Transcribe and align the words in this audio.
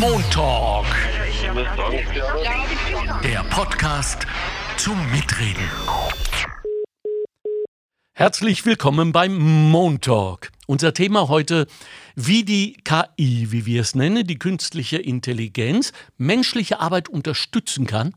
Montalk. 0.00 0.86
Der 3.22 3.44
Podcast 3.50 4.26
zum 4.76 4.98
Mitreden. 5.10 5.68
Herzlich 8.12 8.64
willkommen 8.64 9.12
beim 9.12 9.36
Montalk. 9.70 10.50
Unser 10.66 10.94
Thema 10.94 11.28
heute, 11.28 11.66
wie 12.14 12.44
die 12.44 12.74
KI, 12.84 13.48
wie 13.50 13.66
wir 13.66 13.82
es 13.82 13.94
nennen, 13.94 14.26
die 14.26 14.38
künstliche 14.38 14.98
Intelligenz, 14.98 15.92
menschliche 16.16 16.80
Arbeit 16.80 17.08
unterstützen 17.08 17.86
kann 17.86 18.14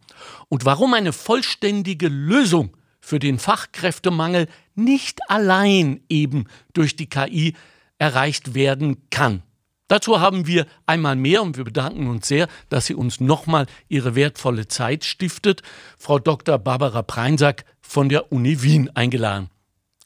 und 0.48 0.66
warum 0.66 0.94
eine 0.94 1.14
vollständige 1.14 2.08
Lösung 2.08 2.78
für 3.02 3.20
den 3.20 3.38
Fachkräftemangel 3.38 4.48
nicht 4.76 5.20
allein 5.30 6.02
eben 6.10 6.46
durch 6.74 6.96
die 6.96 7.10
KI 7.10 7.56
erreicht 7.98 8.54
werden 8.54 9.10
kann. 9.10 9.44
Dazu 9.88 10.20
haben 10.20 10.48
wir 10.48 10.66
einmal 10.88 11.16
mehr 11.16 11.44
und 11.44 11.58
wir 11.58 11.64
bedanken 11.64 12.08
uns 12.08 12.28
sehr, 12.28 12.48
dass 12.70 12.88
sie 12.88 12.96
uns 12.96 13.20
nochmal 13.20 13.68
ihre 13.88 14.16
wertvolle 14.16 14.68
Zeit 14.68 15.04
stiftet, 15.04 15.62
Frau 15.98 16.18
Dr. 16.18 16.58
Barbara 16.58 17.04
Preinsack 17.04 17.66
von 17.82 18.10
der 18.10 18.32
Uni 18.32 18.64
Wien 18.64 18.90
eingeladen. 18.96 19.50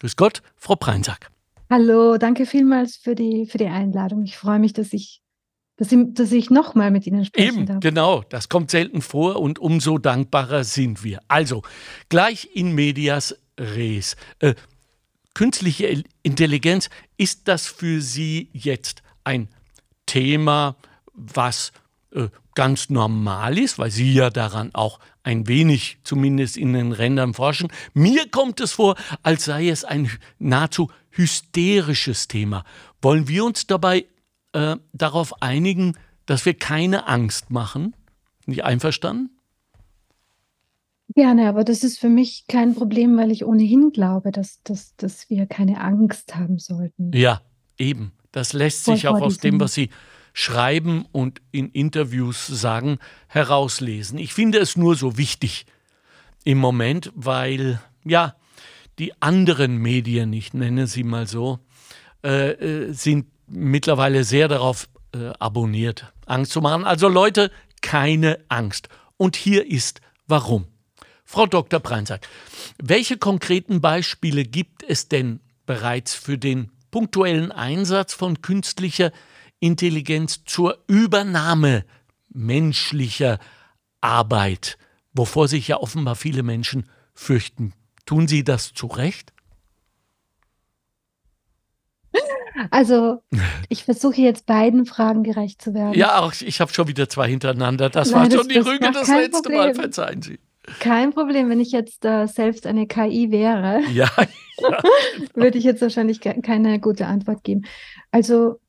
Grüß 0.01 0.17
Gott, 0.17 0.41
Frau 0.57 0.75
Preinsack. 0.75 1.31
Hallo, 1.69 2.17
danke 2.17 2.45
vielmals 2.45 2.97
für 2.97 3.15
die, 3.15 3.45
für 3.45 3.57
die 3.57 3.67
Einladung. 3.67 4.23
Ich 4.23 4.37
freue 4.37 4.59
mich, 4.59 4.73
dass 4.73 4.91
ich, 4.91 5.21
dass 5.77 5.91
ich, 5.91 5.99
dass 6.11 6.31
ich 6.33 6.49
nochmal 6.49 6.91
mit 6.91 7.07
Ihnen 7.07 7.23
sprechen 7.23 7.59
Eben, 7.59 7.65
darf. 7.65 7.79
genau, 7.79 8.23
das 8.29 8.49
kommt 8.49 8.71
selten 8.71 9.01
vor 9.01 9.39
und 9.39 9.59
umso 9.59 9.97
dankbarer 9.97 10.65
sind 10.65 11.03
wir. 11.05 11.19
Also, 11.29 11.61
gleich 12.09 12.49
in 12.53 12.73
medias 12.75 13.37
res. 13.57 14.17
Äh, 14.39 14.55
künstliche 15.35 16.03
Intelligenz, 16.23 16.89
ist 17.17 17.47
das 17.47 17.67
für 17.67 18.01
Sie 18.01 18.49
jetzt 18.51 19.03
ein 19.23 19.47
Thema, 20.09 20.75
was 21.13 21.71
äh, 22.11 22.29
ganz 22.55 22.89
normal 22.89 23.59
ist, 23.59 23.77
weil 23.77 23.91
Sie 23.91 24.11
ja 24.11 24.31
daran 24.31 24.71
auch 24.73 24.99
ein 25.21 25.47
wenig 25.47 25.99
zumindest 26.03 26.57
in 26.57 26.73
den 26.73 26.91
Rändern 26.93 27.35
forschen. 27.35 27.69
Mir 27.93 28.27
kommt 28.29 28.59
es 28.59 28.71
vor, 28.71 28.95
als 29.21 29.45
sei 29.45 29.69
es 29.69 29.85
ein 29.85 30.09
nahezu 30.39 30.89
hysterisches 31.11 32.27
Thema. 32.27 32.63
Wollen 33.03 33.27
wir 33.27 33.45
uns 33.45 33.67
dabei 33.67 34.07
äh, 34.53 34.77
darauf 34.93 35.43
einigen, 35.43 35.95
dass 36.25 36.45
wir 36.45 36.55
keine 36.55 37.07
Angst 37.07 37.51
machen? 37.51 37.95
Nicht 38.47 38.63
einverstanden? 38.63 39.29
Gerne, 41.13 41.49
aber 41.49 41.63
das 41.63 41.83
ist 41.83 41.99
für 41.99 42.09
mich 42.09 42.45
kein 42.47 42.73
Problem, 42.73 43.15
weil 43.17 43.31
ich 43.31 43.45
ohnehin 43.45 43.91
glaube, 43.91 44.31
dass, 44.31 44.63
dass, 44.63 44.95
dass 44.95 45.29
wir 45.29 45.45
keine 45.45 45.81
Angst 45.81 46.35
haben 46.35 46.57
sollten. 46.57 47.11
Ja, 47.13 47.41
eben. 47.77 48.13
Das 48.31 48.53
lässt 48.53 48.85
sich 48.85 49.07
auch 49.07 49.21
aus 49.21 49.37
dem, 49.37 49.59
was 49.59 49.73
Sie 49.73 49.89
schreiben 50.33 51.05
und 51.11 51.41
in 51.51 51.69
Interviews 51.69 52.45
sagen, 52.47 52.99
herauslesen. 53.27 54.17
Ich 54.19 54.33
finde 54.33 54.59
es 54.59 54.77
nur 54.77 54.95
so 54.95 55.17
wichtig 55.17 55.65
im 56.43 56.57
Moment, 56.57 57.11
weil 57.15 57.81
ja, 58.05 58.35
die 58.99 59.19
anderen 59.21 59.77
Medien, 59.77 60.33
ich 60.33 60.53
nenne 60.53 60.87
sie 60.87 61.03
mal 61.03 61.27
so, 61.27 61.59
äh, 62.23 62.51
äh, 62.51 62.93
sind 62.93 63.27
mittlerweile 63.47 64.23
sehr 64.23 64.47
darauf 64.47 64.89
äh, 65.13 65.31
abonniert, 65.39 66.11
Angst 66.25 66.51
zu 66.51 66.61
machen. 66.61 66.85
Also 66.85 67.07
Leute, 67.07 67.51
keine 67.81 68.39
Angst. 68.49 68.89
Und 69.17 69.35
hier 69.35 69.69
ist 69.69 70.01
warum. 70.27 70.67
Frau 71.23 71.45
Dr. 71.45 71.79
Preinsack, 71.79 72.27
welche 72.81 73.17
konkreten 73.17 73.81
Beispiele 73.81 74.43
gibt 74.43 74.83
es 74.83 75.07
denn 75.07 75.39
bereits 75.65 76.15
für 76.15 76.37
den 76.37 76.71
punktuellen 76.91 77.51
Einsatz 77.51 78.13
von 78.13 78.41
künstlicher 78.41 79.11
Intelligenz 79.59 80.43
zur 80.45 80.83
Übernahme 80.87 81.85
menschlicher 82.29 83.39
Arbeit, 84.01 84.77
wovor 85.13 85.47
sich 85.47 85.67
ja 85.67 85.77
offenbar 85.77 86.15
viele 86.15 86.43
Menschen 86.43 86.89
fürchten. 87.13 87.73
Tun 88.05 88.27
Sie 88.27 88.43
das 88.43 88.73
zu 88.73 88.87
Recht? 88.87 89.33
Also, 92.71 93.21
ich 93.69 93.85
versuche 93.85 94.21
jetzt 94.21 94.45
beiden 94.45 94.85
Fragen 94.85 95.23
gerecht 95.23 95.61
zu 95.61 95.73
werden. 95.73 95.93
Ja, 95.93 96.19
auch 96.19 96.33
ich 96.33 96.59
habe 96.59 96.73
schon 96.73 96.87
wieder 96.87 97.07
zwei 97.07 97.29
hintereinander. 97.29 97.89
Das 97.89 98.11
Nein, 98.11 98.23
war 98.23 98.31
schon 98.31 98.47
das, 98.47 98.47
die 98.47 98.57
Rüge 98.59 98.91
das 98.91 99.07
letzte 99.07 99.41
Problem. 99.41 99.57
Mal, 99.57 99.75
verzeihen 99.75 100.21
Sie. 100.21 100.39
Kein 100.79 101.11
Problem, 101.13 101.49
wenn 101.49 101.59
ich 101.59 101.71
jetzt 101.71 102.05
äh, 102.05 102.27
selbst 102.27 102.65
eine 102.65 102.87
KI 102.87 103.31
wäre, 103.31 103.81
ja, 103.93 104.09
ja. 104.59 104.79
würde 105.33 105.57
ich 105.57 105.63
jetzt 105.63 105.81
wahrscheinlich 105.81 106.21
keine 106.21 106.79
gute 106.79 107.07
Antwort 107.07 107.43
geben. 107.43 107.63
Also 108.11 108.59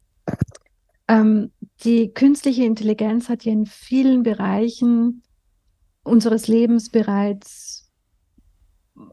ähm, 1.09 1.51
die 1.85 2.13
künstliche 2.13 2.65
Intelligenz 2.65 3.29
hat 3.29 3.45
ja 3.45 3.53
in 3.53 3.67
vielen 3.67 4.23
Bereichen 4.23 5.23
unseres 6.03 6.49
Lebens 6.49 6.91
bereits 6.91 7.91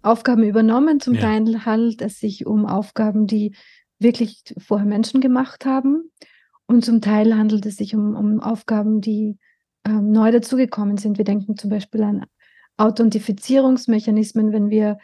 Aufgaben 0.03 0.43
übernommen. 0.43 0.99
Zum 0.99 1.15
ja. 1.15 1.21
Teil 1.21 1.65
handelt 1.65 2.01
es 2.01 2.19
sich 2.19 2.45
um 2.45 2.65
Aufgaben, 2.65 3.27
die 3.27 3.55
wirklich 3.99 4.43
vorher 4.57 4.87
Menschen 4.87 5.21
gemacht 5.21 5.65
haben. 5.65 6.11
Und 6.65 6.83
zum 6.83 7.01
Teil 7.01 7.35
handelt 7.35 7.65
es 7.65 7.77
sich 7.77 7.95
um, 7.95 8.15
um 8.15 8.41
Aufgaben, 8.41 9.01
die 9.01 9.37
ähm, 9.85 10.11
neu 10.11 10.31
dazugekommen 10.31 10.97
sind. 10.97 11.17
Wir 11.17 11.25
denken 11.25 11.57
zum 11.57 11.69
Beispiel 11.69 12.03
an 12.03 12.25
Authentifizierungsmechanismen, 12.77 14.51
wenn 14.51 14.69
wir 14.69 14.97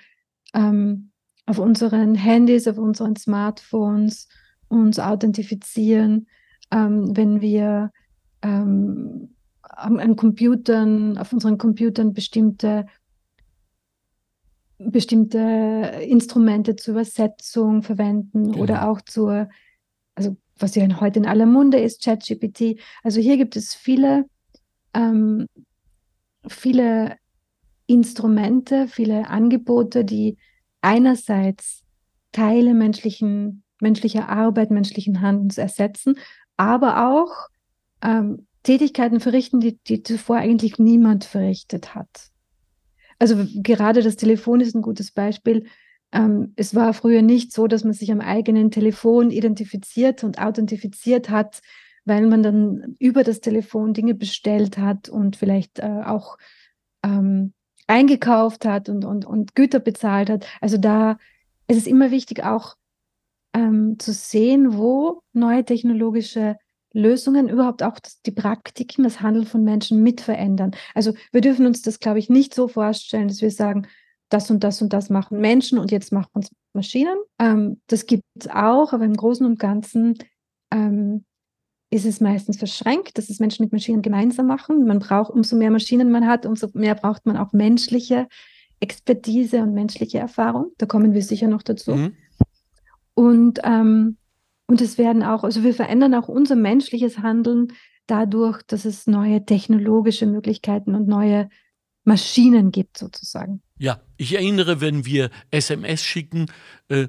ähm, 0.54 1.12
auf 1.46 1.60
unseren 1.60 2.16
Handys, 2.16 2.68
auf 2.68 2.78
unseren 2.78 3.16
Smartphones 3.16 4.28
uns 4.68 5.00
authentifizieren, 5.00 6.28
ähm, 6.72 7.16
wenn 7.18 7.42
wir 7.42 7.92
ähm, 8.42 9.36
an 9.62 10.16
Computern, 10.16 11.18
auf 11.18 11.34
unseren 11.34 11.58
Computern 11.58 12.14
bestimmte 12.14 12.86
bestimmte 14.78 15.38
Instrumente 16.08 16.76
zur 16.76 16.94
Übersetzung 16.94 17.84
verwenden 17.84 18.52
genau. 18.52 18.64
oder 18.64 18.90
auch 18.90 19.02
zur, 19.02 19.50
also 20.16 20.36
was 20.58 20.76
ja 20.76 21.00
heute 21.00 21.20
in 21.20 21.26
aller 21.26 21.46
Munde 21.46 21.80
ist, 21.80 22.04
ChatGPT. 22.04 22.80
Also 23.04 23.20
hier 23.20 23.38
gibt 23.38 23.56
es 23.56 23.74
viele, 23.74 24.26
ähm, 24.94 25.48
viele 26.48 27.16
Instrumente, 27.88 28.88
viele 28.88 29.28
Angebote, 29.28 30.06
die 30.06 30.38
einerseits 30.82 31.84
Teile 32.32 32.74
menschlichen, 32.74 33.64
menschlicher 33.82 34.30
Arbeit, 34.30 34.72
menschlichen 34.72 35.22
Handelns 35.22 35.58
ersetzen, 35.58 36.16
aber 36.58 37.10
auch 37.10 37.50
ähm, 38.02 38.48
Tätigkeiten 38.64 39.20
verrichten, 39.20 39.60
die, 39.60 39.78
die 39.88 40.04
zuvor 40.04 40.38
eigentlich 40.38 40.80
niemand 40.80 41.26
verrichtet 41.26 41.96
hat. 41.96 42.30
Also 43.20 43.46
gerade 43.56 44.02
das 44.02 44.16
Telefon 44.16 44.62
ist 44.62 44.76
ein 44.76 44.82
gutes 44.82 45.12
Beispiel. 45.12 45.66
Ähm, 46.12 46.54
es 46.56 46.76
war 46.76 46.94
früher 46.94 47.22
nicht 47.22 47.52
so, 47.52 47.68
dass 47.68 47.84
man 47.84 47.94
sich 47.94 48.12
am 48.12 48.22
eigenen 48.22 48.72
Telefon 48.72 49.32
identifiziert 49.32 50.24
und 50.24 50.40
authentifiziert 50.40 51.30
hat, 51.30 51.62
weil 52.06 52.28
man 52.28 52.44
dann 52.44 52.96
über 53.00 53.24
das 53.24 53.42
Telefon 53.42 53.94
Dinge 53.94 54.14
bestellt 54.14 54.78
hat 54.78 55.10
und 55.10 55.36
vielleicht 55.36 55.80
äh, 55.80 56.02
auch 56.06 56.38
ähm, 57.04 57.54
eingekauft 57.88 58.66
hat 58.66 58.90
und, 58.90 59.06
und, 59.06 59.26
und 59.26 59.56
Güter 59.56 59.80
bezahlt 59.80 60.30
hat. 60.30 60.46
Also 60.62 60.78
da 60.78 61.18
ist 61.68 61.78
es 61.78 61.88
immer 61.88 62.12
wichtig, 62.12 62.44
auch 62.44 62.76
ähm, 63.54 63.98
zu 64.00 64.14
sehen, 64.14 64.78
wo 64.78 65.22
neue 65.34 65.64
technologische 65.64 66.58
Lösungen 66.94 67.50
überhaupt 67.50 67.82
auch 67.84 68.00
die 68.26 68.32
Praktiken, 68.32 69.04
das 69.04 69.22
Handeln 69.22 69.46
von 69.46 69.64
Menschen 69.64 70.04
mit 70.04 70.22
verändern. 70.22 70.72
Also 70.94 71.14
wir 71.32 71.42
dürfen 71.42 71.66
uns 71.66 71.82
das, 71.82 72.00
glaube 72.00 72.20
ich, 72.20 72.30
nicht 72.30 72.54
so 72.54 72.68
vorstellen, 72.68 73.28
dass 73.28 73.42
wir 73.42 73.52
sagen, 73.52 73.88
das 74.30 74.50
und 74.50 74.64
das 74.64 74.82
und 74.82 74.94
das 74.94 75.10
machen 75.10 75.40
Menschen 75.40 75.78
und 75.78 75.92
jetzt 75.92 76.12
machen 76.12 76.30
uns 76.34 76.52
Maschinen. 76.74 77.18
Ähm, 77.40 77.82
das 77.88 78.06
gibt 78.06 78.24
es 78.40 78.48
auch, 78.48 78.94
aber 78.94 79.06
im 79.06 79.16
Großen 79.16 79.46
und 79.46 79.60
Ganzen 79.60 80.18
ähm, 80.72 81.26
ist 81.94 82.06
es 82.06 82.20
meistens 82.20 82.58
verschränkt, 82.58 83.18
dass 83.18 83.30
es 83.30 83.40
Menschen 83.40 83.64
mit 83.64 83.72
Maschinen 83.72 84.02
gemeinsam 84.02 84.48
machen. 84.48 84.86
Man 84.86 84.98
braucht, 84.98 85.32
umso 85.32 85.56
mehr 85.56 85.70
Maschinen 85.70 86.12
man 86.12 86.26
hat, 86.26 86.46
umso 86.46 86.68
mehr 86.74 86.96
braucht 86.96 87.28
man 87.28 87.38
auch 87.38 87.54
menschliche 87.54 88.28
Expertise 88.80 89.62
und 89.62 89.76
menschliche 89.76 90.18
Erfahrung. 90.18 90.72
Da 90.80 90.88
kommen 90.88 91.14
wir 91.14 91.22
sicher 91.22 91.48
noch 91.48 91.62
dazu. 91.62 91.92
Mhm. 91.92 92.14
Und, 93.14 93.60
ähm, 93.64 94.18
und 94.66 94.82
es 94.82 94.98
werden 94.98 95.22
auch, 95.22 95.44
also 95.44 95.64
wir 95.64 95.76
verändern 95.76 96.16
auch 96.16 96.28
unser 96.28 96.56
menschliches 96.56 97.20
Handeln 97.20 97.74
dadurch, 98.08 98.64
dass 98.64 98.86
es 98.86 99.06
neue 99.06 99.46
technologische 99.46 100.26
Möglichkeiten 100.26 100.96
und 100.96 101.08
neue 101.08 101.48
Maschinen 102.06 102.72
gibt, 102.72 102.98
sozusagen. 102.98 103.62
Ja, 103.78 104.02
ich 104.18 104.34
erinnere, 104.34 104.82
wenn 104.82 105.06
wir 105.06 105.30
SMS 105.52 106.02
schicken, 106.02 106.48
äh, 106.90 107.08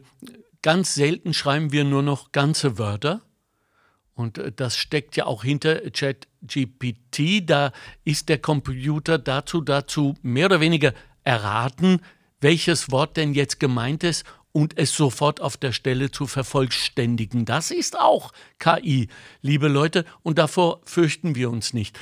ganz 0.60 0.94
selten 0.94 1.32
schreiben 1.32 1.72
wir 1.72 1.84
nur 1.84 2.02
noch 2.02 2.32
ganze 2.32 2.78
Wörter 2.78 3.22
und 4.14 4.38
äh, 4.38 4.52
das 4.52 4.76
steckt 4.76 5.16
ja 5.16 5.26
auch 5.26 5.44
hinter 5.44 5.90
ChatGPT. 5.90 7.48
Da 7.48 7.72
ist 8.04 8.28
der 8.28 8.38
Computer 8.38 9.18
dazu, 9.18 9.60
dazu 9.60 10.14
mehr 10.22 10.46
oder 10.46 10.60
weniger 10.60 10.94
erraten, 11.24 12.00
welches 12.40 12.90
Wort 12.90 13.16
denn 13.16 13.34
jetzt 13.34 13.58
gemeint 13.60 14.04
ist 14.04 14.24
und 14.52 14.78
es 14.78 14.94
sofort 14.94 15.40
auf 15.40 15.56
der 15.56 15.72
Stelle 15.72 16.10
zu 16.10 16.26
vervollständigen. 16.26 17.44
Das 17.44 17.70
ist 17.70 17.98
auch 17.98 18.32
KI, 18.58 19.08
liebe 19.42 19.68
Leute, 19.68 20.04
und 20.22 20.38
davor 20.38 20.80
fürchten 20.84 21.34
wir 21.34 21.50
uns 21.50 21.74
nicht. 21.74 21.98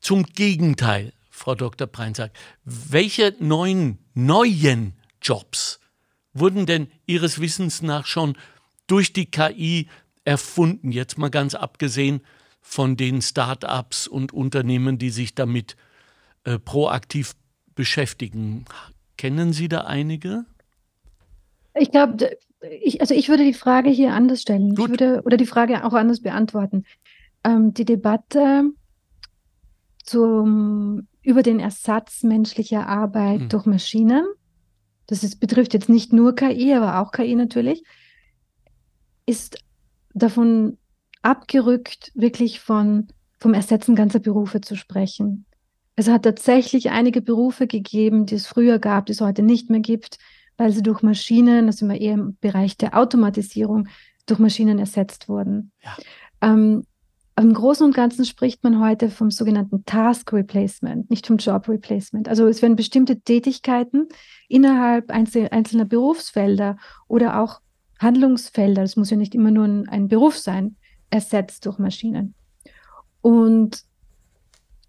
Zum 0.00 0.24
Gegenteil, 0.24 1.12
Frau 1.28 1.56
Dr. 1.56 1.88
Preinsack, 1.88 2.32
welche 2.64 3.34
neuen, 3.40 3.98
neuen 4.14 4.92
Jobs 5.20 5.80
wurden 6.32 6.66
denn 6.66 6.88
Ihres 7.06 7.40
Wissens 7.40 7.82
nach 7.82 8.06
schon 8.06 8.36
durch 8.86 9.12
die 9.12 9.26
KI 9.26 9.88
erfunden? 10.24 10.92
Jetzt 10.92 11.18
mal 11.18 11.30
ganz 11.30 11.54
abgesehen 11.54 12.20
von 12.60 12.96
den 12.96 13.22
Start-ups 13.22 14.06
und 14.06 14.32
Unternehmen, 14.32 14.98
die 14.98 15.10
sich 15.10 15.34
damit 15.34 15.76
äh, 16.44 16.58
proaktiv 16.58 17.34
beschäftigen. 17.74 18.64
Kennen 19.16 19.52
Sie 19.52 19.68
da 19.68 19.82
einige? 19.82 20.44
Ich 21.74 21.90
glaube, 21.90 22.30
ich, 22.82 23.00
also 23.00 23.14
ich 23.14 23.28
würde 23.28 23.44
die 23.44 23.54
Frage 23.54 23.90
hier 23.90 24.12
anders 24.12 24.42
stellen. 24.42 24.74
Gut. 24.74 24.86
Ich 24.86 24.90
würde, 24.90 25.22
oder 25.24 25.36
die 25.36 25.46
Frage 25.46 25.84
auch 25.84 25.92
anders 25.92 26.20
beantworten. 26.20 26.84
Ähm, 27.44 27.72
die 27.72 27.84
Debatte 27.84 28.64
zum, 30.04 31.06
über 31.22 31.42
den 31.42 31.60
Ersatz 31.60 32.22
menschlicher 32.22 32.86
Arbeit 32.86 33.42
hm. 33.42 33.48
durch 33.50 33.66
Maschinen, 33.66 34.26
das 35.06 35.22
ist, 35.22 35.40
betrifft 35.40 35.74
jetzt 35.74 35.88
nicht 35.88 36.12
nur 36.12 36.34
KI, 36.34 36.74
aber 36.74 37.00
auch 37.00 37.12
KI 37.12 37.34
natürlich, 37.34 37.82
ist 39.26 39.58
davon 40.14 40.78
abgerückt, 41.22 42.12
wirklich 42.14 42.60
von, 42.60 43.08
vom 43.38 43.54
Ersetzen 43.54 43.94
ganzer 43.94 44.18
Berufe 44.20 44.60
zu 44.60 44.76
sprechen. 44.76 45.44
Es 45.96 46.08
hat 46.08 46.22
tatsächlich 46.22 46.90
einige 46.90 47.20
Berufe 47.20 47.66
gegeben, 47.66 48.26
die 48.26 48.36
es 48.36 48.46
früher 48.46 48.78
gab, 48.78 49.06
die 49.06 49.12
es 49.12 49.20
heute 49.20 49.42
nicht 49.42 49.68
mehr 49.68 49.80
gibt, 49.80 50.18
weil 50.56 50.72
sie 50.72 50.82
durch 50.82 51.02
Maschinen, 51.02 51.66
das 51.66 51.78
sind 51.78 51.88
wir 51.88 52.00
eher 52.00 52.14
im 52.14 52.36
Bereich 52.40 52.76
der 52.76 52.96
Automatisierung, 52.96 53.88
durch 54.26 54.38
Maschinen 54.38 54.78
ersetzt 54.78 55.28
wurden. 55.28 55.72
Ja. 55.82 55.96
Ähm, 56.40 56.84
im 57.38 57.54
Großen 57.54 57.86
und 57.86 57.94
Ganzen 57.94 58.24
spricht 58.24 58.64
man 58.64 58.80
heute 58.80 59.10
vom 59.10 59.30
sogenannten 59.30 59.84
Task 59.84 60.32
Replacement, 60.32 61.08
nicht 61.08 61.26
vom 61.26 61.36
Job 61.36 61.68
Replacement. 61.68 62.28
Also 62.28 62.46
es 62.48 62.62
werden 62.62 62.74
bestimmte 62.74 63.20
Tätigkeiten 63.20 64.08
innerhalb 64.48 65.10
einzelner 65.10 65.84
Berufsfelder 65.84 66.76
oder 67.06 67.40
auch 67.40 67.60
Handlungsfelder, 67.98 68.82
das 68.82 68.96
muss 68.96 69.10
ja 69.10 69.16
nicht 69.16 69.34
immer 69.34 69.50
nur 69.50 69.64
ein, 69.64 69.88
ein 69.88 70.08
Beruf 70.08 70.36
sein, 70.36 70.76
ersetzt 71.10 71.66
durch 71.66 71.78
Maschinen. 71.78 72.34
Und 73.20 73.82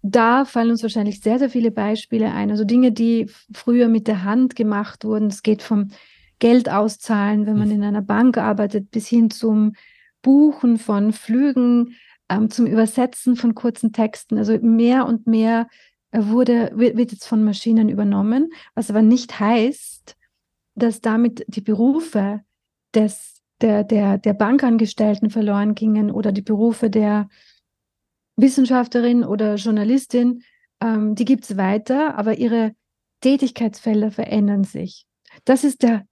da 0.02 0.44
fallen 0.44 0.70
uns 0.70 0.82
wahrscheinlich 0.82 1.20
sehr, 1.20 1.38
sehr 1.38 1.50
viele 1.50 1.70
Beispiele 1.70 2.32
ein. 2.32 2.50
Also 2.50 2.64
Dinge, 2.64 2.92
die 2.92 3.30
früher 3.52 3.88
mit 3.88 4.06
der 4.06 4.24
Hand 4.24 4.56
gemacht 4.56 5.04
wurden. 5.04 5.26
Es 5.26 5.42
geht 5.42 5.62
vom 5.62 5.88
Geld 6.38 6.70
auszahlen, 6.70 7.46
wenn 7.46 7.58
man 7.58 7.68
mhm. 7.68 7.74
in 7.74 7.84
einer 7.84 8.02
Bank 8.02 8.38
arbeitet, 8.38 8.90
bis 8.90 9.08
hin 9.08 9.30
zum 9.30 9.74
Buchen 10.22 10.78
von 10.78 11.12
Flügen, 11.12 11.96
ähm, 12.28 12.50
zum 12.50 12.66
Übersetzen 12.66 13.36
von 13.36 13.54
kurzen 13.54 13.92
Texten. 13.92 14.38
Also 14.38 14.58
mehr 14.58 15.06
und 15.06 15.26
mehr 15.26 15.68
äh, 16.12 16.22
wurde, 16.24 16.70
wird, 16.74 16.96
wird 16.96 17.12
jetzt 17.12 17.26
von 17.26 17.44
Maschinen 17.44 17.88
übernommen, 17.88 18.50
was 18.74 18.88
aber 18.88 19.02
nicht 19.02 19.38
heißt, 19.38 20.16
dass 20.74 21.00
damit 21.00 21.44
die 21.48 21.60
Berufe 21.60 22.40
des, 22.94 23.40
der, 23.60 23.84
der, 23.84 24.18
der 24.18 24.34
Bankangestellten 24.34 25.30
verloren 25.30 25.74
gingen 25.74 26.10
oder 26.10 26.32
die 26.32 26.42
Berufe 26.42 26.90
der 26.90 27.28
Wissenschaftlerin 28.36 29.24
oder 29.24 29.56
Journalistin, 29.56 30.42
ähm, 30.80 31.14
die 31.14 31.24
gibt 31.24 31.44
es 31.44 31.56
weiter, 31.56 32.16
aber 32.16 32.38
ihre 32.38 32.72
Tätigkeitsfelder 33.20 34.10
verändern 34.10 34.64
sich. 34.64 35.06
Das 35.44 35.64
ist 35.64 35.82
der, 35.82 36.06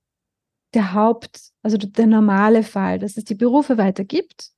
der 0.75 0.93
Haupt, 0.93 1.41
also 1.63 1.79
der 1.79 2.07
normale 2.07 2.63
Fall, 2.63 2.99
dass 2.99 3.17
es 3.17 3.25
die 3.25 3.35
Berufe 3.35 3.79
weiter 3.79 4.05
gibt 4.05 4.51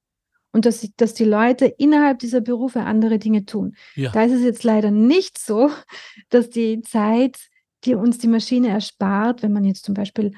und 0.52 0.66
dass, 0.66 0.86
dass 0.96 1.14
die 1.14 1.24
Leute 1.24 1.66
innerhalb 1.66 2.18
dieser 2.18 2.40
Berufe 2.40 2.80
andere 2.80 3.18
Dinge 3.18 3.44
tun. 3.44 3.76
Ja. 3.94 4.10
Da 4.10 4.24
ist 4.24 4.32
es 4.32 4.42
jetzt 4.42 4.64
leider 4.64 4.90
nicht 4.90 5.38
so, 5.38 5.70
dass 6.28 6.50
die 6.50 6.82
Zeit, 6.82 7.38
die 7.84 7.94
uns 7.94 8.18
die 8.18 8.28
Maschine 8.28 8.68
erspart, 8.68 9.42
wenn 9.42 9.52
man 9.52 9.64
jetzt 9.64 9.84
zum 9.84 9.94
Beispiel 9.94 10.32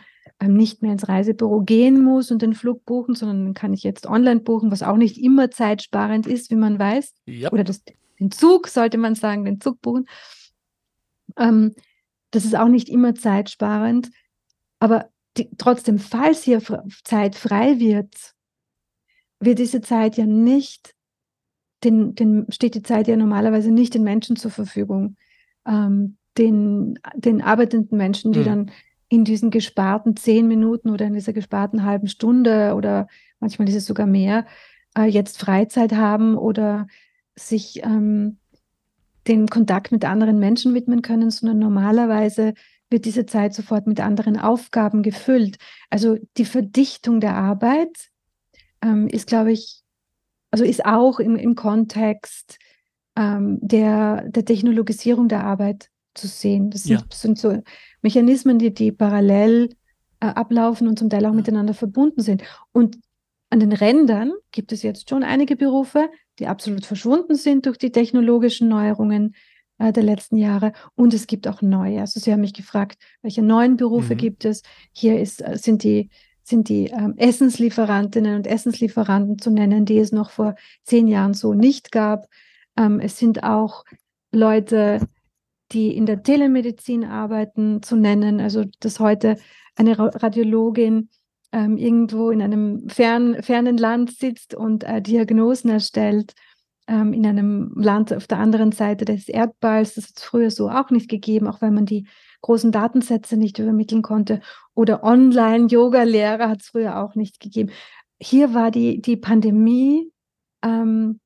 nicht 0.49 0.83
mehr 0.83 0.93
ins 0.93 1.09
Reisebüro 1.09 1.61
gehen 1.61 2.03
muss 2.03 2.31
und 2.31 2.43
den 2.43 2.55
Flug 2.55 2.85
buchen, 2.85 3.15
sondern 3.15 3.55
kann 3.55 3.73
ich 3.73 3.83
jetzt 3.83 4.07
online 4.07 4.41
buchen, 4.41 4.71
was 4.71 4.83
auch 4.83 4.97
nicht 4.97 5.19
immer 5.19 5.51
zeitsparend 5.51 6.27
ist, 6.27 6.51
wie 6.51 6.57
man 6.57 6.79
weiß. 6.79 7.15
Yep. 7.29 7.53
Oder 7.53 7.65
das, 7.65 7.83
den 8.19 8.31
Zug, 8.31 8.69
sollte 8.69 8.99
man 8.99 9.15
sagen, 9.15 9.45
den 9.45 9.61
Zug 9.61 9.81
buchen. 9.81 10.09
Ähm, 11.37 11.75
das 12.31 12.45
ist 12.45 12.57
auch 12.57 12.69
nicht 12.69 12.89
immer 12.89 13.15
zeitsparend. 13.15 14.11
Aber 14.79 15.11
die, 15.37 15.49
trotzdem, 15.59 15.99
falls 15.99 16.43
hier 16.43 16.61
Zeit 17.05 17.37
frei 17.37 17.79
wird, 17.79 18.35
wird 19.41 19.59
diese 19.59 19.81
Zeit 19.81 20.17
ja 20.17 20.27
nicht, 20.27 20.95
den, 21.85 22.15
den 22.15 22.47
steht 22.51 22.75
die 22.75 22.83
Zeit 22.83 23.09
ja 23.09 23.17
normalerweise 23.17 23.71
nicht 23.71 23.95
den 23.95 24.05
Menschen 24.05 24.37
zur 24.37 24.51
Verfügung. 24.51 25.17
Ähm, 25.67 26.17
den, 26.39 26.99
den 27.15 27.43
arbeitenden 27.43 27.99
Menschen, 27.99 28.33
die 28.33 28.41
mhm. 28.41 28.45
dann 28.45 28.71
in 29.13 29.25
diesen 29.27 29.51
gesparten 29.51 30.17
zehn 30.17 30.49
Minuten 30.49 30.89
oder 30.89 31.05
in 31.05 31.13
dieser 31.13 31.35
gesparten 31.35 31.85
halben 31.85 32.09
Stunde 32.09 32.73
oder 32.75 33.09
manchmal 33.41 33.69
ist 33.69 33.75
es 33.75 33.85
sogar 33.85 34.07
mehr, 34.07 34.47
äh, 34.97 35.05
jetzt 35.05 35.39
Freizeit 35.39 35.93
haben 35.93 36.35
oder 36.35 36.87
sich 37.35 37.85
ähm, 37.85 38.39
den 39.29 39.49
Kontakt 39.49 39.93
mit 39.93 40.07
anderen 40.07 40.39
Menschen 40.39 40.73
widmen 40.73 41.03
können, 41.03 41.31
sondern 41.31 41.59
normalerweise 41.59 42.55
wird 42.89 43.05
diese 43.05 43.27
Zeit 43.27 43.53
sofort 43.53 43.87
mit 43.87 44.01
anderen 44.01 44.39
Aufgaben 44.39 45.03
gefüllt. 45.03 45.59
Also 45.91 46.17
die 46.39 46.47
Verdichtung 46.47 47.21
der 47.21 47.35
Arbeit 47.35 48.09
ähm, 48.83 49.09
ist, 49.09 49.27
glaube 49.27 49.53
ich, 49.53 49.83
also 50.51 50.65
ist 50.65 50.87
auch 50.87 51.21
im, 51.21 51.37
im 51.37 51.55
Kontext 51.55 52.59
ähm, 53.15 53.59
der, 53.61 54.27
der 54.31 54.47
Technologisierung 54.47 55.29
der 55.29 55.45
Arbeit 55.45 55.91
zu 56.15 56.27
sehen. 56.27 56.71
Das 56.71 56.85
sind, 56.85 57.01
ja. 57.01 57.07
sind 57.13 57.39
so 57.39 57.63
Mechanismen, 58.03 58.59
die, 58.59 58.73
die 58.73 58.93
parallel 58.93 59.71
äh, 60.21 60.27
ablaufen 60.27 60.89
und 60.89 60.99
zum 60.99 61.11
Teil 61.11 61.27
auch 61.27 61.33
miteinander 61.33 61.75
verbunden 61.75 62.23
sind. 62.23 62.43
Und 62.73 62.99
an 63.51 63.61
den 63.61 63.73
Rändern 63.73 64.33
gibt 64.51 64.73
es 64.73 64.83
jetzt 64.83 65.11
schon 65.11 65.23
einige 65.23 65.57
Berufe, 65.57 66.09
die 66.39 66.47
absolut 66.47 66.87
verschwunden 66.87 67.35
sind 67.35 67.67
durch 67.67 67.77
die 67.77 67.93
technologischen 67.93 68.69
Neuerungen 68.69 69.35
äh, 69.79 69.93
der 69.93 70.03
letzten 70.03 70.37
Jahre. 70.37 70.73
Und 70.95 71.13
es 71.13 71.27
gibt 71.27 71.47
auch 71.49 71.61
neue. 71.61 72.01
Also 72.01 72.21
Sie 72.21 72.33
haben 72.33 72.41
mich 72.41 72.55
gefragt, 72.55 72.99
welche 73.21 73.43
neuen 73.43 73.77
Berufe 73.77 74.15
mhm. 74.15 74.19
gibt 74.19 74.45
es? 74.45 74.63
Hier 74.93 75.21
ist, 75.21 75.47
äh, 75.47 75.59
sind 75.59 75.83
die, 75.83 76.09
sind 76.43 76.69
die 76.69 76.87
ähm, 76.87 77.15
Essenslieferantinnen 77.17 78.37
und 78.37 78.47
Essenslieferanten 78.47 79.39
zu 79.39 79.51
nennen, 79.51 79.85
die 79.85 79.99
es 79.99 80.13
noch 80.13 80.31
vor 80.31 80.55
zehn 80.85 81.07
Jahren 81.09 81.35
so 81.35 81.53
nicht 81.53 81.93
gab. 81.93 82.29
Ähm, 82.77 83.01
es 83.01 83.19
sind 83.19 83.45
auch 83.45 83.85
Leute, 84.33 85.01
die 85.73 85.97
in 85.97 86.07
der 86.07 86.23
Telemedizin 86.23 87.05
arbeiten, 87.05 87.83
zu 87.83 87.97
nennen. 87.97 88.41
Also 88.41 88.65
dass 88.81 89.01
heute 89.01 89.37
eine 89.77 89.99
Radiologin 89.99 91.09
ähm, 91.53 91.77
irgendwo 91.77 92.31
in 92.31 92.43
einem 92.43 92.89
fern, 92.89 93.43
fernen 93.43 93.77
Land 93.77 94.17
sitzt 94.17 94.55
und 94.55 94.85
äh, 94.85 95.03
Diagnosen 95.03 95.71
erstellt, 95.71 96.35
ähm, 96.87 97.13
in 97.13 97.27
einem 97.27 97.73
Land 97.77 98.13
auf 98.13 98.27
der 98.27 98.39
anderen 98.39 98.73
Seite 98.73 99.05
des 99.05 99.29
Erdballs. 99.29 99.95
Das 99.95 100.09
hat 100.09 100.17
es 100.17 100.25
früher 100.25 100.51
so 100.51 100.69
auch 100.69 100.91
nicht 100.91 101.09
gegeben, 101.09 101.47
auch 101.47 101.63
weil 101.63 101.71
man 101.71 101.87
die 101.87 102.07
großen 102.41 102.73
Datensätze 102.73 103.37
nicht 103.37 103.59
übermitteln 103.59 104.03
konnte. 104.03 104.41
Oder 104.75 105.05
Online-Yoga-Lehrer 105.05 106.49
hat 106.49 106.63
es 106.63 106.69
früher 106.69 107.03
auch 107.03 107.15
nicht 107.15 107.41
gegeben. 107.41 107.71
Hier 108.21 108.55
war 108.55 108.71
die, 108.71 109.01
die 109.01 109.17
Pandemie 109.17 110.11
ähm, 110.63 111.21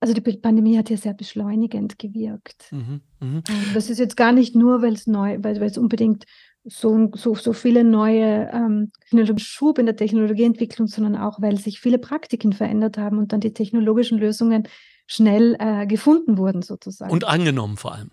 also 0.00 0.14
die 0.14 0.20
Pandemie 0.20 0.76
hat 0.76 0.90
ja 0.90 0.96
sehr 0.96 1.14
beschleunigend 1.14 1.98
gewirkt. 1.98 2.70
Mhm, 2.70 3.00
mh. 3.20 3.42
Das 3.74 3.90
ist 3.90 3.98
jetzt 3.98 4.16
gar 4.16 4.32
nicht 4.32 4.54
nur, 4.54 4.82
weil 4.82 4.94
es 4.94 5.06
neu, 5.06 5.38
weil 5.40 5.62
es 5.62 5.78
unbedingt 5.78 6.24
so, 6.64 7.10
so, 7.14 7.34
so 7.34 7.52
viele 7.52 7.84
neue 7.84 8.50
ähm, 8.52 8.90
Schub 9.38 9.78
in 9.78 9.86
der 9.86 9.96
Technologieentwicklung, 9.96 10.88
sondern 10.88 11.16
auch, 11.16 11.40
weil 11.40 11.58
sich 11.58 11.80
viele 11.80 11.98
Praktiken 11.98 12.52
verändert 12.52 12.98
haben 12.98 13.18
und 13.18 13.32
dann 13.32 13.40
die 13.40 13.52
technologischen 13.52 14.18
Lösungen 14.18 14.68
schnell 15.06 15.56
äh, 15.60 15.86
gefunden 15.86 16.38
wurden, 16.38 16.62
sozusagen. 16.62 17.12
Und 17.12 17.24
angenommen 17.24 17.76
vor 17.76 17.94
allem. 17.94 18.10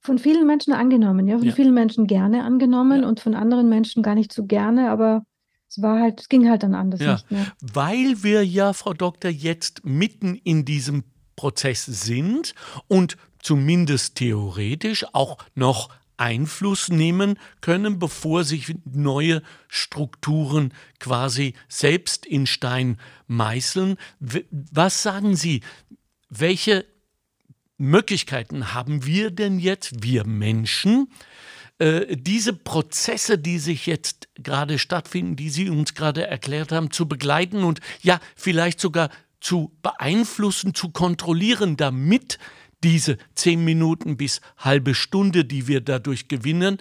Von 0.00 0.18
vielen 0.18 0.46
Menschen 0.46 0.74
angenommen, 0.74 1.26
ja, 1.26 1.38
von 1.38 1.46
ja. 1.46 1.54
vielen 1.54 1.72
Menschen 1.72 2.06
gerne 2.06 2.44
angenommen 2.44 3.02
ja. 3.02 3.08
und 3.08 3.20
von 3.20 3.34
anderen 3.34 3.68
Menschen 3.68 4.02
gar 4.02 4.14
nicht 4.14 4.32
so 4.32 4.44
gerne, 4.44 4.90
aber 4.90 5.24
es 5.72 5.82
war 5.82 6.00
halt, 6.00 6.20
es 6.20 6.28
ging 6.28 6.50
halt 6.50 6.62
dann 6.62 6.74
anders 6.74 7.00
ja, 7.00 7.14
nicht 7.14 7.30
mehr. 7.30 7.46
Weil 7.62 8.22
wir 8.22 8.44
ja, 8.44 8.74
Frau 8.74 8.92
Doktor, 8.92 9.30
jetzt 9.30 9.86
mitten 9.86 10.34
in 10.34 10.66
diesem 10.66 11.04
Prozess 11.34 11.86
sind 11.86 12.54
und 12.88 13.16
zumindest 13.40 14.16
theoretisch 14.16 15.06
auch 15.14 15.38
noch 15.54 15.88
Einfluss 16.18 16.90
nehmen 16.90 17.38
können, 17.62 17.98
bevor 17.98 18.44
sich 18.44 18.74
neue 18.84 19.42
Strukturen 19.66 20.74
quasi 21.00 21.54
selbst 21.68 22.26
in 22.26 22.46
Stein 22.46 22.98
meißeln. 23.26 23.96
Was 24.20 25.02
sagen 25.02 25.36
Sie? 25.36 25.62
Welche 26.28 26.84
Möglichkeiten 27.78 28.74
haben 28.74 29.06
wir 29.06 29.30
denn 29.30 29.58
jetzt, 29.58 30.02
wir 30.02 30.26
Menschen, 30.26 31.08
äh, 31.82 32.16
diese 32.16 32.52
Prozesse, 32.52 33.38
die 33.38 33.58
sich 33.58 33.86
jetzt 33.86 34.28
gerade 34.36 34.78
stattfinden, 34.78 35.34
die 35.34 35.50
Sie 35.50 35.68
uns 35.68 35.94
gerade 35.94 36.24
erklärt 36.24 36.70
haben, 36.70 36.92
zu 36.92 37.08
begleiten 37.08 37.64
und 37.64 37.80
ja, 38.02 38.20
vielleicht 38.36 38.78
sogar 38.78 39.10
zu 39.40 39.72
beeinflussen, 39.82 40.74
zu 40.74 40.90
kontrollieren, 40.90 41.76
damit 41.76 42.38
diese 42.84 43.18
zehn 43.34 43.64
Minuten 43.64 44.16
bis 44.16 44.40
halbe 44.58 44.94
Stunde, 44.94 45.44
die 45.44 45.66
wir 45.66 45.80
dadurch 45.80 46.28
gewinnen, 46.28 46.78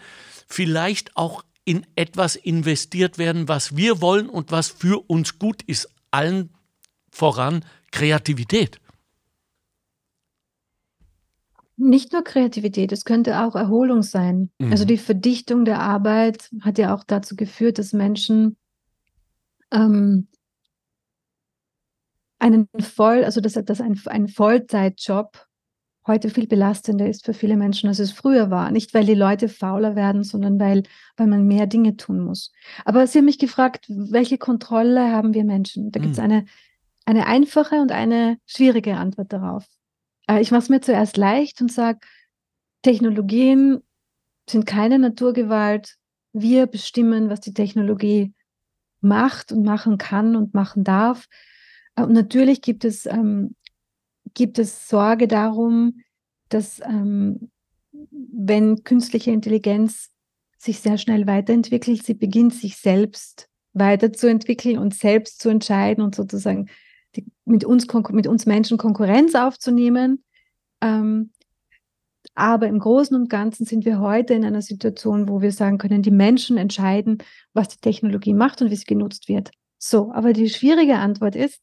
vielleicht 0.48 1.18
auch 1.18 1.44
in 1.66 1.88
etwas 1.96 2.36
investiert 2.36 3.18
werden, 3.18 3.48
was 3.48 3.76
wir 3.76 4.02
wollen 4.02 4.30
und 4.30 4.52
was 4.52 4.68
für 4.68 5.10
uns 5.10 5.40
gut 5.40 5.64
ist. 5.64 5.90
Allen 6.12 6.52
voran 7.10 7.66
Kreativität. 7.92 8.80
Nicht 11.84 12.14
nur 12.14 12.24
Kreativität, 12.24 12.92
es 12.92 13.06
könnte 13.06 13.42
auch 13.42 13.56
Erholung 13.56 14.04
sein. 14.04 14.52
Mhm. 14.60 14.72
Also 14.72 14.86
die 14.86 14.98
Verdichtung 14.98 15.66
der 15.66 15.80
Arbeit 15.80 16.50
hat 16.62 16.78
ja 16.78 16.94
auch 16.94 17.04
dazu 17.04 17.36
geführt, 17.36 17.80
dass 17.80 17.92
Menschen 17.92 18.58
ähm, 19.72 20.28
einen 22.38 22.68
Voll, 22.80 23.24
also 23.24 23.42
dass, 23.42 23.54
dass 23.54 23.82
ein, 23.82 24.00
ein 24.06 24.28
Vollzeitjob 24.28 25.48
heute 26.06 26.30
viel 26.30 26.48
belastender 26.48 27.08
ist 27.08 27.26
für 27.26 27.34
viele 27.34 27.58
Menschen, 27.58 27.88
als 27.88 28.00
es 28.00 28.12
früher 28.12 28.52
war. 28.52 28.72
Nicht, 28.72 28.94
weil 28.94 29.06
die 29.06 29.16
Leute 29.16 29.50
fauler 29.50 29.96
werden, 29.96 30.24
sondern 30.24 30.60
weil, 30.60 30.84
weil 31.18 31.28
man 31.28 31.48
mehr 31.48 31.68
Dinge 31.68 31.98
tun 31.98 32.20
muss. 32.20 32.52
Aber 32.86 33.06
Sie 33.08 33.20
haben 33.20 33.26
mich 33.26 33.40
gefragt, 33.40 33.86
welche 33.88 34.38
Kontrolle 34.38 35.12
haben 35.12 35.34
wir 35.34 35.44
Menschen? 35.44 35.92
Da 35.92 36.00
gibt 36.00 36.14
es 36.14 36.18
mhm. 36.20 36.26
eine, 36.26 36.46
eine 37.06 37.28
einfache 37.28 37.82
und 37.82 37.92
eine 37.92 38.38
schwierige 38.46 38.98
Antwort 38.98 39.34
darauf. 39.34 39.66
Äh, 40.32 40.42
ich 40.42 40.52
mache 40.52 40.64
es 40.64 40.70
mir 40.70 40.82
zuerst 40.82 41.18
leicht 41.18 41.62
und 41.62 41.72
sage, 41.72 42.00
Technologien 42.82 43.82
sind 44.50 44.66
keine 44.66 44.98
Naturgewalt. 45.00 45.98
Wir 46.34 46.68
bestimmen, 46.68 47.30
was 47.30 47.42
die 47.42 47.54
Technologie 47.54 48.34
macht 49.02 49.52
und 49.52 49.64
machen 49.64 49.98
kann 49.98 50.36
und 50.36 50.54
machen 50.54 50.84
darf. 50.84 51.28
Äh, 51.96 52.04
und 52.04 52.14
natürlich 52.14 52.62
gibt 52.62 52.86
es 52.86 53.06
ähm, 53.06 53.56
gibt 54.34 54.60
es 54.60 54.88
Sorge 54.88 55.28
darum, 55.28 56.02
dass 56.48 56.80
ähm, 56.86 57.52
wenn 57.92 58.84
künstliche 58.84 59.32
Intelligenz 59.32 60.10
sich 60.58 60.80
sehr 60.80 60.98
schnell 60.98 61.28
weiterentwickelt, 61.28 62.06
sie 62.06 62.14
beginnt 62.14 62.54
sich 62.54 62.78
selbst 62.78 63.50
weiterzuentwickeln 63.74 64.78
und 64.78 64.94
selbst 64.94 65.42
zu 65.42 65.50
entscheiden 65.50 66.04
und 66.04 66.16
sozusagen 66.16 66.70
mit, 67.52 67.66
uns, 67.66 67.88
mit 68.10 68.28
uns 68.28 68.46
Menschen 68.46 68.78
Konkurrenz 68.78 69.36
aufzunehmen. 69.36 70.24
Ähm, 70.82 71.32
aber 72.34 72.68
im 72.68 72.80
Großen 72.80 73.16
und 73.16 73.30
Ganzen 73.30 73.66
sind 73.66 73.86
wir 73.86 74.00
heute 74.00 74.34
in 74.34 74.46
einer 74.46 74.62
Situation, 74.62 75.28
wo 75.28 75.42
wir 75.42 75.52
sagen 75.52 75.78
können, 75.78 76.02
die 76.02 76.12
Menschen 76.12 76.58
entscheiden, 76.58 77.18
was 77.54 77.68
die 77.68 77.80
Technologie 77.82 78.34
macht 78.34 78.62
und 78.62 78.72
wie 78.72 78.76
sie 78.76 78.86
genutzt 78.86 79.28
wird. 79.28 79.52
So, 79.78 80.12
aber 80.14 80.34
die 80.34 80.50
schwierige 80.50 80.98
Antwort 80.98 81.36
ist, 81.36 81.62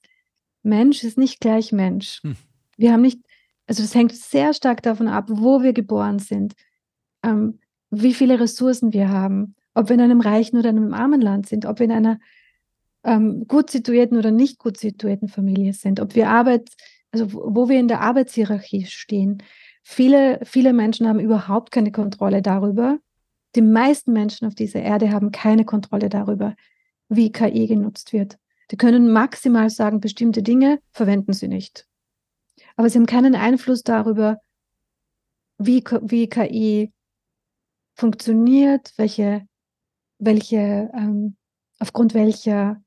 Mensch 0.62 1.04
ist 1.04 1.18
nicht 1.18 1.40
gleich 1.40 1.72
Mensch. 1.72 2.20
Hm. 2.22 2.36
Wir 2.76 2.92
haben 2.92 3.00
nicht, 3.00 3.20
also 3.66 3.82
es 3.82 3.94
hängt 3.94 4.14
sehr 4.14 4.52
stark 4.52 4.82
davon 4.82 5.08
ab, 5.08 5.26
wo 5.28 5.62
wir 5.62 5.72
geboren 5.72 6.18
sind, 6.18 6.54
ähm, 7.22 7.60
wie 7.90 8.12
viele 8.12 8.38
Ressourcen 8.38 8.92
wir 8.92 9.08
haben, 9.08 9.54
ob 9.74 9.88
wir 9.88 9.94
in 9.94 10.02
einem 10.02 10.20
reichen 10.20 10.58
oder 10.58 10.68
einem 10.68 10.92
armen 10.92 11.20
Land 11.20 11.48
sind, 11.48 11.64
ob 11.64 11.78
wir 11.78 11.84
in 11.84 11.92
einer 11.92 12.18
ähm, 13.08 13.46
gut 13.48 13.70
situierten 13.70 14.18
oder 14.18 14.30
nicht 14.30 14.58
gut 14.58 14.78
situierten 14.78 15.28
Familie 15.28 15.72
sind, 15.72 16.00
ob 16.00 16.14
wir 16.14 16.28
Arbeit, 16.28 16.70
also 17.10 17.32
wo 17.32 17.68
wir 17.68 17.78
in 17.78 17.88
der 17.88 18.00
Arbeitshierarchie 18.00 18.86
stehen. 18.86 19.42
Viele, 19.82 20.40
viele 20.44 20.72
Menschen 20.72 21.08
haben 21.08 21.20
überhaupt 21.20 21.70
keine 21.70 21.92
Kontrolle 21.92 22.42
darüber. 22.42 22.98
Die 23.56 23.62
meisten 23.62 24.12
Menschen 24.12 24.46
auf 24.46 24.54
dieser 24.54 24.82
Erde 24.82 25.10
haben 25.10 25.32
keine 25.32 25.64
Kontrolle 25.64 26.08
darüber, 26.08 26.54
wie 27.08 27.32
KI 27.32 27.66
genutzt 27.66 28.12
wird. 28.12 28.38
Die 28.70 28.76
können 28.76 29.10
maximal 29.10 29.70
sagen, 29.70 30.00
bestimmte 30.00 30.42
Dinge 30.42 30.80
verwenden 30.92 31.32
sie 31.32 31.48
nicht 31.48 31.88
aber 32.78 32.88
sie 32.88 32.98
haben 32.98 33.06
keinen 33.06 33.34
Einfluss 33.34 33.82
darüber, 33.82 34.40
wie, 35.58 35.82
wie 36.02 36.28
KI 36.28 36.92
funktioniert, 37.96 38.92
welche, 38.96 39.46
welche, 40.18 40.88
ähm, 40.94 41.36
aufgrund 41.80 42.14
welcher 42.14 42.80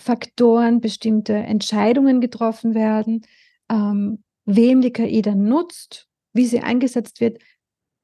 Faktoren 0.00 0.80
bestimmte 0.80 1.34
Entscheidungen 1.34 2.20
getroffen 2.20 2.74
werden, 2.74 3.26
ähm, 3.68 4.24
wem 4.44 4.80
die 4.80 4.92
KI 4.92 5.22
dann 5.22 5.44
nutzt, 5.44 6.08
wie 6.32 6.46
sie 6.46 6.60
eingesetzt 6.60 7.20
wird. 7.20 7.38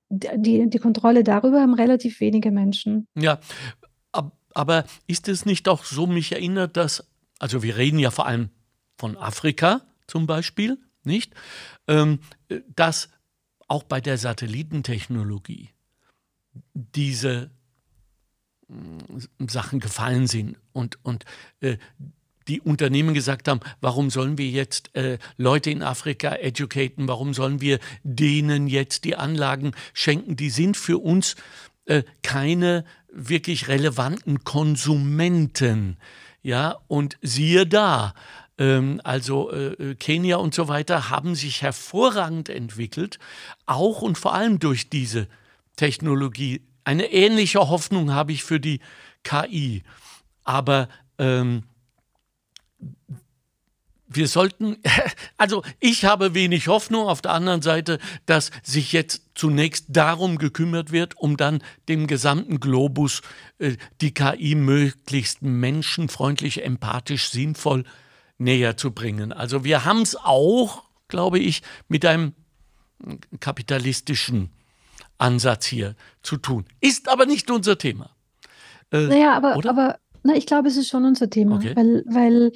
Die, 0.08 0.70
die 0.70 0.78
Kontrolle 0.78 1.24
darüber 1.24 1.60
haben 1.60 1.74
relativ 1.74 2.20
wenige 2.20 2.52
Menschen. 2.52 3.08
Ja, 3.18 3.40
aber 4.56 4.84
ist 5.06 5.28
es 5.28 5.44
nicht 5.44 5.68
auch 5.68 5.84
so, 5.84 6.06
mich 6.06 6.32
erinnert, 6.32 6.76
dass, 6.76 7.06
also 7.38 7.62
wir 7.62 7.76
reden 7.76 7.98
ja 7.98 8.10
vor 8.10 8.26
allem 8.26 8.48
von 8.96 9.16
Afrika, 9.18 9.82
zum 10.06 10.26
Beispiel, 10.26 10.78
nicht? 11.04 11.34
Ähm, 11.86 12.20
dass 12.74 13.10
auch 13.68 13.82
bei 13.82 14.00
der 14.00 14.16
Satellitentechnologie 14.16 15.70
diese 16.72 17.50
Sachen 19.46 19.80
gefallen 19.80 20.26
sind 20.26 20.56
und, 20.72 20.98
und 21.04 21.24
äh, 21.60 21.76
die 22.48 22.60
Unternehmen 22.60 23.14
gesagt 23.14 23.48
haben, 23.48 23.60
warum 23.80 24.10
sollen 24.10 24.38
wir 24.38 24.48
jetzt 24.48 24.94
äh, 24.94 25.18
Leute 25.36 25.70
in 25.70 25.82
Afrika 25.82 26.34
educaten, 26.34 27.08
warum 27.08 27.34
sollen 27.34 27.60
wir 27.60 27.78
denen 28.02 28.68
jetzt 28.68 29.04
die 29.04 29.16
Anlagen 29.16 29.72
schenken, 29.94 30.36
die 30.36 30.50
sind 30.50 30.76
für 30.76 30.98
uns 30.98 31.36
äh, 31.86 32.02
keine 32.22 32.84
wirklich 33.08 33.68
relevanten 33.68 34.44
Konsumenten. 34.44 35.96
Ja, 36.42 36.76
und 36.86 37.18
siehe 37.22 37.66
da, 37.66 38.14
ähm, 38.58 39.00
also 39.02 39.50
äh, 39.50 39.94
Kenia 39.96 40.36
und 40.36 40.54
so 40.54 40.68
weiter, 40.68 41.10
haben 41.10 41.34
sich 41.34 41.62
hervorragend 41.62 42.48
entwickelt, 42.48 43.18
auch 43.66 44.02
und 44.02 44.18
vor 44.18 44.34
allem 44.34 44.58
durch 44.58 44.88
diese 44.88 45.26
Technologie. 45.76 46.62
Eine 46.86 47.12
ähnliche 47.12 47.58
Hoffnung 47.58 48.12
habe 48.12 48.30
ich 48.30 48.44
für 48.44 48.60
die 48.60 48.78
KI. 49.24 49.82
Aber 50.44 50.88
ähm, 51.18 51.64
wir 54.06 54.28
sollten, 54.28 54.76
also 55.36 55.64
ich 55.80 56.04
habe 56.04 56.32
wenig 56.34 56.68
Hoffnung 56.68 57.08
auf 57.08 57.22
der 57.22 57.32
anderen 57.32 57.60
Seite, 57.60 57.98
dass 58.24 58.52
sich 58.62 58.92
jetzt 58.92 59.22
zunächst 59.34 59.86
darum 59.88 60.38
gekümmert 60.38 60.92
wird, 60.92 61.16
um 61.16 61.36
dann 61.36 61.60
dem 61.88 62.06
gesamten 62.06 62.60
Globus 62.60 63.22
äh, 63.58 63.76
die 64.00 64.14
KI 64.14 64.54
möglichst 64.54 65.42
menschenfreundlich, 65.42 66.64
empathisch, 66.64 67.30
sinnvoll 67.30 67.82
näher 68.38 68.76
zu 68.76 68.92
bringen. 68.92 69.32
Also 69.32 69.64
wir 69.64 69.84
haben 69.84 70.02
es 70.02 70.14
auch, 70.14 70.84
glaube 71.08 71.40
ich, 71.40 71.62
mit 71.88 72.06
einem 72.06 72.32
kapitalistischen 73.40 74.52
Ansatz 75.18 75.66
hier 75.66 75.94
zu 76.22 76.36
tun. 76.36 76.64
Ist 76.80 77.08
aber 77.08 77.26
nicht 77.26 77.50
unser 77.50 77.78
Thema. 77.78 78.10
Äh, 78.90 79.06
naja, 79.06 79.34
aber, 79.34 79.54
aber 79.68 79.98
na, 80.22 80.34
ich 80.34 80.46
glaube, 80.46 80.68
es 80.68 80.76
ist 80.76 80.88
schon 80.88 81.04
unser 81.04 81.30
Thema, 81.30 81.56
okay. 81.56 81.74
weil, 81.74 82.04
weil 82.06 82.52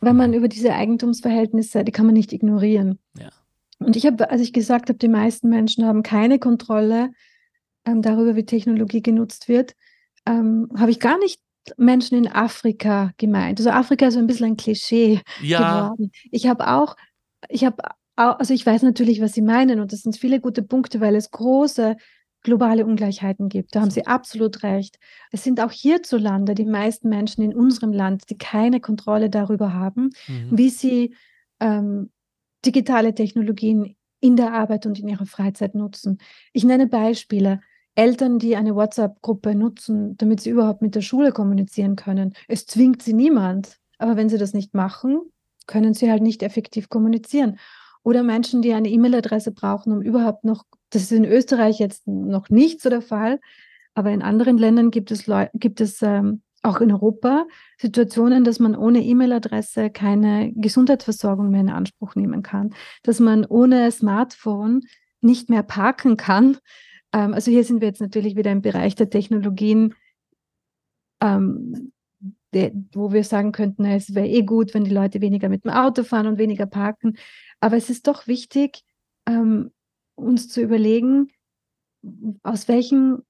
wenn 0.00 0.16
man 0.16 0.30
mhm. 0.30 0.36
über 0.36 0.48
diese 0.48 0.74
Eigentumsverhältnisse, 0.74 1.84
die 1.84 1.92
kann 1.92 2.06
man 2.06 2.14
nicht 2.14 2.32
ignorieren. 2.32 2.98
Ja. 3.18 3.30
Und 3.78 3.96
ich 3.96 4.06
habe, 4.06 4.30
als 4.30 4.40
ich 4.40 4.52
gesagt 4.52 4.88
habe, 4.88 4.98
die 4.98 5.08
meisten 5.08 5.48
Menschen 5.48 5.84
haben 5.84 6.02
keine 6.02 6.38
Kontrolle 6.38 7.10
ähm, 7.84 8.02
darüber, 8.02 8.36
wie 8.36 8.46
Technologie 8.46 9.02
genutzt 9.02 9.48
wird, 9.48 9.74
ähm, 10.26 10.68
habe 10.76 10.90
ich 10.90 11.00
gar 11.00 11.18
nicht 11.18 11.40
Menschen 11.76 12.18
in 12.18 12.28
Afrika 12.28 13.12
gemeint. 13.16 13.58
Also 13.58 13.70
Afrika 13.70 14.06
ist 14.06 14.14
so 14.14 14.20
ein 14.20 14.26
bisschen 14.26 14.46
ein 14.46 14.56
Klischee 14.56 15.20
ja. 15.42 15.88
geworden. 15.88 16.12
Ich 16.30 16.46
habe 16.46 16.68
auch, 16.68 16.96
ich 17.48 17.64
habe 17.64 17.76
also 18.16 18.54
ich 18.54 18.64
weiß 18.64 18.82
natürlich, 18.82 19.20
was 19.20 19.32
Sie 19.32 19.42
meinen 19.42 19.80
und 19.80 19.92
das 19.92 20.02
sind 20.02 20.16
viele 20.16 20.40
gute 20.40 20.62
Punkte, 20.62 21.00
weil 21.00 21.16
es 21.16 21.30
große 21.30 21.96
globale 22.42 22.84
Ungleichheiten 22.84 23.48
gibt. 23.48 23.74
Da 23.74 23.80
haben 23.80 23.90
Sie 23.90 24.06
absolut 24.06 24.62
recht. 24.62 24.98
Es 25.32 25.42
sind 25.42 25.60
auch 25.60 25.72
hierzulande 25.72 26.54
die 26.54 26.66
meisten 26.66 27.08
Menschen 27.08 27.42
in 27.42 27.54
unserem 27.54 27.92
Land, 27.92 28.30
die 28.30 28.38
keine 28.38 28.80
Kontrolle 28.80 29.30
darüber 29.30 29.72
haben, 29.72 30.10
mhm. 30.28 30.48
wie 30.50 30.68
sie 30.68 31.16
ähm, 31.58 32.10
digitale 32.64 33.14
Technologien 33.14 33.96
in 34.20 34.36
der 34.36 34.52
Arbeit 34.52 34.86
und 34.86 34.98
in 34.98 35.08
ihrer 35.08 35.26
Freizeit 35.26 35.74
nutzen. 35.74 36.18
Ich 36.52 36.64
nenne 36.64 36.86
Beispiele. 36.86 37.60
Eltern, 37.96 38.38
die 38.38 38.56
eine 38.56 38.74
WhatsApp-Gruppe 38.74 39.54
nutzen, 39.54 40.16
damit 40.16 40.40
sie 40.40 40.50
überhaupt 40.50 40.82
mit 40.82 40.96
der 40.96 41.00
Schule 41.00 41.30
kommunizieren 41.30 41.94
können. 41.94 42.34
Es 42.48 42.66
zwingt 42.66 43.02
sie 43.02 43.12
niemand. 43.12 43.78
Aber 43.98 44.16
wenn 44.16 44.28
sie 44.28 44.38
das 44.38 44.52
nicht 44.52 44.74
machen, 44.74 45.20
können 45.66 45.94
sie 45.94 46.10
halt 46.10 46.22
nicht 46.22 46.42
effektiv 46.42 46.88
kommunizieren. 46.88 47.58
Oder 48.04 48.22
Menschen, 48.22 48.62
die 48.62 48.72
eine 48.72 48.88
E-Mail-Adresse 48.88 49.50
brauchen, 49.50 49.92
um 49.92 50.00
überhaupt 50.00 50.44
noch, 50.44 50.64
das 50.90 51.02
ist 51.02 51.12
in 51.12 51.24
Österreich 51.24 51.80
jetzt 51.80 52.06
noch 52.06 52.50
nicht 52.50 52.80
so 52.80 52.88
der 52.90 53.02
Fall, 53.02 53.40
aber 53.94 54.10
in 54.10 54.22
anderen 54.22 54.58
Ländern 54.58 54.92
gibt 54.92 55.10
es, 55.10 55.24
gibt 55.54 55.80
es 55.80 56.00
ähm, 56.02 56.42
auch 56.62 56.80
in 56.80 56.92
Europa 56.92 57.46
Situationen, 57.78 58.44
dass 58.44 58.60
man 58.60 58.76
ohne 58.76 59.02
E-Mail-Adresse 59.02 59.90
keine 59.90 60.52
Gesundheitsversorgung 60.54 61.50
mehr 61.50 61.62
in 61.62 61.70
Anspruch 61.70 62.14
nehmen 62.14 62.42
kann, 62.42 62.74
dass 63.02 63.18
man 63.18 63.44
ohne 63.44 63.90
Smartphone 63.90 64.82
nicht 65.20 65.50
mehr 65.50 65.64
parken 65.64 66.16
kann, 66.16 66.58
Ähm, 67.14 67.32
also 67.32 67.50
hier 67.50 67.64
sind 67.64 67.80
wir 67.80 67.88
jetzt 67.88 68.00
natürlich 68.00 68.36
wieder 68.36 68.50
im 68.50 68.60
Bereich 68.60 68.96
der 68.96 69.08
Technologien, 69.08 69.94
ähm, 71.22 71.92
der, 72.54 72.72
wo 72.92 73.12
wir 73.12 73.24
sagen 73.24 73.52
könnten, 73.52 73.84
es 73.84 74.14
wäre 74.14 74.28
eh 74.28 74.42
gut, 74.42 74.74
wenn 74.74 74.84
die 74.84 74.94
Leute 74.94 75.20
weniger 75.20 75.48
mit 75.48 75.64
dem 75.64 75.72
Auto 75.72 76.04
fahren 76.04 76.26
und 76.26 76.38
weniger 76.38 76.66
parken. 76.66 77.16
Aber 77.60 77.76
es 77.76 77.90
ist 77.90 78.06
doch 78.06 78.26
wichtig, 78.26 78.82
ähm, 79.26 79.72
uns 80.14 80.48
zu 80.48 80.62
überlegen, 80.62 81.28
aus 82.42 82.68
welchen 82.68 83.22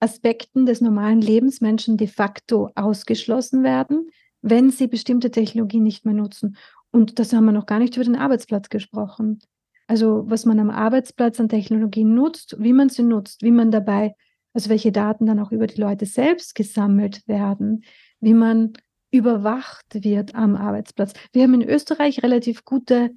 Aspekten 0.00 0.66
des 0.66 0.80
normalen 0.80 1.20
Lebens 1.20 1.60
Menschen 1.60 1.96
de 1.96 2.08
facto 2.08 2.70
ausgeschlossen 2.74 3.62
werden, 3.62 4.10
wenn 4.42 4.70
sie 4.70 4.86
bestimmte 4.86 5.30
Technologien 5.30 5.82
nicht 5.82 6.04
mehr 6.04 6.14
nutzen. 6.14 6.56
Und 6.90 7.18
das 7.18 7.32
haben 7.32 7.46
wir 7.46 7.52
noch 7.52 7.66
gar 7.66 7.78
nicht 7.78 7.96
über 7.96 8.04
den 8.04 8.16
Arbeitsplatz 8.16 8.68
gesprochen. 8.68 9.38
Also 9.86 10.24
was 10.26 10.44
man 10.44 10.60
am 10.60 10.70
Arbeitsplatz 10.70 11.40
an 11.40 11.48
Technologien 11.48 12.14
nutzt, 12.14 12.56
wie 12.58 12.72
man 12.72 12.88
sie 12.88 13.02
nutzt, 13.02 13.42
wie 13.42 13.50
man 13.50 13.70
dabei, 13.70 14.14
also 14.54 14.70
welche 14.70 14.92
Daten 14.92 15.26
dann 15.26 15.40
auch 15.40 15.52
über 15.52 15.66
die 15.66 15.80
Leute 15.80 16.06
selbst 16.06 16.54
gesammelt 16.54 17.26
werden, 17.26 17.84
wie 18.20 18.34
man 18.34 18.72
überwacht 19.10 19.86
wird 19.92 20.34
am 20.34 20.56
Arbeitsplatz. 20.56 21.12
Wir 21.32 21.42
haben 21.42 21.54
in 21.54 21.68
Österreich 21.68 22.22
relativ 22.22 22.64
gute 22.64 23.10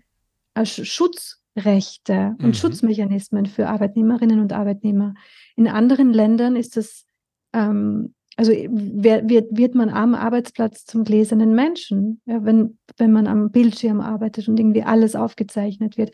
äh, 0.54 0.66
Schutzrechte 0.66 2.36
und 2.40 2.48
mhm. 2.48 2.54
Schutzmechanismen 2.54 3.46
für 3.46 3.68
Arbeitnehmerinnen 3.68 4.40
und 4.40 4.54
Arbeitnehmer. 4.54 5.14
In 5.56 5.68
anderen 5.68 6.14
Ländern 6.14 6.56
ist 6.56 6.78
das, 6.78 7.06
ähm, 7.54 8.14
also 8.36 8.52
wird, 8.52 9.58
wird 9.58 9.76
man 9.76 9.90
am 9.90 10.14
Arbeitsplatz 10.14 10.86
zum 10.86 11.04
gläsernen 11.04 11.56
Menschen, 11.56 12.22
ja, 12.26 12.44
wenn, 12.44 12.78
wenn 12.98 13.12
man 13.12 13.26
am 13.26 13.52
Bildschirm 13.52 14.02
arbeitet 14.02 14.48
und 14.48 14.60
irgendwie 14.60 14.84
alles 14.84 15.16
aufgezeichnet 15.16 15.98
wird. 15.98 16.12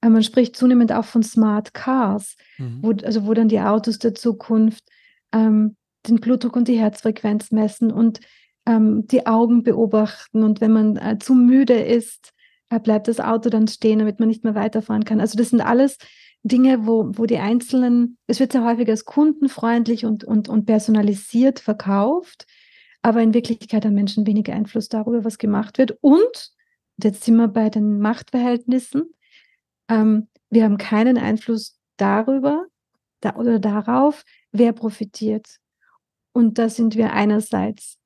Äh, 0.00 0.08
man 0.08 0.22
spricht 0.22 0.56
zunehmend 0.56 0.92
auch 0.92 1.04
von 1.04 1.22
Smart 1.22 1.74
Cars, 1.74 2.36
mhm. 2.58 2.78
wo, 2.82 2.92
also 3.04 3.26
wo 3.26 3.34
dann 3.34 3.48
die 3.48 3.60
Autos 3.60 3.98
der 3.98 4.14
Zukunft 4.14 4.84
ähm, 5.32 5.76
den 6.06 6.16
Blutdruck 6.16 6.56
und 6.56 6.68
die 6.68 6.78
Herzfrequenz 6.78 7.50
messen 7.50 7.90
und 7.90 8.20
ähm, 8.66 9.06
die 9.06 9.26
Augen 9.26 9.62
beobachten. 9.62 10.42
Und 10.42 10.60
wenn 10.60 10.72
man 10.72 10.96
äh, 10.96 11.18
zu 11.18 11.34
müde 11.34 11.74
ist, 11.74 12.32
äh, 12.70 12.80
bleibt 12.80 13.08
das 13.08 13.20
Auto 13.20 13.48
dann 13.48 13.68
stehen, 13.68 13.98
damit 13.98 14.20
man 14.20 14.28
nicht 14.28 14.44
mehr 14.44 14.54
weiterfahren 14.54 15.04
kann. 15.04 15.20
Also 15.20 15.38
das 15.38 15.50
sind 15.50 15.60
alles 15.60 15.98
Dinge, 16.42 16.86
wo, 16.86 17.10
wo 17.14 17.26
die 17.26 17.38
einzelnen, 17.38 18.18
es 18.26 18.38
wird 18.38 18.52
sehr 18.52 18.64
häufig 18.64 18.88
als 18.88 19.04
kundenfreundlich 19.04 20.04
und, 20.04 20.24
und, 20.24 20.48
und 20.48 20.64
personalisiert 20.64 21.58
verkauft, 21.58 22.46
aber 23.02 23.22
in 23.22 23.34
Wirklichkeit 23.34 23.84
haben 23.84 23.94
Menschen 23.94 24.26
weniger 24.26 24.52
Einfluss 24.52 24.88
darüber, 24.88 25.24
was 25.24 25.38
gemacht 25.38 25.78
wird. 25.78 25.98
Und, 26.00 26.52
jetzt 27.02 27.24
sind 27.24 27.36
wir 27.36 27.48
bei 27.48 27.68
den 27.68 27.98
Machtverhältnissen, 27.98 29.10
ähm, 29.88 30.28
wir 30.50 30.64
haben 30.64 30.78
keinen 30.78 31.18
Einfluss 31.18 31.78
darüber 31.96 32.66
da, 33.20 33.36
oder 33.36 33.58
darauf, 33.58 34.24
wer 34.52 34.72
profitiert. 34.72 35.58
Und 36.32 36.58
da 36.58 36.68
sind 36.68 36.96
wir 36.96 37.12
einerseits 37.12 37.98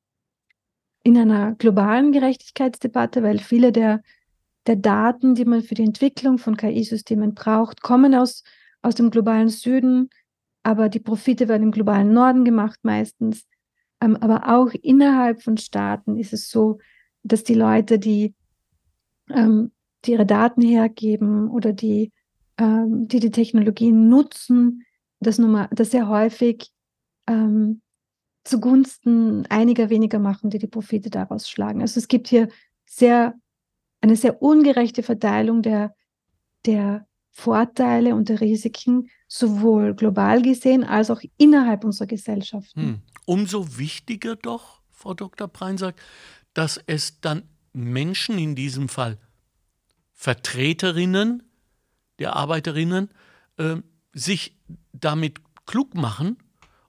in 1.02 1.16
einer 1.16 1.54
globalen 1.54 2.12
Gerechtigkeitsdebatte, 2.12 3.22
weil 3.22 3.38
viele 3.38 3.72
der, 3.72 4.02
der 4.66 4.76
Daten, 4.76 5.34
die 5.34 5.44
man 5.44 5.62
für 5.62 5.74
die 5.74 5.84
Entwicklung 5.84 6.38
von 6.38 6.56
KI-Systemen 6.56 7.34
braucht, 7.34 7.82
kommen 7.82 8.14
aus, 8.14 8.44
aus 8.82 8.94
dem 8.94 9.10
globalen 9.10 9.48
Süden, 9.48 10.10
aber 10.62 10.88
die 10.88 11.00
Profite 11.00 11.48
werden 11.48 11.64
im 11.64 11.70
globalen 11.70 12.12
Norden 12.12 12.44
gemacht 12.44 12.80
meistens. 12.82 13.46
Ähm, 14.00 14.16
aber 14.16 14.48
auch 14.48 14.72
innerhalb 14.82 15.42
von 15.42 15.56
Staaten 15.56 16.16
ist 16.16 16.32
es 16.32 16.50
so, 16.50 16.78
dass 17.22 17.44
die 17.44 17.54
Leute, 17.54 17.98
die 17.98 18.34
ähm, 19.30 19.72
die 20.04 20.12
ihre 20.12 20.26
Daten 20.26 20.62
hergeben 20.62 21.50
oder 21.50 21.72
die, 21.72 22.12
ähm, 22.58 23.08
die, 23.08 23.20
die 23.20 23.30
Technologien 23.30 24.08
nutzen, 24.08 24.84
das, 25.20 25.38
mal, 25.38 25.68
das 25.72 25.90
sehr 25.90 26.08
häufig 26.08 26.70
ähm, 27.26 27.82
zugunsten 28.44 29.46
einiger 29.46 29.90
weniger 29.90 30.18
machen, 30.18 30.50
die 30.50 30.58
die 30.58 30.66
Profite 30.66 31.10
daraus 31.10 31.48
schlagen. 31.48 31.82
Also 31.82 32.00
es 32.00 32.08
gibt 32.08 32.28
hier 32.28 32.48
sehr, 32.86 33.34
eine 34.00 34.16
sehr 34.16 34.42
ungerechte 34.42 35.02
Verteilung 35.02 35.62
der, 35.62 35.94
der 36.64 37.06
Vorteile 37.30 38.14
und 38.14 38.28
der 38.28 38.40
Risiken, 38.40 39.08
sowohl 39.28 39.94
global 39.94 40.42
gesehen 40.42 40.84
als 40.84 41.10
auch 41.10 41.20
innerhalb 41.36 41.84
unserer 41.84 42.08
Gesellschaft. 42.08 42.74
Hm. 42.74 43.00
Umso 43.26 43.78
wichtiger 43.78 44.36
doch, 44.36 44.80
Frau 44.90 45.14
Dr. 45.14 45.46
Preinsack, 45.46 45.94
dass 46.54 46.80
es 46.86 47.20
dann 47.20 47.44
Menschen 47.72 48.38
in 48.38 48.56
diesem 48.56 48.88
Fall 48.88 49.18
Vertreterinnen 50.20 51.42
der 52.18 52.36
Arbeiterinnen 52.36 53.08
äh, 53.56 53.76
sich 54.12 54.54
damit 54.92 55.40
klug 55.64 55.94
machen 55.94 56.36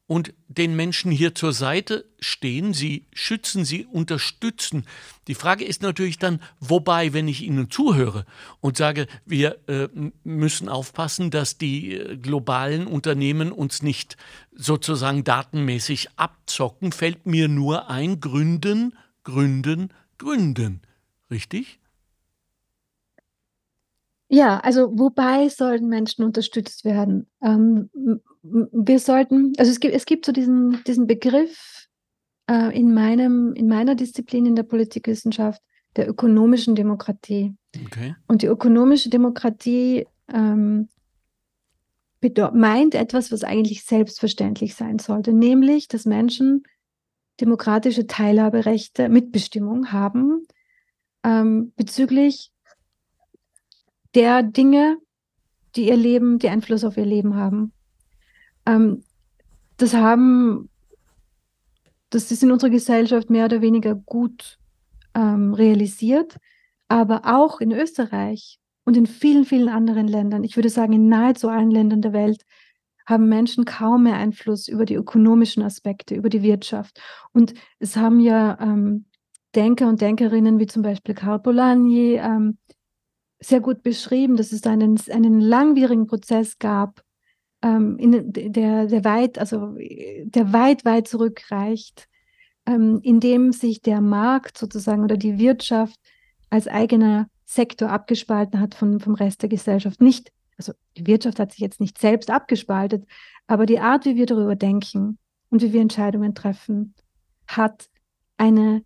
und 0.05 0.33
den 0.49 0.75
Menschen 0.75 1.13
hier 1.13 1.33
zur 1.33 1.53
Seite 1.53 2.03
stehen, 2.19 2.73
sie 2.73 3.07
schützen, 3.13 3.63
sie 3.63 3.85
unterstützen. 3.85 4.85
Die 5.29 5.35
Frage 5.35 5.63
ist 5.63 5.81
natürlich 5.81 6.19
dann, 6.19 6.41
wobei, 6.59 7.13
wenn 7.13 7.29
ich 7.29 7.43
ihnen 7.43 7.71
zuhöre 7.71 8.25
und 8.59 8.75
sage, 8.75 9.07
wir 9.25 9.65
äh, 9.69 9.87
müssen 10.25 10.67
aufpassen, 10.67 11.31
dass 11.31 11.57
die 11.57 11.93
äh, 11.93 12.17
globalen 12.17 12.85
Unternehmen 12.85 13.53
uns 13.53 13.81
nicht 13.81 14.17
sozusagen 14.53 15.23
datenmäßig 15.23 16.09
abzocken, 16.17 16.91
fällt 16.91 17.25
mir 17.25 17.47
nur 17.47 17.89
ein, 17.89 18.19
gründen, 18.19 18.97
gründen, 19.23 19.93
gründen. 20.17 20.81
Richtig? 21.29 21.79
Ja, 24.33 24.59
also 24.59 24.97
wobei 24.97 25.49
sollten 25.49 25.87
Menschen 25.89 26.23
unterstützt 26.23 26.85
werden? 26.85 27.27
Ähm, 27.43 27.89
wir 28.41 28.99
sollten, 28.99 29.51
also 29.57 29.69
es 29.69 29.81
gibt, 29.81 29.93
es 29.93 30.05
gibt 30.05 30.25
so 30.25 30.31
diesen, 30.31 30.81
diesen 30.85 31.05
Begriff 31.05 31.89
äh, 32.49 32.73
in, 32.73 32.93
meinem, 32.93 33.53
in 33.53 33.67
meiner 33.67 33.93
Disziplin 33.93 34.45
in 34.45 34.55
der 34.55 34.63
Politikwissenschaft 34.63 35.61
der 35.97 36.07
ökonomischen 36.07 36.75
Demokratie. 36.75 37.53
Okay. 37.85 38.15
Und 38.25 38.41
die 38.41 38.47
ökonomische 38.47 39.09
Demokratie 39.09 40.07
ähm, 40.33 40.87
meint 42.53 42.95
etwas, 42.95 43.33
was 43.33 43.43
eigentlich 43.43 43.83
selbstverständlich 43.83 44.75
sein 44.75 44.99
sollte, 44.99 45.33
nämlich, 45.33 45.89
dass 45.89 46.05
Menschen 46.05 46.63
demokratische 47.41 48.07
Teilhaberechte, 48.07 49.09
Mitbestimmung 49.09 49.91
haben 49.91 50.43
ähm, 51.25 51.73
bezüglich 51.75 52.50
der 54.15 54.43
Dinge, 54.43 54.97
die 55.75 55.87
ihr 55.87 55.97
Leben, 55.97 56.39
die 56.39 56.49
Einfluss 56.49 56.83
auf 56.83 56.97
ihr 56.97 57.05
Leben 57.05 57.35
haben. 57.35 57.71
Ähm, 58.65 59.03
das 59.77 59.93
haben, 59.93 60.69
das 62.09 62.31
ist 62.31 62.43
in 62.43 62.51
unserer 62.51 62.69
Gesellschaft 62.69 63.29
mehr 63.29 63.45
oder 63.45 63.61
weniger 63.61 63.95
gut 63.95 64.59
ähm, 65.15 65.53
realisiert, 65.53 66.37
aber 66.87 67.21
auch 67.25 67.61
in 67.61 67.71
Österreich 67.71 68.59
und 68.83 68.97
in 68.97 69.05
vielen, 69.05 69.45
vielen 69.45 69.69
anderen 69.69 70.07
Ländern, 70.07 70.43
ich 70.43 70.55
würde 70.55 70.69
sagen 70.69 70.93
in 70.93 71.07
nahezu 71.07 71.49
allen 71.49 71.71
Ländern 71.71 72.01
der 72.01 72.13
Welt, 72.13 72.43
haben 73.05 73.29
Menschen 73.29 73.65
kaum 73.65 74.03
mehr 74.03 74.15
Einfluss 74.15 74.67
über 74.67 74.85
die 74.85 74.95
ökonomischen 74.95 75.63
Aspekte, 75.63 76.15
über 76.15 76.29
die 76.29 76.43
Wirtschaft. 76.43 77.01
Und 77.33 77.53
es 77.79 77.97
haben 77.97 78.19
ja 78.19 78.57
ähm, 78.59 79.05
Denker 79.55 79.87
und 79.87 80.01
Denkerinnen 80.01 80.59
wie 80.59 80.67
zum 80.67 80.81
Beispiel 80.81 81.15
Karl 81.15 81.39
Polanyi, 81.39 82.19
ähm, 82.21 82.57
sehr 83.41 83.59
gut 83.59 83.83
beschrieben, 83.83 84.37
dass 84.37 84.51
es 84.51 84.63
einen, 84.63 84.99
einen 85.09 85.41
langwierigen 85.41 86.07
Prozess 86.07 86.59
gab, 86.59 87.03
ähm, 87.61 87.97
in, 87.97 88.31
der, 88.33 88.85
der 88.85 89.03
weit, 89.03 89.39
also 89.39 89.75
der 89.77 90.53
weit, 90.53 90.85
weit 90.85 91.07
zurückreicht, 91.07 92.07
ähm, 92.65 92.99
in 93.03 93.19
dem 93.19 93.51
sich 93.51 93.81
der 93.81 94.01
Markt 94.01 94.57
sozusagen 94.57 95.03
oder 95.03 95.17
die 95.17 95.39
Wirtschaft 95.39 95.99
als 96.49 96.67
eigener 96.67 97.27
Sektor 97.45 97.89
abgespalten 97.89 98.59
hat 98.59 98.75
von, 98.75 98.99
vom 98.99 99.15
Rest 99.15 99.41
der 99.41 99.49
Gesellschaft. 99.49 100.01
Nicht, 100.01 100.31
also 100.57 100.73
die 100.95 101.07
Wirtschaft 101.07 101.39
hat 101.39 101.51
sich 101.51 101.59
jetzt 101.59 101.79
nicht 101.79 101.97
selbst 101.97 102.29
abgespaltet, 102.29 103.05
aber 103.47 103.65
die 103.65 103.79
Art, 103.79 104.05
wie 104.05 104.15
wir 104.15 104.25
darüber 104.25 104.55
denken 104.55 105.17
und 105.49 105.61
wie 105.61 105.73
wir 105.73 105.81
Entscheidungen 105.81 106.35
treffen, 106.35 106.93
hat 107.47 107.89
eine 108.37 108.83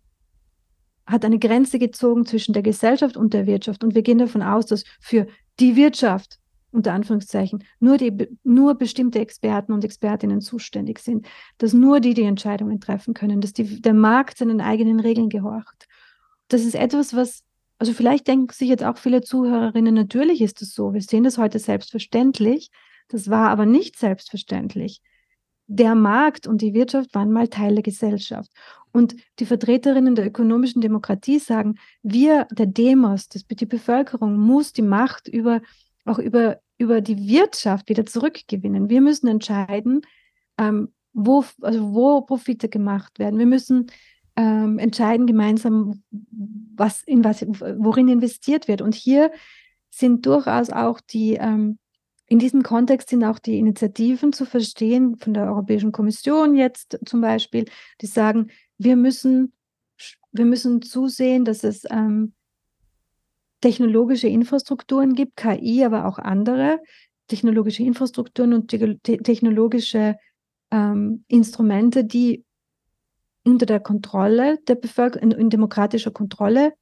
hat 1.06 1.24
eine 1.24 1.38
Grenze 1.38 1.78
gezogen 1.78 2.26
zwischen 2.26 2.52
der 2.52 2.62
Gesellschaft 2.62 3.16
und 3.16 3.32
der 3.32 3.46
Wirtschaft. 3.46 3.84
Und 3.84 3.94
wir 3.94 4.02
gehen 4.02 4.18
davon 4.18 4.42
aus, 4.42 4.66
dass 4.66 4.84
für 5.00 5.26
die 5.60 5.76
Wirtschaft, 5.76 6.38
unter 6.72 6.92
Anführungszeichen, 6.92 7.64
nur, 7.80 7.96
die, 7.96 8.28
nur 8.42 8.74
bestimmte 8.74 9.20
Experten 9.20 9.72
und 9.72 9.84
Expertinnen 9.84 10.40
zuständig 10.40 10.98
sind, 10.98 11.26
dass 11.58 11.72
nur 11.72 12.00
die 12.00 12.14
die 12.14 12.24
Entscheidungen 12.24 12.80
treffen 12.80 13.14
können, 13.14 13.40
dass 13.40 13.52
die, 13.52 13.80
der 13.80 13.94
Markt 13.94 14.38
seinen 14.38 14.60
eigenen 14.60 15.00
Regeln 15.00 15.28
gehorcht. 15.28 15.86
Das 16.48 16.64
ist 16.64 16.74
etwas, 16.74 17.14
was, 17.14 17.44
also 17.78 17.92
vielleicht 17.92 18.26
denken 18.26 18.52
sich 18.52 18.68
jetzt 18.68 18.84
auch 18.84 18.98
viele 18.98 19.22
Zuhörerinnen, 19.22 19.94
natürlich 19.94 20.42
ist 20.42 20.60
es 20.60 20.74
so, 20.74 20.92
wir 20.92 21.00
sehen 21.00 21.24
das 21.24 21.38
heute 21.38 21.58
selbstverständlich, 21.58 22.70
das 23.08 23.30
war 23.30 23.48
aber 23.50 23.64
nicht 23.64 23.98
selbstverständlich 23.98 25.00
der 25.66 25.94
Markt 25.94 26.46
und 26.46 26.60
die 26.62 26.74
Wirtschaft 26.74 27.14
waren 27.14 27.32
mal 27.32 27.48
Teil 27.48 27.74
der 27.74 27.82
Gesellschaft. 27.82 28.50
Und 28.96 29.14
die 29.38 29.46
Vertreterinnen 29.46 30.14
der 30.14 30.26
ökonomischen 30.26 30.80
Demokratie 30.80 31.38
sagen, 31.38 31.74
wir, 32.02 32.46
der 32.50 32.66
Demos, 32.66 33.28
das, 33.28 33.46
die 33.46 33.66
Bevölkerung 33.66 34.38
muss 34.38 34.72
die 34.72 34.82
Macht 34.82 35.28
über 35.28 35.60
auch 36.06 36.18
über, 36.18 36.60
über 36.78 37.00
die 37.00 37.28
Wirtschaft 37.28 37.88
wieder 37.88 38.06
zurückgewinnen. 38.06 38.88
Wir 38.88 39.00
müssen 39.00 39.26
entscheiden, 39.26 40.02
ähm, 40.58 40.92
wo, 41.12 41.44
also 41.60 41.92
wo 41.92 42.22
Profite 42.22 42.68
gemacht 42.68 43.18
werden. 43.18 43.38
Wir 43.38 43.46
müssen 43.46 43.86
ähm, 44.36 44.78
entscheiden 44.78 45.26
gemeinsam, 45.26 46.02
was 46.74 47.02
in 47.02 47.24
was, 47.24 47.42
worin 47.42 48.08
investiert 48.08 48.68
wird. 48.68 48.82
Und 48.82 48.94
hier 48.94 49.32
sind 49.90 50.26
durchaus 50.26 50.70
auch 50.70 51.00
die, 51.00 51.34
ähm, 51.34 51.78
in 52.28 52.38
diesem 52.38 52.62
Kontext 52.62 53.08
sind 53.08 53.24
auch 53.24 53.38
die 53.38 53.58
Initiativen 53.58 54.32
zu 54.32 54.44
verstehen 54.44 55.16
von 55.16 55.32
der 55.32 55.46
Europäischen 55.46 55.92
Kommission 55.92 56.56
jetzt 56.56 56.98
zum 57.04 57.20
Beispiel, 57.20 57.66
die 58.00 58.06
sagen, 58.06 58.48
wir 58.78 58.96
müssen, 58.96 59.52
wir 60.32 60.44
müssen 60.44 60.82
zusehen, 60.82 61.44
dass 61.44 61.64
es 61.64 61.84
ähm, 61.90 62.34
technologische 63.60 64.28
Infrastrukturen 64.28 65.14
gibt, 65.14 65.36
KI, 65.36 65.84
aber 65.84 66.06
auch 66.06 66.18
andere 66.18 66.80
technologische 67.28 67.82
Infrastrukturen 67.82 68.52
und 68.52 68.68
te 68.68 68.98
technologische 69.00 70.16
ähm, 70.70 71.24
Instrumente, 71.28 72.04
die 72.04 72.44
unter 73.44 73.66
der 73.66 73.80
Kontrolle 73.80 74.58
der 74.68 74.74
Bevölkerung, 74.74 75.30
in, 75.30 75.38
in 75.38 75.50
demokratischer 75.50 76.10
Kontrolle, 76.10 76.74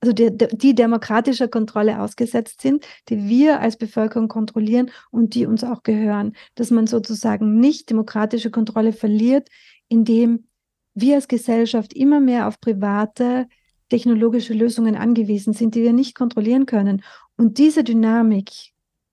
also 0.00 0.12
die, 0.12 0.36
die 0.36 0.74
demokratischer 0.74 1.48
Kontrolle 1.48 2.00
ausgesetzt 2.00 2.60
sind, 2.60 2.86
die 3.08 3.28
wir 3.28 3.60
als 3.60 3.76
Bevölkerung 3.76 4.28
kontrollieren 4.28 4.90
und 5.10 5.34
die 5.34 5.46
uns 5.46 5.62
auch 5.62 5.84
gehören. 5.84 6.34
Dass 6.56 6.70
man 6.70 6.86
sozusagen 6.88 7.60
nicht 7.60 7.88
demokratische 7.88 8.50
Kontrolle 8.50 8.92
verliert, 8.92 9.48
indem 9.88 10.48
wir 10.94 11.16
als 11.16 11.28
Gesellschaft 11.28 11.92
immer 11.92 12.20
mehr 12.20 12.48
auf 12.48 12.60
private 12.60 13.46
technologische 13.88 14.54
Lösungen 14.54 14.96
angewiesen 14.96 15.52
sind, 15.52 15.74
die 15.74 15.82
wir 15.82 15.92
nicht 15.92 16.14
kontrollieren 16.14 16.66
können. 16.66 17.02
Und 17.36 17.58
diese 17.58 17.84
Dynamik, 17.84 18.50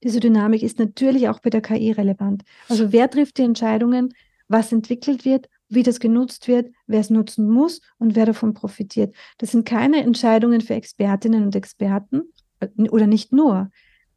diese 0.04 0.20
Dynamik 0.20 0.64
ist 0.64 0.80
natürlich 0.80 1.28
auch 1.28 1.40
bei 1.40 1.50
der 1.50 1.62
KI 1.62 1.92
relevant. 1.92 2.44
Also 2.70 2.92
wer 2.94 3.10
trifft 3.10 3.38
die 3.38 3.44
Entscheidungen, 3.44 4.14
was 4.48 4.72
entwickelt 4.72 5.26
wird, 5.26 5.50
wie 5.68 5.84
das 5.84 6.00
genutzt 6.00 6.48
wird, 6.48 6.72
wer 6.88 7.00
es 7.00 7.10
nutzen 7.10 7.50
muss 7.50 7.82
und 8.00 8.16
wer 8.16 8.26
davon 8.26 8.54
profitiert. 8.54 9.16
Das 9.38 9.52
sind 9.52 9.66
keine 9.66 10.02
Entscheidungen 10.02 10.62
für 10.62 10.74
Expertinnen 10.74 11.44
und 11.44 11.56
Experten 11.56 12.24
äh, 12.60 12.68
oder 12.90 13.06
nicht 13.06 13.32
nur. 13.32 13.70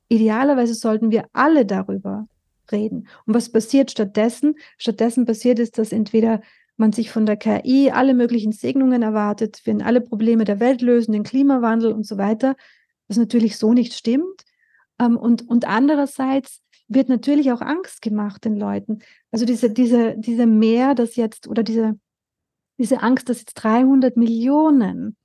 Idealerweise 0.09 0.75
sollten 0.75 1.11
wir 1.11 1.27
alle 1.33 1.67
darüber 1.67 2.27
reden. 2.71 3.09
Und 3.27 3.35
was 3.35 3.51
passiert 3.51 3.91
stattdessen? 3.91 4.55
Stattdessen 4.79 5.27
passiert 5.27 5.59
es, 5.59 5.71
dass 5.71 5.93
entweder 5.93 6.41
man 6.77 6.93
sich 6.93 7.11
von 7.11 7.27
der 7.27 7.37
KI 7.37 7.91
alle 7.91 8.15
möglichen 8.15 8.53
Segnungen 8.53 9.03
erwartet, 9.03 9.67
werden 9.67 9.83
alle 9.83 10.01
Probleme 10.01 10.45
der 10.45 10.61
Welt 10.61 10.83
lösen, 10.83 11.13
den 11.13 11.23
Klimawandel 11.23 11.93
und 11.93 12.07
so 12.07 12.19
weiter, 12.19 12.57
was 13.09 13.17
natürlich 13.17 13.59
so 13.59 13.73
nicht 13.73 13.93
stimmt. 13.93 14.45
Ähm, 14.99 15.17
und, 15.17 15.49
und 15.49 15.67
andererseits 15.67 16.63
wird 16.89 17.09
natürlich 17.09 17.53
auch 17.53 17.61
Angst 17.61 18.03
gemacht 18.03 18.45
den 18.45 18.57
Leuten. 18.57 19.01
Also 19.31 19.45
diese, 19.45 19.71
diese, 19.71 20.15
diese 20.19 20.47
Mehr, 20.47 20.95
dass 20.95 21.17
jetzt, 21.17 21.49
oder 21.49 21.63
diese, 21.63 21.99
diese 22.79 23.03
Angst, 23.03 23.29
dass 23.29 23.41
jetzt 23.41 23.55
300 23.55 24.17
Millionen 24.17 25.17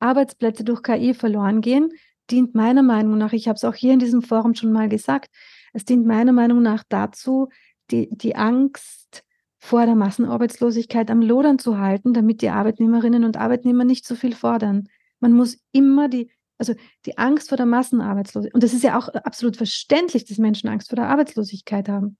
Arbeitsplätze 0.00 0.64
durch 0.64 0.82
KI 0.82 1.14
verloren 1.14 1.60
gehen, 1.60 1.92
dient 2.30 2.54
meiner 2.54 2.82
Meinung 2.82 3.18
nach, 3.18 3.32
ich 3.32 3.48
habe 3.48 3.56
es 3.56 3.64
auch 3.64 3.74
hier 3.74 3.92
in 3.92 3.98
diesem 3.98 4.22
Forum 4.22 4.54
schon 4.54 4.72
mal 4.72 4.88
gesagt, 4.88 5.30
es 5.72 5.84
dient 5.84 6.06
meiner 6.06 6.32
Meinung 6.32 6.62
nach 6.62 6.84
dazu, 6.88 7.48
die, 7.90 8.08
die 8.10 8.36
Angst 8.36 9.24
vor 9.64 9.86
der 9.86 9.94
Massenarbeitslosigkeit 9.94 11.10
am 11.10 11.22
Lodern 11.22 11.58
zu 11.58 11.78
halten, 11.78 12.12
damit 12.12 12.42
die 12.42 12.50
Arbeitnehmerinnen 12.50 13.24
und 13.24 13.38
Arbeitnehmer 13.38 13.84
nicht 13.84 14.06
so 14.06 14.14
viel 14.14 14.34
fordern. 14.34 14.90
Man 15.20 15.32
muss 15.32 15.56
immer 15.72 16.10
die, 16.10 16.30
also 16.58 16.74
die 17.06 17.16
Angst 17.16 17.48
vor 17.48 17.56
der 17.56 17.64
Massenarbeitslosigkeit, 17.64 18.54
und 18.54 18.62
das 18.62 18.74
ist 18.74 18.84
ja 18.84 18.98
auch 18.98 19.08
absolut 19.08 19.56
verständlich, 19.56 20.26
dass 20.26 20.36
Menschen 20.36 20.68
Angst 20.68 20.90
vor 20.90 20.96
der 20.96 21.08
Arbeitslosigkeit 21.08 21.88
haben. 21.88 22.18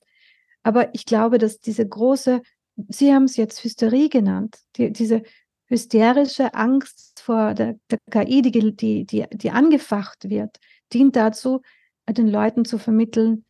Aber 0.63 0.95
ich 0.95 1.05
glaube, 1.05 1.37
dass 1.37 1.59
diese 1.61 1.87
große, 1.87 2.41
Sie 2.89 3.13
haben 3.13 3.25
es 3.25 3.37
jetzt 3.37 3.63
Hysterie 3.63 4.09
genannt, 4.09 4.57
die, 4.77 4.91
diese 4.91 5.23
hysterische 5.67 6.55
Angst 6.55 7.21
vor 7.21 7.53
der, 7.53 7.79
der 7.91 7.99
KI, 8.11 8.41
die, 8.41 8.75
die, 8.75 9.05
die, 9.05 9.27
die 9.31 9.51
angefacht 9.51 10.31
wird, 10.31 10.57
dient 10.95 11.15
dazu, 11.15 11.61
den 12.09 12.29
Leuten 12.29 12.65
zu 12.65 12.79
vermitteln, 12.79 13.45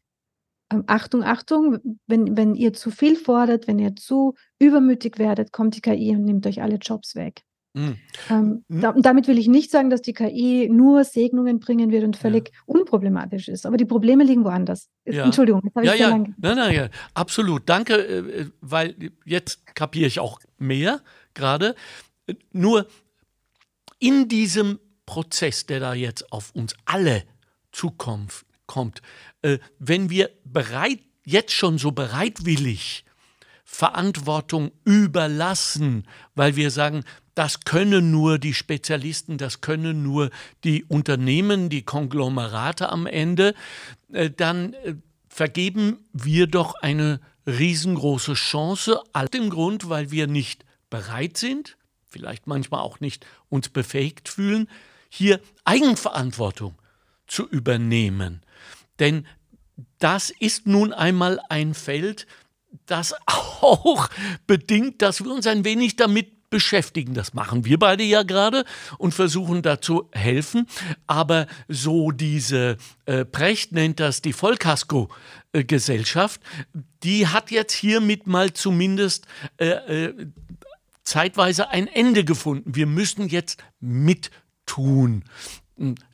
Achtung, 0.86 1.22
Achtung, 1.22 1.78
wenn, 2.06 2.36
wenn 2.36 2.54
ihr 2.54 2.72
zu 2.72 2.90
viel 2.90 3.16
fordert, 3.16 3.66
wenn 3.68 3.78
ihr 3.78 3.94
zu 3.96 4.34
übermütig 4.58 5.18
werdet, 5.18 5.52
kommt 5.52 5.76
die 5.76 5.80
KI 5.80 6.16
und 6.16 6.24
nimmt 6.24 6.46
euch 6.46 6.62
alle 6.62 6.76
Jobs 6.76 7.14
weg. 7.14 7.42
Mhm. 7.74 7.98
Ähm, 8.30 8.64
da, 8.68 8.92
damit 8.92 9.26
will 9.26 9.36
ich 9.36 9.48
nicht 9.48 9.70
sagen, 9.70 9.90
dass 9.90 10.00
die 10.00 10.12
KI 10.12 10.68
nur 10.72 11.02
Segnungen 11.02 11.58
bringen 11.58 11.90
wird 11.90 12.04
und 12.04 12.16
völlig 12.16 12.50
ja. 12.50 12.60
unproblematisch 12.66 13.48
ist. 13.48 13.66
Aber 13.66 13.76
die 13.76 13.84
Probleme 13.84 14.22
liegen 14.22 14.44
woanders. 14.44 14.88
Ja. 15.04 15.24
Entschuldigung, 15.24 15.60
jetzt 15.64 15.74
habe 15.74 15.86
ja, 15.86 15.94
ich 15.94 16.00
ja. 16.00 16.16
Nein, 16.16 16.34
nein, 16.38 16.74
ja. 16.74 16.88
Absolut. 17.14 17.68
Danke, 17.68 17.94
äh, 17.94 18.46
weil 18.60 18.94
jetzt 19.24 19.66
kapiere 19.74 20.06
ich 20.06 20.20
auch 20.20 20.38
mehr 20.56 21.00
gerade. 21.34 21.74
Nur 22.52 22.86
in 23.98 24.28
diesem 24.28 24.78
Prozess, 25.04 25.66
der 25.66 25.80
da 25.80 25.94
jetzt 25.94 26.32
auf 26.32 26.52
uns 26.54 26.76
alle 26.84 27.24
zukommt, 27.72 28.44
kommt, 28.66 29.02
äh, 29.42 29.58
wenn 29.78 30.10
wir 30.10 30.30
bereit, 30.44 31.00
jetzt 31.24 31.52
schon 31.52 31.78
so 31.78 31.92
bereitwillig 31.92 33.04
Verantwortung 33.64 34.72
überlassen, 34.84 36.06
weil 36.34 36.54
wir 36.54 36.70
sagen, 36.70 37.04
das 37.34 37.60
können 37.60 38.10
nur 38.10 38.38
die 38.38 38.54
Spezialisten, 38.54 39.38
das 39.38 39.60
können 39.60 40.02
nur 40.02 40.30
die 40.62 40.84
Unternehmen, 40.84 41.68
die 41.68 41.82
Konglomerate 41.82 42.90
am 42.90 43.06
Ende, 43.06 43.54
äh, 44.12 44.30
dann 44.30 44.74
äh, 44.74 44.94
vergeben 45.28 46.04
wir 46.12 46.46
doch 46.46 46.74
eine 46.76 47.20
riesengroße 47.46 48.34
Chance, 48.34 49.02
all 49.12 49.28
dem 49.28 49.50
Grund, 49.50 49.88
weil 49.88 50.10
wir 50.10 50.26
nicht 50.26 50.64
bereit 50.90 51.36
sind, 51.36 51.76
vielleicht 52.08 52.46
manchmal 52.46 52.80
auch 52.80 53.00
nicht 53.00 53.26
uns 53.48 53.68
befähigt 53.68 54.28
fühlen, 54.28 54.68
hier 55.08 55.40
Eigenverantwortung 55.64 56.76
zu 57.26 57.48
übernehmen. 57.48 58.42
Denn 58.98 59.26
das 59.98 60.30
ist 60.30 60.66
nun 60.66 60.92
einmal 60.92 61.40
ein 61.48 61.74
Feld, 61.74 62.26
das 62.86 63.14
auch 63.26 64.08
bedingt, 64.46 65.02
dass 65.02 65.24
wir 65.24 65.32
uns 65.32 65.46
ein 65.46 65.64
wenig 65.64 65.96
damit 65.96 66.50
beschäftigen. 66.50 67.14
Das 67.14 67.32
machen 67.34 67.64
wir 67.64 67.80
beide 67.80 68.04
ja 68.04 68.22
gerade 68.22 68.64
und 68.98 69.12
versuchen 69.12 69.62
dazu 69.62 70.08
helfen. 70.12 70.68
Aber 71.08 71.48
so 71.66 72.12
diese, 72.12 72.76
äh, 73.06 73.24
Precht 73.24 73.72
nennt 73.72 73.98
das 73.98 74.22
die 74.22 74.32
Vollkasko-Gesellschaft, 74.32 76.40
die 77.02 77.26
hat 77.26 77.50
jetzt 77.50 77.72
hiermit 77.72 78.28
mal 78.28 78.52
zumindest 78.52 79.26
äh, 79.56 80.04
äh, 80.04 80.28
zeitweise 81.02 81.70
ein 81.70 81.88
Ende 81.88 82.24
gefunden. 82.24 82.76
Wir 82.76 82.86
müssen 82.86 83.28
jetzt 83.28 83.64
mittun. 83.80 85.24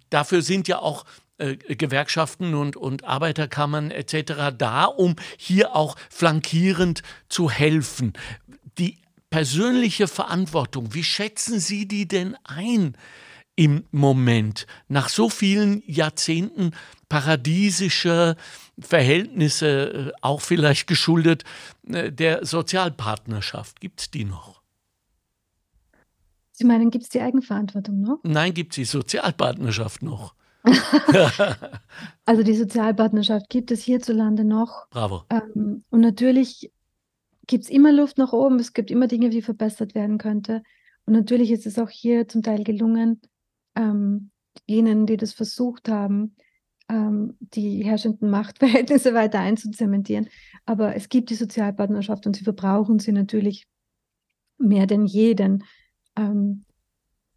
Dafür 0.08 0.40
sind 0.40 0.68
ja 0.68 0.78
auch 0.78 1.04
äh, 1.40 1.56
Gewerkschaften 1.56 2.54
und, 2.54 2.76
und 2.76 3.04
Arbeiterkammern 3.04 3.90
etc. 3.90 4.54
da, 4.56 4.84
um 4.84 5.16
hier 5.36 5.74
auch 5.74 5.96
flankierend 6.10 7.02
zu 7.28 7.50
helfen. 7.50 8.12
Die 8.78 8.98
persönliche 9.30 10.08
Verantwortung, 10.08 10.92
wie 10.94 11.04
schätzen 11.04 11.60
Sie 11.60 11.86
die 11.86 12.06
denn 12.06 12.36
ein 12.44 12.96
im 13.56 13.84
Moment 13.90 14.66
nach 14.88 15.08
so 15.08 15.28
vielen 15.28 15.82
Jahrzehnten 15.86 16.72
paradiesischer 17.08 18.36
Verhältnisse, 18.78 20.12
äh, 20.12 20.12
auch 20.22 20.40
vielleicht 20.40 20.86
geschuldet 20.86 21.44
äh, 21.88 22.12
der 22.12 22.44
Sozialpartnerschaft? 22.44 23.80
Gibt 23.80 24.00
es 24.00 24.10
die 24.10 24.24
noch? 24.24 24.60
Sie 26.52 26.64
meinen, 26.64 26.90
gibt 26.90 27.04
es 27.04 27.10
die 27.10 27.20
Eigenverantwortung 27.20 28.00
noch? 28.00 28.18
Nein, 28.22 28.52
gibt 28.52 28.72
es 28.72 28.76
die 28.76 28.84
Sozialpartnerschaft 28.84 30.02
noch. 30.02 30.34
also 32.24 32.42
die 32.42 32.54
Sozialpartnerschaft 32.54 33.48
gibt 33.48 33.70
es 33.70 33.82
hierzulande 33.82 34.44
noch. 34.44 34.88
Bravo. 34.90 35.22
Ähm, 35.30 35.84
und 35.90 36.00
natürlich 36.00 36.72
gibt 37.46 37.64
es 37.64 37.70
immer 37.70 37.92
Luft 37.92 38.18
nach 38.18 38.32
oben. 38.32 38.58
Es 38.58 38.72
gibt 38.72 38.90
immer 38.90 39.06
Dinge, 39.06 39.30
die 39.30 39.42
verbessert 39.42 39.94
werden 39.94 40.18
könnte. 40.18 40.62
Und 41.06 41.14
natürlich 41.14 41.50
ist 41.50 41.66
es 41.66 41.78
auch 41.78 41.90
hier 41.90 42.28
zum 42.28 42.42
Teil 42.42 42.62
gelungen, 42.62 43.20
ähm, 43.74 44.30
jenen, 44.66 45.06
die 45.06 45.16
das 45.16 45.32
versucht 45.32 45.88
haben, 45.88 46.36
ähm, 46.88 47.36
die 47.40 47.84
herrschenden 47.84 48.30
Machtverhältnisse 48.30 49.14
weiter 49.14 49.40
einzuzementieren. 49.40 50.28
Aber 50.66 50.94
es 50.94 51.08
gibt 51.08 51.30
die 51.30 51.34
Sozialpartnerschaft 51.34 52.26
und 52.26 52.36
sie 52.36 52.44
verbrauchen 52.44 52.98
sie 52.98 53.12
natürlich 53.12 53.66
mehr 54.58 54.86
denn 54.86 55.06
je, 55.06 55.34
denn 55.34 55.64
ähm, 56.16 56.64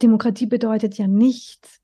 Demokratie 0.01 0.47
bedeutet 0.47 0.97
ja 0.97 1.07
nicht, 1.07 1.82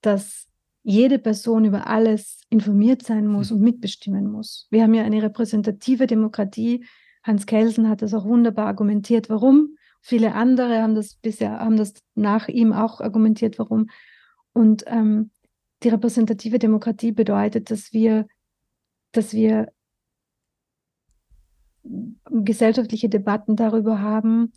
dass 0.00 0.48
jede 0.82 1.18
Person 1.18 1.64
über 1.64 1.88
alles 1.88 2.42
informiert 2.48 3.02
sein 3.02 3.26
muss 3.26 3.50
hm. 3.50 3.56
und 3.56 3.62
mitbestimmen 3.62 4.30
muss. 4.30 4.68
Wir 4.70 4.82
haben 4.82 4.94
ja 4.94 5.02
eine 5.02 5.22
repräsentative 5.22 6.06
Demokratie. 6.06 6.86
Hans 7.24 7.46
Kelsen 7.46 7.88
hat 7.88 8.02
das 8.02 8.14
auch 8.14 8.24
wunderbar 8.24 8.66
argumentiert, 8.66 9.28
warum. 9.28 9.76
Viele 10.00 10.34
andere 10.34 10.80
haben 10.80 10.94
das 10.94 11.16
bisher, 11.16 11.58
haben 11.58 11.76
das 11.76 11.94
nach 12.14 12.46
ihm 12.46 12.72
auch 12.72 13.00
argumentiert, 13.00 13.58
warum. 13.58 13.88
Und 14.52 14.84
ähm, 14.86 15.32
die 15.82 15.88
repräsentative 15.88 16.60
Demokratie 16.60 17.10
bedeutet, 17.10 17.70
dass 17.72 17.92
wir, 17.92 18.28
dass 19.10 19.32
wir 19.32 19.72
gesellschaftliche 22.30 23.08
Debatten 23.08 23.56
darüber 23.56 24.00
haben, 24.00 24.52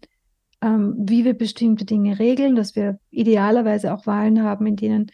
ähm, 0.61 0.95
wie 0.97 1.25
wir 1.25 1.33
bestimmte 1.33 1.85
Dinge 1.85 2.19
regeln, 2.19 2.55
dass 2.55 2.75
wir 2.75 2.99
idealerweise 3.11 3.93
auch 3.93 4.05
Wahlen 4.05 4.43
haben, 4.43 4.65
in 4.65 4.75
denen 4.75 5.11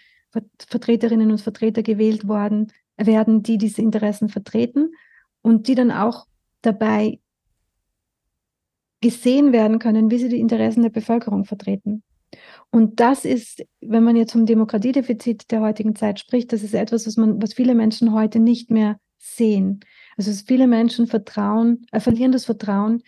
Vertreterinnen 0.60 1.32
und 1.32 1.42
Vertreter 1.42 1.84
gewählt 1.84 2.28
worden 2.28 2.72
werden, 2.98 3.44
die 3.44 3.58
diese 3.58 3.82
Interessen 3.82 4.30
vertreten 4.30 4.92
und 5.42 5.68
die 5.68 5.76
dann 5.76 5.92
auch 5.92 6.26
dabei 6.62 7.20
gesehen 9.02 9.54
werden 9.54 9.80
können, 9.80 10.10
wie 10.10 10.18
sie 10.18 10.30
die 10.30 10.40
Interessen 10.40 10.82
der 10.82 10.90
Bevölkerung 10.90 11.46
vertreten. 11.46 12.04
Und 12.72 13.00
das 13.00 13.24
ist, 13.24 13.64
wenn 13.82 14.04
man 14.04 14.16
jetzt 14.16 14.32
vom 14.32 14.46
Demokratiedefizit 14.46 15.52
der 15.52 15.62
heutigen 15.62 15.96
Zeit 15.96 16.20
spricht, 16.20 16.52
das 16.52 16.64
ist 16.64 16.74
etwas, 16.74 17.06
was 17.08 17.18
man, 17.18 17.42
was 17.42 17.54
viele 17.54 17.76
Menschen 17.76 18.14
heute 18.14 18.40
nicht 18.40 18.72
mehr 18.72 18.98
sehen. 19.18 19.80
Also 20.18 20.32
viele 20.46 20.68
Menschen 20.68 21.08
vertrauen, 21.08 21.86
äh, 21.92 22.00
verlieren 22.00 22.32
das 22.32 22.46
Vertrauen 22.46 23.04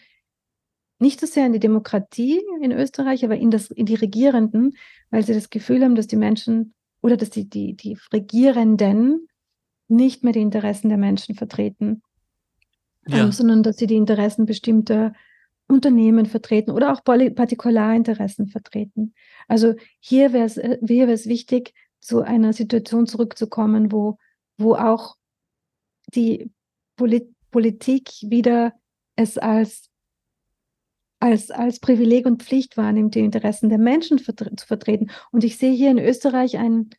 nicht 0.99 1.19
so 1.19 1.27
sehr 1.27 1.45
in 1.45 1.53
die 1.53 1.59
Demokratie 1.59 2.41
in 2.61 2.71
Österreich, 2.71 3.23
aber 3.23 3.37
in, 3.37 3.51
das, 3.51 3.69
in 3.69 3.85
die 3.85 3.95
Regierenden, 3.95 4.75
weil 5.09 5.23
sie 5.23 5.33
das 5.33 5.49
Gefühl 5.49 5.83
haben, 5.83 5.95
dass 5.95 6.07
die 6.07 6.15
Menschen 6.15 6.73
oder 7.01 7.17
dass 7.17 7.29
die, 7.29 7.47
die, 7.47 7.75
die 7.75 7.97
Regierenden 8.11 9.27
nicht 9.87 10.23
mehr 10.23 10.33
die 10.33 10.41
Interessen 10.41 10.89
der 10.89 10.97
Menschen 10.97 11.35
vertreten, 11.35 12.01
ja. 13.07 13.23
ähm, 13.23 13.31
sondern 13.31 13.63
dass 13.63 13.77
sie 13.77 13.87
die 13.87 13.95
Interessen 13.95 14.45
bestimmter 14.45 15.13
Unternehmen 15.67 16.25
vertreten 16.25 16.71
oder 16.71 16.93
auch 16.93 17.03
Partikularinteressen 17.03 18.47
vertreten. 18.47 19.13
Also 19.47 19.75
hier 19.99 20.33
wäre 20.33 20.45
es 20.45 20.57
äh, 20.57 20.77
hier 20.85 21.07
wichtig, 21.07 21.73
zu 21.99 22.21
einer 22.21 22.53
Situation 22.53 23.05
zurückzukommen, 23.05 23.91
wo, 23.91 24.17
wo 24.57 24.75
auch 24.75 25.15
die 26.13 26.51
Polit 26.95 27.33
Politik 27.49 28.11
wieder 28.21 28.73
es 29.15 29.37
als, 29.37 29.86
als, 31.19 31.51
als 31.51 31.79
Privileg 31.79 32.25
und 32.25 32.43
Pflicht 32.43 32.77
wahrnimmt, 32.77 33.15
die 33.15 33.21
Interessen 33.21 33.69
der 33.69 33.79
Menschen 33.79 34.19
vertre 34.19 34.55
zu 34.55 34.67
vertreten. 34.67 35.09
Und 35.31 35.43
ich 35.43 35.57
sehe 35.57 35.73
hier 35.73 35.91
in 35.91 35.99
Österreich 35.99 36.57
ein, 36.57 36.91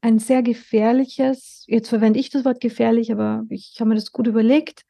ein 0.00 0.18
sehr 0.18 0.42
gefährliches, 0.42 1.64
jetzt 1.66 1.88
verwende 1.88 2.18
ich 2.18 2.30
das 2.30 2.44
Wort 2.44 2.60
gefährlich, 2.60 3.10
aber 3.10 3.44
ich 3.48 3.76
habe 3.80 3.90
mir 3.90 3.94
das 3.96 4.12
gut 4.12 4.26
überlegt, 4.26 4.82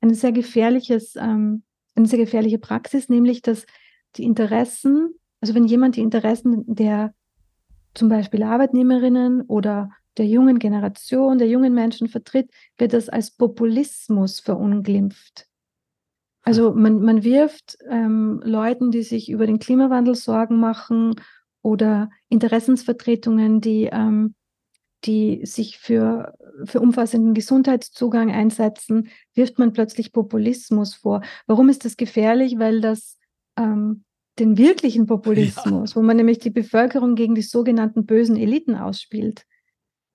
ein 0.00 0.12
sehr 0.12 0.32
gefährliches, 0.32 1.14
ähm, 1.16 1.62
eine 1.94 2.06
sehr 2.06 2.18
gefährliche 2.18 2.58
Praxis, 2.58 3.08
nämlich 3.08 3.42
dass 3.42 3.64
die 4.16 4.24
Interessen, 4.24 5.14
also 5.40 5.54
wenn 5.54 5.66
jemand 5.66 5.96
die 5.96 6.02
Interessen 6.02 6.64
der 6.66 7.14
zum 7.94 8.08
Beispiel 8.08 8.42
Arbeitnehmerinnen 8.42 9.42
oder 9.42 9.90
der 10.18 10.26
jungen 10.26 10.58
Generation, 10.58 11.38
der 11.38 11.48
jungen 11.48 11.74
Menschen 11.74 12.08
vertritt, 12.08 12.50
wird 12.76 12.92
das 12.92 13.08
als 13.08 13.30
Populismus 13.30 14.40
verunglimpft. 14.40 15.46
Also 16.46 16.72
man, 16.72 17.02
man 17.02 17.24
wirft 17.24 17.76
ähm, 17.90 18.40
Leuten, 18.44 18.92
die 18.92 19.02
sich 19.02 19.28
über 19.28 19.46
den 19.46 19.58
Klimawandel 19.58 20.14
Sorgen 20.14 20.60
machen 20.60 21.16
oder 21.60 22.08
Interessensvertretungen, 22.28 23.60
die, 23.60 23.88
ähm, 23.90 24.36
die 25.04 25.44
sich 25.44 25.78
für, 25.78 26.34
für 26.64 26.78
umfassenden 26.78 27.34
Gesundheitszugang 27.34 28.30
einsetzen, 28.30 29.08
wirft 29.34 29.58
man 29.58 29.72
plötzlich 29.72 30.12
Populismus 30.12 30.94
vor. 30.94 31.22
Warum 31.48 31.68
ist 31.68 31.84
das 31.84 31.96
gefährlich? 31.96 32.60
Weil 32.60 32.80
das 32.80 33.18
ähm, 33.58 34.04
den 34.38 34.56
wirklichen 34.56 35.06
Populismus, 35.06 35.90
ja. 35.90 35.96
wo 35.96 36.02
man 36.02 36.16
nämlich 36.16 36.38
die 36.38 36.50
Bevölkerung 36.50 37.16
gegen 37.16 37.34
die 37.34 37.42
sogenannten 37.42 38.06
bösen 38.06 38.36
Eliten 38.36 38.76
ausspielt, 38.76 39.46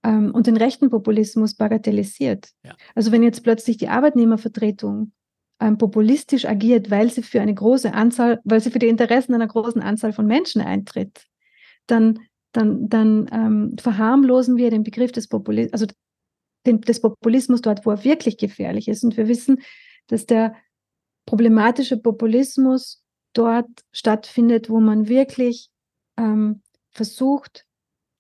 ähm, 0.04 0.32
und 0.32 0.48
den 0.48 0.56
rechten 0.56 0.90
Populismus 0.90 1.56
bagatellisiert. 1.56 2.52
Ja. 2.64 2.74
Also 2.96 3.12
wenn 3.12 3.22
jetzt 3.22 3.44
plötzlich 3.44 3.76
die 3.76 3.90
Arbeitnehmervertretung 3.90 5.12
ähm, 5.62 5.78
populistisch 5.78 6.46
agiert, 6.46 6.90
weil 6.90 7.10
sie 7.12 7.22
für 7.22 7.40
eine 7.40 7.54
große 7.54 7.94
Anzahl, 7.94 8.42
weil 8.44 8.60
sie 8.60 8.72
für 8.72 8.80
die 8.80 8.88
Interessen 8.88 9.34
einer 9.34 9.48
großen 9.48 9.82
Anzahl 9.82 10.12
von 10.12 10.26
Menschen 10.26 10.62
eintritt, 10.62 11.28
dann, 11.86 12.20
dann, 12.52 12.90
dann 12.90 13.30
ähm, 13.32 13.76
verharmlosen 13.80 14.58
wir 14.58 14.72
den 14.72 14.84
Begriff 14.84 15.12
des 15.12 15.28
Populismus, 15.28 15.74
also 15.74 15.86
den, 16.66 16.82
des 16.82 17.00
Populismus 17.00 17.62
dort, 17.62 17.86
wo 17.86 17.92
er 17.92 18.04
wirklich 18.04 18.38
gefährlich 18.38 18.88
ist. 18.88 19.04
Und 19.04 19.16
wir 19.18 19.28
wissen, 19.28 19.62
dass 20.08 20.26
der 20.26 20.56
problematische 21.26 21.98
Populismus 21.98 23.04
dort 23.34 23.70
stattfindet, 23.92 24.70
wo 24.70 24.80
man 24.80 25.08
wirklich 25.08 25.70
ähm, 26.18 26.62
versucht, 26.90 27.66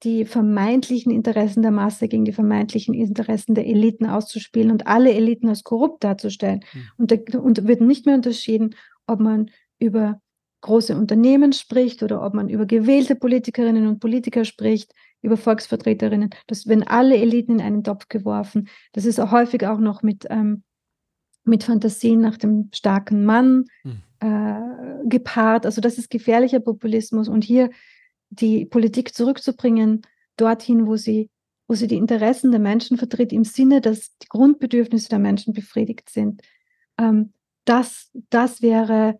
die 0.03 0.25
vermeintlichen 0.25 1.11
Interessen 1.11 1.61
der 1.61 1.71
Masse 1.71 2.07
gegen 2.07 2.25
die 2.25 2.33
vermeintlichen 2.33 2.93
Interessen 2.93 3.53
der 3.53 3.67
Eliten 3.67 4.07
auszuspielen 4.07 4.71
und 4.71 4.87
alle 4.87 5.13
Eliten 5.13 5.47
als 5.47 5.63
korrupt 5.63 6.03
darzustellen. 6.03 6.61
Mhm. 6.73 6.81
Und, 6.97 7.11
da, 7.11 7.39
und 7.39 7.67
wird 7.67 7.81
nicht 7.81 8.05
mehr 8.05 8.15
unterschieden, 8.15 8.75
ob 9.05 9.19
man 9.19 9.51
über 9.79 10.19
große 10.61 10.95
Unternehmen 10.95 11.53
spricht 11.53 12.03
oder 12.03 12.23
ob 12.23 12.33
man 12.33 12.49
über 12.49 12.65
gewählte 12.65 13.15
Politikerinnen 13.15 13.87
und 13.87 13.99
Politiker 13.99 14.45
spricht, 14.45 14.93
über 15.21 15.37
Volksvertreterinnen. 15.37 16.29
Das 16.47 16.67
werden 16.67 16.83
alle 16.83 17.17
Eliten 17.17 17.53
in 17.53 17.61
einen 17.61 17.83
Topf 17.83 18.07
geworfen. 18.07 18.69
Das 18.93 19.05
ist 19.05 19.19
auch 19.19 19.31
häufig 19.31 19.65
auch 19.65 19.79
noch 19.79 20.03
mit, 20.03 20.25
ähm, 20.29 20.63
mit 21.43 21.63
Fantasien 21.63 22.21
nach 22.21 22.37
dem 22.37 22.69
starken 22.73 23.25
Mann 23.25 23.65
mhm. 23.83 24.01
äh, 24.19 25.07
gepaart. 25.07 25.65
Also 25.65 25.81
das 25.81 25.97
ist 25.97 26.09
gefährlicher 26.09 26.59
Populismus. 26.59 27.27
Und 27.27 27.43
hier 27.43 27.69
die 28.31 28.65
Politik 28.65 29.13
zurückzubringen, 29.13 30.01
dorthin, 30.37 30.87
wo 30.87 30.95
sie, 30.95 31.29
wo 31.67 31.75
sie 31.75 31.87
die 31.87 31.97
Interessen 31.97 32.51
der 32.51 32.59
Menschen 32.59 32.97
vertritt, 32.97 33.31
im 33.31 33.43
Sinne, 33.43 33.81
dass 33.81 34.17
die 34.17 34.27
Grundbedürfnisse 34.29 35.09
der 35.09 35.19
Menschen 35.19 35.53
befriedigt 35.53 36.09
sind. 36.09 36.41
Ähm, 36.97 37.33
das, 37.65 38.09
das 38.29 38.61
wäre 38.61 39.19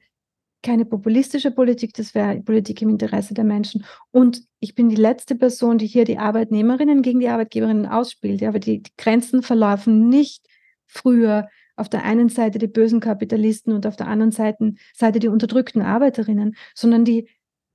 keine 0.63 0.86
populistische 0.86 1.52
Politik, 1.52 1.93
das 1.93 2.13
wäre 2.13 2.39
Politik 2.41 2.82
im 2.82 2.89
Interesse 2.89 3.34
der 3.34 3.43
Menschen. 3.43 3.84
Und 4.12 4.43
ich 4.60 4.76
bin 4.76 4.89
die 4.89 4.95
letzte 4.95 5.36
Person, 5.36 5.78
die 5.78 5.88
hier 5.88 6.06
die 6.06 6.17
Arbeitnehmerinnen 6.17 7.02
gegen 7.02 7.19
die 7.19 7.30
Arbeitgeberinnen 7.30 7.88
ausspielt. 7.88 8.43
Aber 8.43 8.60
die, 8.60 8.82
die 8.82 8.91
Grenzen 8.97 9.41
verlaufen 9.41 10.08
nicht 10.08 10.45
früher 10.86 11.50
auf 11.76 11.89
der 11.89 12.04
einen 12.04 12.30
Seite 12.30 12.60
die 12.60 12.67
bösen 12.67 13.00
Kapitalisten 13.00 13.74
und 13.74 13.88
auf 13.88 13.95
der 13.95 14.08
anderen 14.08 14.32
Seite, 14.32 14.76
Seite 14.95 15.19
die 15.19 15.30
unterdrückten 15.30 15.82
Arbeiterinnen, 15.82 16.56
sondern 16.76 17.06
die, 17.06 17.28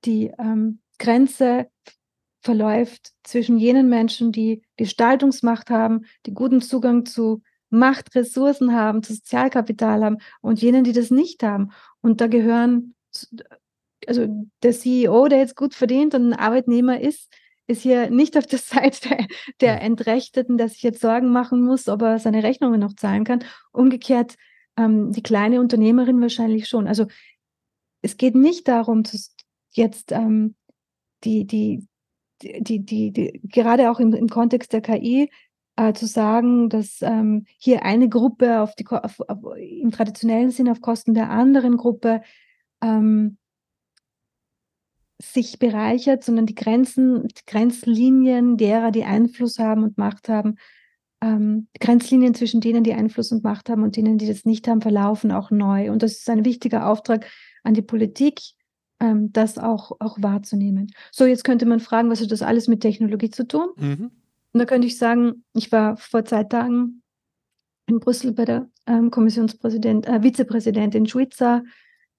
die 0.04 0.30
ähm, 0.38 0.80
Grenze 0.98 1.68
verläuft 2.40 3.12
zwischen 3.24 3.58
jenen 3.58 3.88
Menschen, 3.88 4.32
die 4.32 4.62
Gestaltungsmacht 4.76 5.70
haben, 5.70 6.06
die 6.26 6.34
guten 6.34 6.60
Zugang 6.60 7.04
zu 7.04 7.42
Macht, 7.70 8.14
Ressourcen 8.14 8.72
haben, 8.72 9.02
zu 9.02 9.12
Sozialkapital 9.14 10.04
haben 10.04 10.18
und 10.40 10.62
jenen, 10.62 10.84
die 10.84 10.92
das 10.92 11.10
nicht 11.10 11.42
haben. 11.42 11.72
Und 12.00 12.20
da 12.20 12.28
gehören, 12.28 12.94
also 14.06 14.28
der 14.62 14.72
CEO, 14.72 15.26
der 15.26 15.38
jetzt 15.38 15.56
gut 15.56 15.74
verdient 15.74 16.14
und 16.14 16.28
ein 16.28 16.38
Arbeitnehmer 16.38 17.00
ist, 17.00 17.32
ist 17.66 17.82
hier 17.82 18.10
nicht 18.10 18.36
auf 18.38 18.46
der 18.46 18.58
Seite 18.60 19.08
der, 19.08 19.26
der 19.60 19.82
Entrechteten, 19.82 20.58
der 20.58 20.68
sich 20.68 20.82
jetzt 20.82 21.00
Sorgen 21.00 21.30
machen 21.30 21.62
muss, 21.62 21.88
ob 21.88 22.02
er 22.02 22.18
seine 22.18 22.42
Rechnungen 22.42 22.80
noch 22.80 22.94
zahlen 22.94 23.24
kann. 23.24 23.44
Umgekehrt 23.72 24.36
ähm, 24.76 25.12
die 25.12 25.22
kleine 25.22 25.60
Unternehmerin 25.60 26.20
wahrscheinlich 26.20 26.68
schon. 26.68 26.86
Also 26.86 27.06
es 28.02 28.16
geht 28.16 28.36
nicht 28.36 28.68
darum, 28.68 29.02
jetzt 29.72 30.12
ähm, 30.12 30.54
die, 31.24 31.46
die, 31.46 31.86
die, 32.42 32.84
die, 32.84 33.10
die, 33.12 33.40
gerade 33.44 33.90
auch 33.90 34.00
im, 34.00 34.12
im 34.12 34.28
Kontext 34.28 34.72
der 34.72 34.80
KI 34.80 35.30
äh, 35.76 35.92
zu 35.92 36.06
sagen, 36.06 36.68
dass 36.68 37.02
ähm, 37.02 37.46
hier 37.58 37.84
eine 37.84 38.08
Gruppe 38.08 38.60
auf 38.60 38.74
die, 38.74 38.86
auf, 38.86 39.20
auf, 39.20 39.38
im 39.56 39.90
traditionellen 39.90 40.50
Sinn 40.50 40.68
auf 40.68 40.80
Kosten 40.80 41.14
der 41.14 41.30
anderen 41.30 41.76
Gruppe 41.76 42.22
ähm, 42.82 43.38
sich 45.20 45.58
bereichert, 45.58 46.24
sondern 46.24 46.46
die 46.46 46.54
Grenzen, 46.54 47.26
die 47.28 47.46
Grenzlinien 47.46 48.56
derer, 48.56 48.90
die 48.90 49.04
Einfluss 49.04 49.58
haben 49.58 49.82
und 49.82 49.96
Macht 49.96 50.28
haben, 50.28 50.56
ähm, 51.22 51.68
Grenzlinien 51.80 52.34
zwischen 52.34 52.60
denen, 52.60 52.84
die 52.84 52.92
Einfluss 52.92 53.32
und 53.32 53.42
Macht 53.42 53.70
haben 53.70 53.82
und 53.82 53.96
denen, 53.96 54.18
die 54.18 54.26
das 54.26 54.44
nicht 54.44 54.68
haben, 54.68 54.82
verlaufen 54.82 55.32
auch 55.32 55.50
neu. 55.50 55.90
Und 55.90 56.02
das 56.02 56.12
ist 56.12 56.28
ein 56.28 56.44
wichtiger 56.44 56.88
Auftrag 56.88 57.26
an 57.64 57.74
die 57.74 57.82
Politik, 57.82 58.40
ähm, 59.00 59.32
das 59.32 59.58
auch, 59.58 59.92
auch 60.00 60.16
wahrzunehmen. 60.20 60.92
So, 61.10 61.26
jetzt 61.26 61.44
könnte 61.44 61.66
man 61.66 61.80
fragen, 61.80 62.10
was 62.10 62.20
hat 62.20 62.30
das 62.30 62.42
alles 62.42 62.68
mit 62.68 62.80
Technologie 62.80 63.30
zu 63.30 63.46
tun? 63.46 63.68
Mhm. 63.76 64.10
Und 64.52 64.58
da 64.58 64.64
könnte 64.64 64.86
ich 64.86 64.96
sagen, 64.96 65.44
ich 65.54 65.70
war 65.72 65.96
vor 65.96 66.24
zwei 66.24 66.44
Tagen 66.44 67.02
in 67.86 68.00
Brüssel 68.00 68.32
bei 68.32 68.44
der 68.44 68.68
ähm, 68.86 69.10
Kommissionspräsident, 69.10 70.06
äh, 70.06 70.22
Vizepräsidentin 70.22 71.06
Schwitzer, 71.06 71.62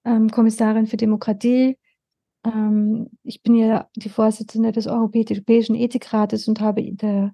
ähm, 0.06 0.30
Kommissarin 0.30 0.88
für 0.88 0.98
Demokratie. 0.98 1.78
Ähm, 2.46 3.10
ich 3.24 3.42
bin 3.42 3.56
ja 3.56 3.90
die 3.96 4.10
Vorsitzende 4.10 4.72
des 4.72 4.88
Europäischen 4.88 5.76
Ethikrates 5.76 6.48
und 6.48 6.62
habe 6.62 6.84
der 6.94 7.34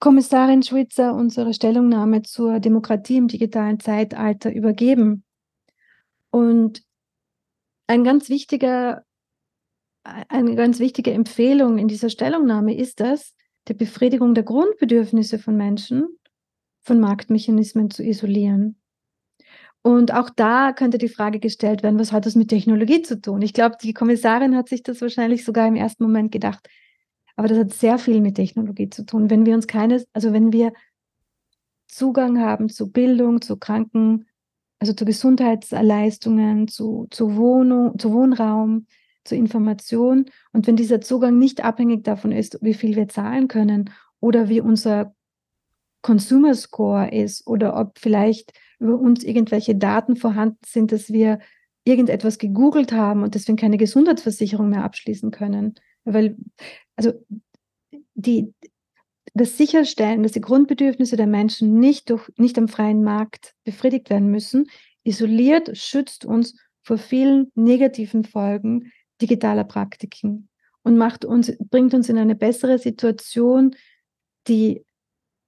Kommissarin 0.00 0.62
Schwitzer 0.62 1.14
unsere 1.14 1.54
Stellungnahme 1.54 2.22
zur 2.22 2.60
Demokratie 2.60 3.16
im 3.16 3.28
digitalen 3.28 3.80
Zeitalter 3.80 4.52
übergeben. 4.52 5.24
Und 6.30 6.82
ein 7.88 8.04
ganz 8.04 8.28
wichtiger, 8.28 9.04
eine 10.04 10.54
ganz 10.54 10.78
wichtige 10.78 11.12
Empfehlung 11.12 11.78
in 11.78 11.88
dieser 11.88 12.10
Stellungnahme 12.10 12.76
ist 12.76 13.00
das, 13.00 13.34
der 13.66 13.74
Befriedigung 13.74 14.34
der 14.34 14.44
Grundbedürfnisse 14.44 15.38
von 15.38 15.56
Menschen 15.56 16.06
von 16.82 17.00
Marktmechanismen 17.00 17.90
zu 17.90 18.02
isolieren. 18.02 18.80
Und 19.82 20.12
auch 20.12 20.30
da 20.30 20.72
könnte 20.72 20.98
die 20.98 21.08
Frage 21.08 21.38
gestellt 21.38 21.82
werden, 21.82 21.98
was 21.98 22.12
hat 22.12 22.26
das 22.26 22.34
mit 22.34 22.48
Technologie 22.48 23.02
zu 23.02 23.20
tun? 23.20 23.42
Ich 23.42 23.52
glaube, 23.52 23.76
die 23.82 23.94
Kommissarin 23.94 24.56
hat 24.56 24.68
sich 24.68 24.82
das 24.82 25.00
wahrscheinlich 25.00 25.44
sogar 25.44 25.66
im 25.66 25.76
ersten 25.76 26.02
Moment 26.02 26.32
gedacht. 26.32 26.68
Aber 27.36 27.48
das 27.48 27.58
hat 27.58 27.72
sehr 27.72 27.98
viel 27.98 28.20
mit 28.20 28.34
Technologie 28.34 28.90
zu 28.90 29.06
tun. 29.06 29.30
Wenn 29.30 29.46
wir 29.46 29.54
uns 29.54 29.66
keine, 29.66 30.04
also 30.12 30.32
wenn 30.32 30.52
wir 30.52 30.72
Zugang 31.86 32.40
haben 32.40 32.68
zu 32.68 32.90
Bildung, 32.90 33.40
zu 33.40 33.56
Kranken, 33.56 34.27
also 34.78 34.92
zu 34.92 35.04
Gesundheitsleistungen, 35.04 36.68
zu, 36.68 37.06
zu 37.10 37.36
Wohnung, 37.36 37.98
zu 37.98 38.12
Wohnraum, 38.12 38.86
zu 39.24 39.34
Information. 39.34 40.26
Und 40.52 40.66
wenn 40.66 40.76
dieser 40.76 41.00
Zugang 41.00 41.38
nicht 41.38 41.64
abhängig 41.64 42.04
davon 42.04 42.32
ist, 42.32 42.58
wie 42.62 42.74
viel 42.74 42.96
wir 42.96 43.08
zahlen 43.08 43.48
können 43.48 43.90
oder 44.20 44.48
wie 44.48 44.60
unser 44.60 45.14
Consumer 46.02 46.54
Score 46.54 47.10
ist 47.10 47.46
oder 47.46 47.76
ob 47.76 47.98
vielleicht 47.98 48.52
über 48.78 48.98
uns 48.98 49.24
irgendwelche 49.24 49.74
Daten 49.74 50.16
vorhanden 50.16 50.58
sind, 50.64 50.92
dass 50.92 51.12
wir 51.12 51.40
irgendetwas 51.84 52.38
gegoogelt 52.38 52.92
haben 52.92 53.22
und 53.22 53.34
deswegen 53.34 53.56
keine 53.56 53.78
Gesundheitsversicherung 53.78 54.68
mehr 54.68 54.84
abschließen 54.84 55.30
können. 55.30 55.74
Weil, 56.04 56.36
also 56.96 57.12
die, 58.14 58.54
das 59.38 59.56
Sicherstellen, 59.56 60.22
dass 60.22 60.32
die 60.32 60.40
Grundbedürfnisse 60.40 61.16
der 61.16 61.26
Menschen 61.26 61.78
nicht, 61.78 62.10
durch, 62.10 62.30
nicht 62.36 62.58
am 62.58 62.68
freien 62.68 63.02
Markt 63.02 63.54
befriedigt 63.64 64.10
werden 64.10 64.30
müssen, 64.30 64.68
isoliert, 65.04 65.76
schützt 65.76 66.24
uns 66.24 66.56
vor 66.82 66.98
vielen 66.98 67.50
negativen 67.54 68.24
Folgen 68.24 68.92
digitaler 69.20 69.64
Praktiken 69.64 70.48
und 70.82 70.96
macht 70.96 71.24
uns, 71.24 71.52
bringt 71.70 71.94
uns 71.94 72.08
in 72.08 72.18
eine 72.18 72.34
bessere 72.34 72.78
Situation, 72.78 73.74
die 74.46 74.84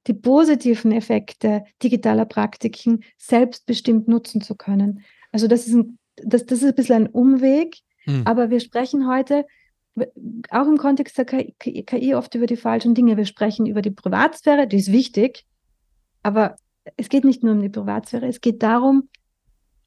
die 0.07 0.15
positiven 0.15 0.93
Effekte 0.93 1.65
digitaler 1.83 2.25
Praktiken 2.25 3.05
selbstbestimmt 3.19 4.09
nutzen 4.09 4.41
zu 4.41 4.55
können. 4.55 5.05
Also 5.31 5.47
das 5.47 5.67
ist 5.67 5.75
ein, 5.75 5.99
das, 6.17 6.47
das 6.47 6.63
ist 6.63 6.69
ein 6.69 6.75
bisschen 6.75 7.05
ein 7.05 7.09
Umweg, 7.09 7.79
hm. 8.05 8.23
aber 8.25 8.51
wir 8.51 8.61
sprechen 8.61 9.07
heute 9.07 9.45
auch 10.51 10.67
im 10.67 10.77
Kontext 10.77 11.19
der 11.19 11.25
KI, 11.25 11.55
KI 11.85 12.15
oft 12.15 12.35
über 12.35 12.47
die 12.47 12.57
falschen 12.57 12.95
Dinge. 12.95 13.17
Wir 13.17 13.27
sprechen 13.27 13.67
über 13.67 13.83
die 13.83 13.91
Privatsphäre, 13.91 14.67
die 14.67 14.77
ist 14.77 14.93
wichtig, 14.93 15.45
aber 16.23 16.57
es 16.97 17.09
geht 17.09 17.25
nicht 17.25 17.43
nur 17.43 17.55
um 17.55 17.63
die 17.63 17.69
Privatsphäre, 17.69 18.27
es 18.27 18.41
geht 18.41 18.63
darum, 18.63 19.09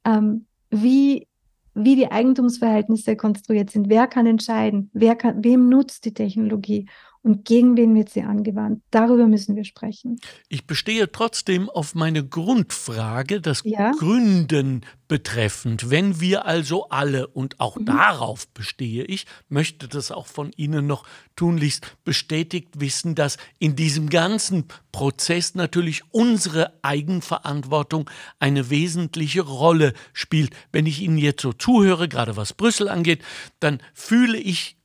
ähm, 0.05 0.45
wie, 0.69 1.27
wie 1.73 1.95
die 1.95 2.11
Eigentumsverhältnisse 2.11 3.15
konstruiert 3.15 3.69
sind. 3.69 3.89
Wer 3.89 4.07
kann 4.07 4.25
entscheiden? 4.25 4.89
Wer 4.93 5.15
kann, 5.15 5.43
wem 5.43 5.69
nutzt 5.69 6.05
die 6.05 6.13
Technologie? 6.13 6.87
Und 7.23 7.45
gegen 7.45 7.77
wen 7.77 7.95
wird 7.95 8.09
sie 8.09 8.21
angewandt. 8.21 8.81
Darüber 8.91 9.27
müssen 9.27 9.55
wir 9.55 9.63
sprechen. 9.63 10.19
Ich 10.49 10.67
bestehe 10.67 11.09
trotzdem 11.09 11.69
auf 11.69 11.95
meine 11.95 12.27
Grundfrage, 12.27 13.39
das 13.39 13.61
ja? 13.63 13.91
Gründen 13.91 14.81
betreffend. 15.07 15.89
Wenn 15.89 16.19
wir 16.19 16.45
also 16.45 16.89
alle, 16.89 17.27
und 17.27 17.61
auch 17.61 17.77
mhm. 17.77 17.85
darauf 17.85 18.49
bestehe 18.49 19.05
ich, 19.05 19.25
möchte 19.47 19.87
das 19.87 20.11
auch 20.11 20.27
von 20.27 20.51
Ihnen 20.57 20.85
noch 20.85 21.05
tunlichst 21.37 21.95
bestätigt 22.03 22.81
wissen, 22.81 23.15
dass 23.15 23.37
in 23.57 23.77
diesem 23.77 24.09
ganzen 24.09 24.65
Prozess 24.91 25.55
natürlich 25.55 26.03
unsere 26.11 26.73
Eigenverantwortung 26.81 28.09
eine 28.39 28.69
wesentliche 28.69 29.41
Rolle 29.41 29.93
spielt. 30.11 30.51
Wenn 30.73 30.85
ich 30.85 31.01
Ihnen 31.01 31.17
jetzt 31.17 31.41
so 31.41 31.53
zuhöre, 31.53 32.09
gerade 32.09 32.35
was 32.35 32.51
Brüssel 32.51 32.89
angeht, 32.89 33.23
dann 33.61 33.79
fühle 33.93 34.37
ich 34.37 34.75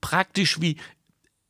praktisch 0.00 0.60
wie 0.60 0.76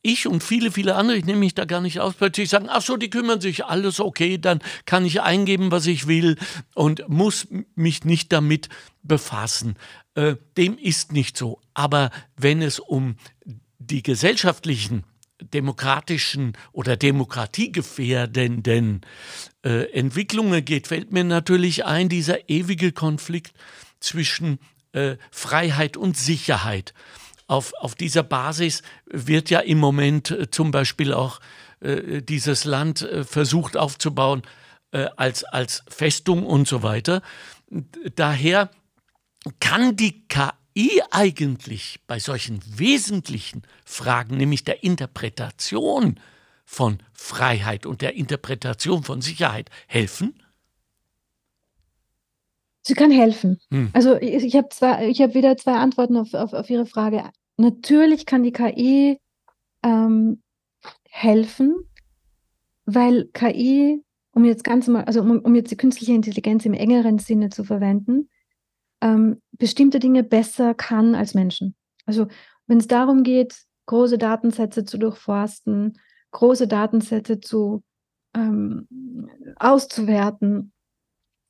ich 0.08 0.26
und 0.26 0.42
viele, 0.42 0.72
viele 0.72 0.96
andere, 0.96 1.16
ich 1.16 1.24
nehme 1.24 1.40
mich 1.40 1.54
da 1.54 1.64
gar 1.64 1.80
nicht 1.80 2.00
aus, 2.00 2.14
plötzlich 2.14 2.48
sagen, 2.48 2.66
ach 2.68 2.82
so, 2.82 2.96
die 2.96 3.10
kümmern 3.10 3.40
sich, 3.40 3.64
alles 3.64 4.00
okay, 4.00 4.38
dann 4.38 4.60
kann 4.86 5.04
ich 5.04 5.22
eingeben, 5.22 5.70
was 5.70 5.86
ich 5.86 6.06
will 6.06 6.36
und 6.74 7.08
muss 7.08 7.48
mich 7.74 8.04
nicht 8.04 8.32
damit 8.32 8.68
befassen. 9.02 9.76
Äh, 10.14 10.36
dem 10.56 10.78
ist 10.78 11.12
nicht 11.12 11.36
so. 11.36 11.60
Aber 11.74 12.10
wenn 12.36 12.62
es 12.62 12.78
um 12.78 13.16
die 13.78 14.02
gesellschaftlichen, 14.02 15.04
demokratischen 15.40 16.54
oder 16.72 16.96
demokratiegefährdenden 16.96 19.02
äh, 19.64 19.92
Entwicklungen 19.92 20.64
geht, 20.64 20.88
fällt 20.88 21.12
mir 21.12 21.24
natürlich 21.24 21.84
ein, 21.84 22.08
dieser 22.08 22.48
ewige 22.48 22.92
Konflikt 22.92 23.52
zwischen 24.00 24.58
äh, 24.92 25.16
Freiheit 25.30 25.96
und 25.96 26.16
Sicherheit 26.16 26.92
auf, 27.48 27.72
auf 27.80 27.96
dieser 27.96 28.22
Basis 28.22 28.82
wird 29.06 29.50
ja 29.50 29.58
im 29.60 29.78
Moment 29.78 30.30
äh, 30.30 30.50
zum 30.50 30.70
Beispiel 30.70 31.12
auch 31.12 31.40
äh, 31.80 32.22
dieses 32.22 32.64
Land 32.64 33.02
äh, 33.02 33.24
versucht 33.24 33.76
aufzubauen 33.76 34.42
äh, 34.92 35.06
als, 35.16 35.42
als 35.44 35.82
Festung 35.88 36.46
und 36.46 36.68
so 36.68 36.82
weiter. 36.82 37.22
Daher 38.14 38.70
kann 39.60 39.96
die 39.96 40.26
KI 40.28 41.02
eigentlich 41.10 42.00
bei 42.06 42.18
solchen 42.18 42.60
wesentlichen 42.66 43.62
Fragen, 43.84 44.36
nämlich 44.36 44.64
der 44.64 44.84
Interpretation 44.84 46.20
von 46.64 46.98
Freiheit 47.12 47.86
und 47.86 48.02
der 48.02 48.14
Interpretation 48.14 49.04
von 49.04 49.22
Sicherheit, 49.22 49.70
helfen? 49.86 50.34
Sie 52.88 52.94
kann 52.94 53.10
helfen. 53.10 53.60
Hm. 53.70 53.90
Also 53.92 54.16
ich, 54.16 54.42
ich 54.44 54.56
habe 54.56 54.68
hab 54.72 55.34
wieder 55.34 55.58
zwei 55.58 55.74
Antworten 55.74 56.16
auf, 56.16 56.32
auf, 56.32 56.54
auf 56.54 56.70
Ihre 56.70 56.86
Frage. 56.86 57.22
Natürlich 57.58 58.24
kann 58.24 58.42
die 58.42 58.52
KI 58.52 59.20
ähm, 59.84 60.42
helfen, 61.10 61.76
weil 62.86 63.26
KI, 63.34 64.02
um 64.32 64.46
jetzt 64.46 64.64
ganz 64.64 64.88
mal, 64.88 65.04
also 65.04 65.20
um, 65.20 65.38
um, 65.40 65.54
jetzt 65.54 65.70
die 65.70 65.76
künstliche 65.76 66.14
Intelligenz 66.14 66.64
im 66.64 66.72
engeren 66.72 67.18
Sinne 67.18 67.50
zu 67.50 67.62
verwenden, 67.62 68.30
ähm, 69.02 69.42
bestimmte 69.52 69.98
Dinge 69.98 70.24
besser 70.24 70.72
kann 70.72 71.14
als 71.14 71.34
Menschen. 71.34 71.74
Also 72.06 72.26
wenn 72.68 72.78
es 72.78 72.88
darum 72.88 73.22
geht, 73.22 73.66
große 73.84 74.16
Datensätze 74.16 74.86
zu 74.86 74.96
durchforsten, 74.96 75.98
große 76.30 76.66
Datensätze 76.66 77.38
zu 77.40 77.82
ähm, 78.34 78.88
auszuwerten, 79.58 80.72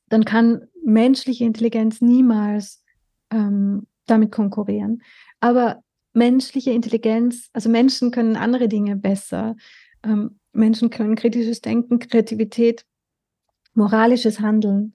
dann 0.09 0.25
kann 0.25 0.67
menschliche 0.89 1.45
Intelligenz 1.45 2.01
niemals 2.01 2.83
ähm, 3.31 3.87
damit 4.07 4.33
konkurrieren. 4.33 5.03
Aber 5.39 5.83
menschliche 6.15 6.71
Intelligenz, 6.71 7.51
also 7.53 7.69
Menschen 7.69 8.11
können 8.11 8.37
andere 8.37 8.69
Dinge 8.69 8.97
besser. 8.97 9.57
Ähm, 10.03 10.39
Menschen 10.53 10.89
können 10.91 11.15
kritisches 11.15 11.61
Denken, 11.61 11.99
Kreativität, 11.99 12.85
moralisches 13.75 14.41
Handeln, 14.41 14.95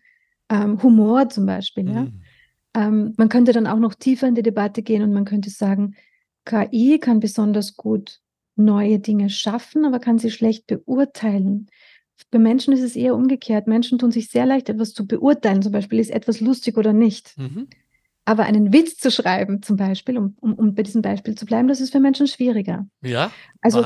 ähm, 0.49 0.82
Humor 0.82 1.29
zum 1.29 1.45
Beispiel. 1.45 1.84
Mhm. 1.84 1.93
Ja? 1.93 2.08
Ähm, 2.75 3.13
man 3.17 3.29
könnte 3.29 3.53
dann 3.53 3.67
auch 3.67 3.79
noch 3.79 3.93
tiefer 3.93 4.27
in 4.27 4.36
die 4.36 4.41
Debatte 4.41 4.82
gehen 4.82 5.03
und 5.03 5.13
man 5.13 5.25
könnte 5.25 5.51
sagen, 5.51 5.95
KI 6.45 6.99
kann 6.99 7.19
besonders 7.19 7.77
gut 7.77 8.19
neue 8.56 8.99
Dinge 8.99 9.29
schaffen, 9.29 9.86
aber 9.86 9.99
kann 9.99 10.17
sie 10.17 10.32
schlecht 10.32 10.67
beurteilen. 10.67 11.67
Bei 12.32 12.39
Menschen 12.39 12.73
ist 12.73 12.82
es 12.82 12.95
eher 12.95 13.15
umgekehrt. 13.15 13.67
Menschen 13.67 13.99
tun 13.99 14.12
sich 14.12 14.30
sehr 14.30 14.45
leicht, 14.45 14.69
etwas 14.69 14.93
zu 14.93 15.06
beurteilen. 15.06 15.62
Zum 15.62 15.71
Beispiel, 15.71 15.99
ist 15.99 16.12
etwas 16.12 16.39
lustig 16.39 16.78
oder 16.78 16.93
nicht. 16.93 17.38
Mhm. 17.38 17.67
Aber 18.26 18.43
einen 18.43 18.71
Witz 18.71 18.97
zu 18.97 19.12
schreiben, 19.12 19.62
zum 19.62 19.76
Beispiel, 19.76 20.17
um, 20.17 20.36
um, 20.39 20.54
um 20.54 20.76
bei 20.76 20.84
diesem 20.84 21.02
Beispiel 21.02 21.36
zu 21.36 21.45
bleiben, 21.45 21.67
das 21.67 21.82
ist 21.82 21.91
für 21.91 21.99
Menschen 21.99 22.28
schwieriger. 22.28 22.88
Ja, 23.02 23.32
also 23.62 23.86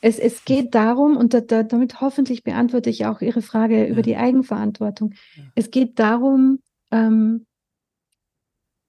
es, 0.00 0.18
es 0.18 0.44
geht 0.44 0.74
darum, 0.74 1.16
und 1.16 1.34
da, 1.34 1.40
da, 1.40 1.62
damit 1.62 2.00
hoffentlich 2.00 2.44
beantworte 2.44 2.90
ich 2.90 3.06
auch 3.06 3.20
Ihre 3.20 3.42
Frage 3.42 3.80
ja. 3.80 3.86
über 3.86 4.02
die 4.02 4.16
Eigenverantwortung. 4.16 5.14
Ja. 5.34 5.44
Es 5.54 5.70
geht 5.70 5.98
darum, 5.98 6.60
ähm, 6.90 7.46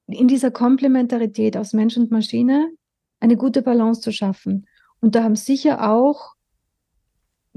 in 0.08 0.28
dieser 0.28 0.52
Komplementarität 0.52 1.58
aus 1.58 1.74
Mensch 1.74 1.98
und 1.98 2.12
Maschine 2.12 2.70
eine 3.20 3.38
gute 3.38 3.62
Balance 3.62 4.02
zu 4.02 4.12
schaffen. 4.12 4.68
Und 5.00 5.16
da 5.16 5.24
haben 5.24 5.36
sicher 5.36 5.90
auch 5.90 6.35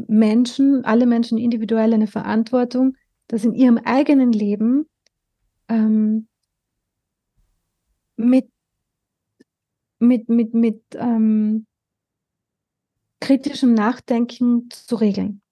Menschen, 0.07 0.85
alle 0.85 1.07
Menschen 1.07 1.39
individuell 1.39 1.93
eine 1.93 2.07
Verantwortung, 2.07 2.97
dass 3.27 3.45
in 3.45 3.55
ihrem 3.55 3.79
eigenen 3.79 4.33
Leben 4.33 4.87
ähm, 5.69 6.29
mit, 8.17 8.49
mit, 9.99 10.29
mit, 10.29 10.55
mit 10.55 10.83
ähm, 10.94 11.67
kritischem 13.21 13.75
Nachdenken 13.75 14.71
zu 14.71 14.96
regeln 14.96 15.42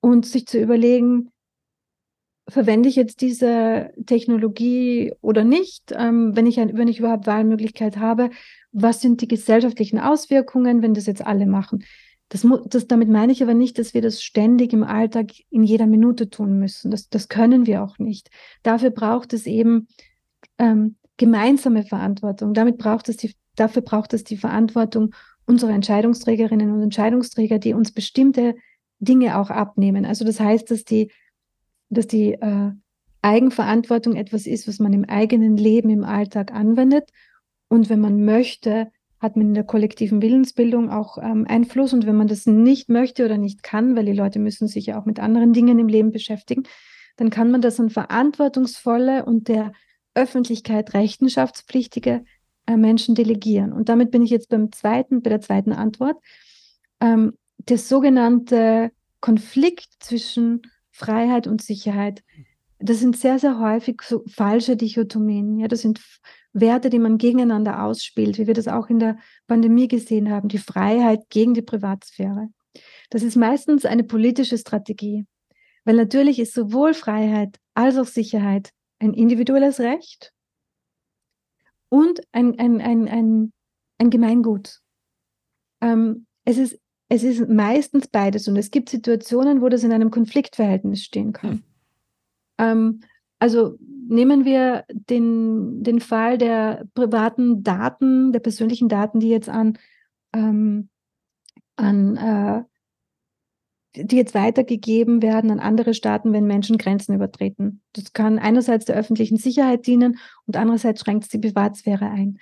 und 0.00 0.26
sich 0.26 0.46
zu 0.46 0.60
überlegen, 0.60 1.30
verwende 2.48 2.88
ich 2.88 2.96
jetzt 2.96 3.22
diese 3.22 3.92
Technologie 4.04 5.14
oder 5.22 5.44
nicht, 5.44 5.94
ähm, 5.96 6.36
wenn, 6.36 6.46
ich 6.46 6.60
ein, 6.60 6.76
wenn 6.76 6.88
ich 6.88 6.98
überhaupt 6.98 7.26
Wahlmöglichkeit 7.26 7.96
habe, 7.96 8.30
was 8.72 9.00
sind 9.00 9.22
die 9.22 9.28
gesellschaftlichen 9.28 9.98
Auswirkungen, 9.98 10.82
wenn 10.82 10.94
das 10.94 11.06
jetzt 11.06 11.24
alle 11.24 11.46
machen. 11.46 11.84
Das, 12.28 12.46
das, 12.66 12.86
damit 12.86 13.08
meine 13.08 13.32
ich 13.32 13.42
aber 13.42 13.54
nicht, 13.54 13.78
dass 13.78 13.94
wir 13.94 14.02
das 14.02 14.22
ständig 14.22 14.72
im 14.72 14.82
Alltag 14.82 15.32
in 15.50 15.62
jeder 15.62 15.86
Minute 15.86 16.30
tun 16.30 16.58
müssen. 16.58 16.90
Das, 16.90 17.08
das 17.08 17.28
können 17.28 17.66
wir 17.66 17.82
auch 17.82 17.98
nicht. 17.98 18.30
Dafür 18.62 18.90
braucht 18.90 19.32
es 19.32 19.46
eben 19.46 19.88
ähm, 20.58 20.96
gemeinsame 21.16 21.84
Verantwortung. 21.84 22.54
Damit 22.54 22.78
braucht 22.78 23.08
es 23.08 23.18
die, 23.18 23.34
dafür 23.56 23.82
braucht 23.82 24.14
es 24.14 24.24
die 24.24 24.36
Verantwortung 24.36 25.14
unsere 25.46 25.72
Entscheidungsträgerinnen 25.72 26.72
und 26.72 26.82
Entscheidungsträger, 26.82 27.58
die 27.58 27.74
uns 27.74 27.92
bestimmte 27.92 28.56
Dinge 28.98 29.38
auch 29.38 29.50
abnehmen. 29.50 30.06
Also 30.06 30.24
das 30.24 30.40
heißt, 30.40 30.70
dass 30.70 30.84
die, 30.84 31.10
dass 31.90 32.06
die 32.06 32.32
äh, 32.32 32.70
Eigenverantwortung 33.22 34.16
etwas 34.16 34.46
ist, 34.46 34.66
was 34.66 34.78
man 34.78 34.92
im 34.92 35.04
eigenen 35.04 35.56
Leben, 35.56 35.90
im 35.90 36.04
Alltag 36.04 36.52
anwendet. 36.52 37.10
Und 37.68 37.88
wenn 37.90 38.00
man 38.00 38.24
möchte, 38.24 38.90
hat 39.24 39.36
man 39.36 39.48
in 39.48 39.54
der 39.54 39.64
kollektiven 39.64 40.22
Willensbildung 40.22 40.90
auch 40.90 41.18
ähm, 41.18 41.46
Einfluss. 41.48 41.92
Und 41.92 42.06
wenn 42.06 42.16
man 42.16 42.28
das 42.28 42.46
nicht 42.46 42.88
möchte 42.88 43.24
oder 43.24 43.38
nicht 43.38 43.62
kann, 43.62 43.96
weil 43.96 44.04
die 44.04 44.12
Leute 44.12 44.38
müssen 44.38 44.68
sich 44.68 44.86
ja 44.86 45.00
auch 45.00 45.06
mit 45.06 45.18
anderen 45.18 45.52
Dingen 45.52 45.78
im 45.78 45.88
Leben 45.88 46.12
beschäftigen, 46.12 46.64
dann 47.16 47.30
kann 47.30 47.50
man 47.50 47.60
das 47.60 47.80
an 47.80 47.90
verantwortungsvolle 47.90 49.24
und 49.24 49.48
der 49.48 49.72
Öffentlichkeit 50.14 50.94
rechenschaftspflichtige 50.94 52.24
äh, 52.66 52.76
Menschen 52.76 53.14
delegieren. 53.14 53.72
Und 53.72 53.88
damit 53.88 54.10
bin 54.10 54.22
ich 54.22 54.30
jetzt 54.30 54.48
beim 54.48 54.70
zweiten, 54.72 55.22
bei 55.22 55.30
der 55.30 55.40
zweiten 55.40 55.72
Antwort. 55.72 56.16
Ähm, 57.00 57.32
der 57.58 57.78
sogenannte 57.78 58.92
Konflikt 59.20 59.88
zwischen 60.00 60.62
Freiheit 60.90 61.46
und 61.46 61.62
Sicherheit, 61.62 62.22
das 62.78 63.00
sind 63.00 63.16
sehr, 63.16 63.38
sehr 63.38 63.58
häufig 63.58 64.02
so 64.02 64.22
falsche 64.28 64.76
Dichotomien. 64.76 65.58
Ja, 65.58 65.68
das 65.68 65.80
sind 65.80 66.00
Werte, 66.54 66.88
die 66.88 67.00
man 67.00 67.18
gegeneinander 67.18 67.82
ausspielt, 67.82 68.38
wie 68.38 68.46
wir 68.46 68.54
das 68.54 68.68
auch 68.68 68.88
in 68.88 69.00
der 69.00 69.18
Pandemie 69.46 69.88
gesehen 69.88 70.30
haben, 70.30 70.48
die 70.48 70.58
Freiheit 70.58 71.28
gegen 71.28 71.52
die 71.52 71.62
Privatsphäre. 71.62 72.48
Das 73.10 73.22
ist 73.22 73.36
meistens 73.36 73.84
eine 73.84 74.04
politische 74.04 74.56
Strategie, 74.56 75.26
weil 75.84 75.96
natürlich 75.96 76.38
ist 76.38 76.54
sowohl 76.54 76.94
Freiheit 76.94 77.58
als 77.74 77.98
auch 77.98 78.06
Sicherheit 78.06 78.70
ein 79.00 79.14
individuelles 79.14 79.80
Recht 79.80 80.32
und 81.88 82.20
ein, 82.32 82.58
ein, 82.58 82.80
ein, 82.80 83.08
ein, 83.08 83.52
ein 83.98 84.10
Gemeingut. 84.10 84.78
Ähm, 85.80 86.26
es, 86.44 86.58
ist, 86.58 86.78
es 87.08 87.24
ist 87.24 87.48
meistens 87.48 88.06
beides 88.08 88.48
und 88.48 88.56
es 88.56 88.70
gibt 88.70 88.88
Situationen, 88.88 89.60
wo 89.60 89.68
das 89.68 89.82
in 89.82 89.92
einem 89.92 90.10
Konfliktverhältnis 90.10 91.02
stehen 91.02 91.32
kann. 91.32 91.50
Hm. 91.50 91.62
Ähm, 92.58 93.00
also 93.40 93.76
nehmen 94.08 94.44
wir 94.44 94.84
den, 94.88 95.82
den 95.82 96.00
Fall 96.00 96.38
der 96.38 96.84
privaten 96.94 97.62
Daten, 97.62 98.32
der 98.32 98.40
persönlichen 98.40 98.88
Daten, 98.88 99.20
die 99.20 99.28
jetzt 99.28 99.48
an, 99.48 99.78
ähm, 100.32 100.88
an 101.76 102.16
äh, 102.16 102.62
die 103.96 104.16
jetzt 104.16 104.34
weitergegeben 104.34 105.22
werden 105.22 105.50
an 105.50 105.60
andere 105.60 105.94
Staaten, 105.94 106.32
wenn 106.32 106.46
Menschen 106.46 106.78
Grenzen 106.78 107.14
übertreten. 107.14 107.80
Das 107.92 108.12
kann 108.12 108.38
einerseits 108.38 108.86
der 108.86 108.96
öffentlichen 108.96 109.36
Sicherheit 109.36 109.86
dienen 109.86 110.18
und 110.46 110.56
andererseits 110.56 111.00
schränkt 111.00 111.24
es 111.24 111.30
die 111.30 111.38
Privatsphäre 111.38 112.06
ein. 112.06 112.38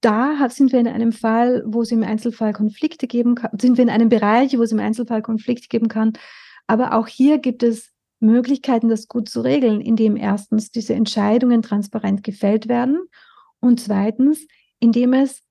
Da 0.00 0.48
sind 0.50 0.72
wir 0.72 0.80
in 0.80 0.86
einem 0.86 1.12
Fall, 1.12 1.64
wo 1.66 1.82
es 1.82 1.90
im 1.90 2.02
Einzelfall 2.02 2.52
Konflikte 2.52 3.06
geben 3.06 3.34
kann, 3.34 3.58
sind 3.58 3.76
wir 3.78 3.82
in 3.82 3.90
einem 3.90 4.08
Bereich, 4.08 4.56
wo 4.56 4.62
es 4.62 4.70
im 4.70 4.78
Einzelfall 4.78 5.22
Konflikte 5.22 5.68
geben 5.68 5.88
kann. 5.88 6.12
Aber 6.66 6.94
auch 6.94 7.08
hier 7.08 7.38
gibt 7.38 7.62
es 7.62 7.93
Möglichkeiten, 8.24 8.88
das 8.88 9.08
gut 9.08 9.28
zu 9.28 9.40
regeln, 9.40 9.80
indem 9.80 10.16
erstens 10.16 10.70
diese 10.70 10.94
Entscheidungen 10.94 11.62
transparent 11.62 12.22
gefällt 12.22 12.68
werden 12.68 12.98
und 13.60 13.80
zweitens, 13.80 14.46
indem 14.80 15.12
es 15.12 15.42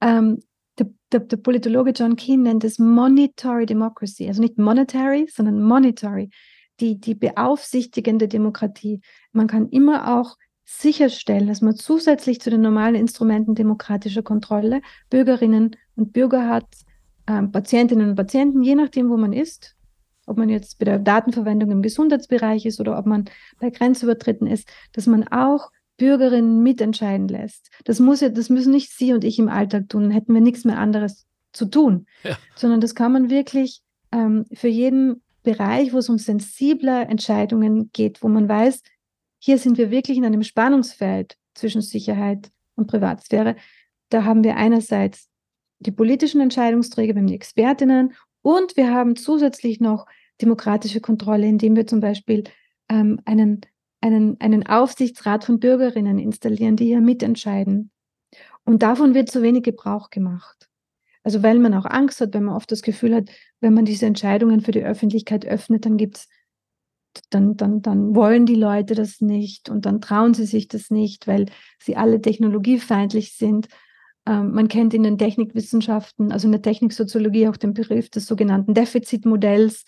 ähm, 0.00 0.40
der, 0.78 0.90
der, 1.12 1.20
der, 1.20 1.36
Politologe 1.36 1.90
John 1.90 2.16
Keane 2.16 2.42
nennt 2.42 2.64
es 2.64 2.78
Monetary 2.78 3.66
Democracy, 3.66 4.26
also 4.26 4.40
nicht 4.40 4.58
monetary, 4.58 5.28
sondern 5.32 5.62
monetary, 5.62 6.30
die, 6.80 6.98
die 6.98 7.14
beaufsichtigende 7.14 8.28
Demokratie. 8.28 9.00
Man 9.32 9.46
kann 9.46 9.68
immer 9.68 10.18
auch 10.18 10.36
sicherstellen, 10.64 11.46
dass 11.46 11.60
man 11.60 11.76
zusätzlich 11.76 12.40
zu 12.40 12.50
den 12.50 12.62
normalen 12.62 12.94
Instrumenten 12.94 13.54
demokratischer 13.54 14.22
Kontrolle 14.22 14.80
Bürgerinnen 15.10 15.76
und 15.94 16.12
Bürger 16.12 16.48
hat, 16.48 16.66
ähm, 17.26 17.52
Patientinnen 17.52 18.10
und 18.10 18.16
Patienten, 18.16 18.62
je 18.62 18.74
nachdem, 18.74 19.10
wo 19.10 19.16
man 19.16 19.32
ist, 19.32 19.73
ob 20.26 20.36
man 20.36 20.48
jetzt 20.48 20.78
bei 20.78 20.84
der 20.84 20.98
Datenverwendung 20.98 21.70
im 21.70 21.82
Gesundheitsbereich 21.82 22.66
ist 22.66 22.80
oder 22.80 22.98
ob 22.98 23.06
man 23.06 23.26
bei 23.60 23.70
Grenzübertritten 23.70 24.46
ist, 24.46 24.68
dass 24.92 25.06
man 25.06 25.26
auch 25.28 25.70
Bürgerinnen 25.96 26.62
mitentscheiden 26.62 27.28
lässt. 27.28 27.70
Das 27.84 28.00
muss 28.00 28.20
ja, 28.20 28.28
das 28.28 28.50
müssen 28.50 28.72
nicht 28.72 28.90
Sie 28.90 29.12
und 29.12 29.24
ich 29.24 29.38
im 29.38 29.48
Alltag 29.48 29.88
tun, 29.88 30.10
hätten 30.10 30.34
wir 30.34 30.40
nichts 30.40 30.64
mehr 30.64 30.78
anderes 30.78 31.26
zu 31.52 31.66
tun, 31.66 32.06
ja. 32.24 32.36
sondern 32.56 32.80
das 32.80 32.94
kann 32.94 33.12
man 33.12 33.30
wirklich 33.30 33.80
ähm, 34.12 34.44
für 34.52 34.68
jeden 34.68 35.22
Bereich, 35.42 35.92
wo 35.92 35.98
es 35.98 36.08
um 36.08 36.18
sensible 36.18 37.02
Entscheidungen 37.02 37.90
geht, 37.92 38.22
wo 38.22 38.28
man 38.28 38.48
weiß, 38.48 38.82
hier 39.38 39.58
sind 39.58 39.78
wir 39.78 39.90
wirklich 39.90 40.16
in 40.16 40.24
einem 40.24 40.42
Spannungsfeld 40.42 41.36
zwischen 41.54 41.82
Sicherheit 41.82 42.50
und 42.76 42.86
Privatsphäre. 42.86 43.56
Da 44.08 44.24
haben 44.24 44.42
wir 44.42 44.56
einerseits 44.56 45.28
die 45.80 45.92
politischen 45.92 46.40
Entscheidungsträger, 46.40 47.14
wir 47.14 47.20
haben 47.20 47.26
die 47.26 47.34
Expertinnen 47.34 48.14
und 48.44 48.76
wir 48.76 48.92
haben 48.92 49.16
zusätzlich 49.16 49.80
noch 49.80 50.06
demokratische 50.40 51.00
Kontrolle, 51.00 51.46
indem 51.46 51.74
wir 51.74 51.86
zum 51.86 52.00
Beispiel 52.00 52.44
ähm, 52.88 53.20
einen 53.24 53.62
einen, 54.04 54.38
einen 54.38 54.66
Aufsichtsrat 54.66 55.44
von 55.44 55.58
Bürgerinnen 55.58 56.18
installieren, 56.18 56.76
die 56.76 56.84
hier 56.84 57.00
mitentscheiden. 57.00 57.90
Und 58.64 58.82
davon 58.82 59.14
wird 59.14 59.30
zu 59.30 59.40
wenig 59.40 59.62
Gebrauch 59.62 60.10
gemacht. 60.10 60.68
Also 61.22 61.42
weil 61.42 61.58
man 61.58 61.72
auch 61.72 61.86
Angst 61.86 62.20
hat, 62.20 62.34
wenn 62.34 62.44
man 62.44 62.54
oft 62.54 62.70
das 62.70 62.82
Gefühl 62.82 63.14
hat, 63.14 63.30
wenn 63.60 63.72
man 63.72 63.86
diese 63.86 64.04
Entscheidungen 64.04 64.60
für 64.60 64.72
die 64.72 64.84
Öffentlichkeit 64.84 65.46
öffnet, 65.46 65.86
dann 65.86 65.96
gibt's 65.96 66.28
dann, 67.30 67.56
dann, 67.56 67.80
dann 67.80 68.14
wollen 68.14 68.44
die 68.44 68.56
Leute 68.56 68.94
das 68.94 69.20
nicht 69.20 69.70
und 69.70 69.86
dann 69.86 70.00
trauen 70.02 70.34
sie 70.34 70.46
sich 70.46 70.68
das 70.68 70.90
nicht, 70.90 71.26
weil 71.26 71.46
sie 71.78 71.96
alle 71.96 72.20
technologiefeindlich 72.20 73.36
sind. 73.36 73.68
Ähm, 74.26 74.52
man 74.52 74.68
kennt 74.68 74.94
in 74.94 75.02
den 75.02 75.18
Technikwissenschaften, 75.18 76.32
also 76.32 76.48
in 76.48 76.52
der 76.52 76.62
Techniksoziologie 76.62 77.48
auch 77.48 77.56
den 77.56 77.74
Begriff 77.74 78.08
des 78.10 78.26
sogenannten 78.26 78.74
Defizitmodells. 78.74 79.84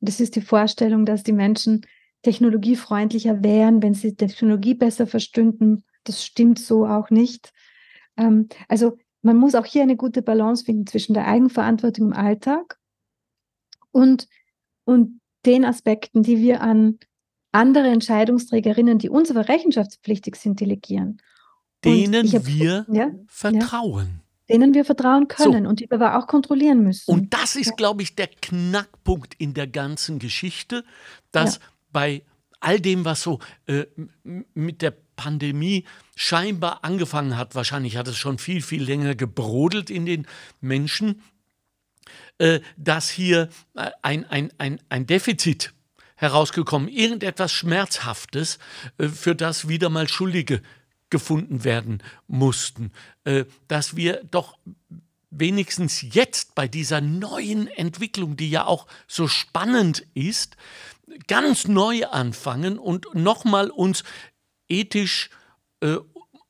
Das 0.00 0.20
ist 0.20 0.36
die 0.36 0.42
Vorstellung, 0.42 1.06
dass 1.06 1.22
die 1.22 1.32
Menschen 1.32 1.86
technologiefreundlicher 2.22 3.42
wären, 3.42 3.82
wenn 3.82 3.94
sie 3.94 4.14
Technologie 4.14 4.74
besser 4.74 5.06
verstünden. 5.06 5.84
Das 6.04 6.24
stimmt 6.24 6.58
so 6.58 6.86
auch 6.86 7.10
nicht. 7.10 7.52
Ähm, 8.16 8.48
also 8.68 8.98
man 9.22 9.36
muss 9.36 9.54
auch 9.54 9.66
hier 9.66 9.82
eine 9.82 9.96
gute 9.96 10.22
Balance 10.22 10.64
finden 10.64 10.86
zwischen 10.86 11.14
der 11.14 11.26
Eigenverantwortung 11.26 12.08
im 12.08 12.12
Alltag 12.12 12.78
und, 13.90 14.28
und 14.84 15.20
den 15.46 15.64
Aspekten, 15.64 16.22
die 16.22 16.38
wir 16.38 16.60
an 16.60 16.98
andere 17.52 17.88
Entscheidungsträgerinnen, 17.88 18.98
die 18.98 19.08
uns 19.08 19.30
aber 19.30 19.48
rechenschaftspflichtig 19.48 20.36
sind, 20.36 20.60
delegieren. 20.60 21.20
Denen 21.84 22.32
hab, 22.32 22.46
wir 22.46 22.86
ja, 22.88 23.10
vertrauen. 23.28 24.20
Ja, 24.48 24.54
denen 24.54 24.74
wir 24.74 24.84
vertrauen 24.84 25.28
können 25.28 25.64
so. 25.64 25.68
und 25.68 25.80
die 25.80 25.90
wir 25.90 26.00
aber 26.00 26.18
auch 26.18 26.26
kontrollieren 26.26 26.82
müssen. 26.82 27.10
Und 27.10 27.34
das 27.34 27.54
ist, 27.56 27.76
glaube 27.76 28.02
ich, 28.02 28.14
der 28.14 28.28
Knackpunkt 28.28 29.34
in 29.38 29.54
der 29.54 29.66
ganzen 29.66 30.18
Geschichte, 30.18 30.84
dass 31.30 31.60
bei 31.92 32.22
all 32.60 32.80
dem, 32.80 33.04
was 33.04 33.22
so 33.22 33.38
äh, 33.66 33.84
mit 34.54 34.82
der 34.82 34.94
Pandemie 35.16 35.84
scheinbar 36.16 36.84
angefangen 36.84 37.36
hat, 37.36 37.54
wahrscheinlich 37.54 37.96
hat 37.96 38.08
es 38.08 38.16
schon 38.16 38.38
viel, 38.38 38.62
viel 38.62 38.82
länger 38.82 39.14
gebrodelt 39.14 39.90
in 39.90 40.06
den 40.06 40.26
Menschen, 40.60 41.22
äh, 42.38 42.60
dass 42.76 43.08
hier 43.10 43.48
äh, 43.74 43.90
ein, 44.02 44.24
ein, 44.26 44.52
ein, 44.58 44.80
ein 44.88 45.06
Defizit 45.06 45.74
herausgekommen, 46.16 46.88
irgendetwas 46.88 47.52
Schmerzhaftes, 47.52 48.58
äh, 48.98 49.08
für 49.08 49.34
das 49.34 49.68
wieder 49.68 49.90
mal 49.90 50.08
Schuldige 50.08 50.62
gefunden 51.10 51.64
werden 51.64 52.02
mussten, 52.26 52.92
äh, 53.24 53.44
dass 53.66 53.96
wir 53.96 54.24
doch 54.30 54.58
wenigstens 55.30 56.02
jetzt 56.02 56.54
bei 56.54 56.68
dieser 56.68 57.00
neuen 57.00 57.68
Entwicklung, 57.68 58.36
die 58.36 58.50
ja 58.50 58.66
auch 58.66 58.86
so 59.06 59.28
spannend 59.28 60.06
ist, 60.14 60.56
ganz 61.26 61.68
neu 61.68 62.06
anfangen 62.06 62.78
und 62.78 63.14
nochmal 63.14 63.70
uns 63.70 64.04
ethisch, 64.68 65.30
äh, 65.80 65.96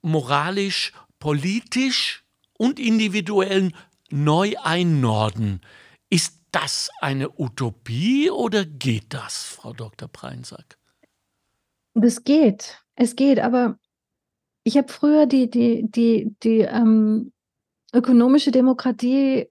moralisch, 0.02 0.92
politisch 1.18 2.24
und 2.56 2.78
individuell 2.78 3.72
neu 4.10 4.54
einnorden. 4.62 5.60
Ist 6.10 6.38
das 6.52 6.90
eine 7.00 7.38
Utopie 7.38 8.30
oder 8.30 8.64
geht 8.64 9.12
das, 9.14 9.42
Frau 9.44 9.72
Dr. 9.72 10.08
Preinsack? 10.08 10.78
Das 11.94 12.24
geht. 12.24 12.82
Es 12.94 13.16
geht, 13.16 13.38
aber 13.40 13.78
ich 14.68 14.76
habe 14.76 14.92
früher 14.92 15.24
die, 15.24 15.48
die, 15.48 15.90
die, 15.90 16.36
die 16.42 16.60
ähm, 16.60 17.32
ökonomische 17.94 18.50
Demokratie 18.50 19.48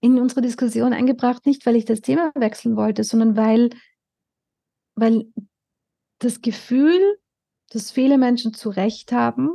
in 0.00 0.18
unsere 0.18 0.40
Diskussion 0.40 0.92
eingebracht, 0.92 1.46
nicht 1.46 1.64
weil 1.66 1.76
ich 1.76 1.84
das 1.84 2.00
Thema 2.00 2.32
wechseln 2.34 2.76
wollte, 2.76 3.04
sondern 3.04 3.36
weil, 3.36 3.70
weil 4.96 5.26
das 6.18 6.42
Gefühl, 6.42 6.98
dass 7.70 7.92
viele 7.92 8.18
Menschen 8.18 8.54
zu 8.54 8.70
Recht 8.70 9.12
haben, 9.12 9.50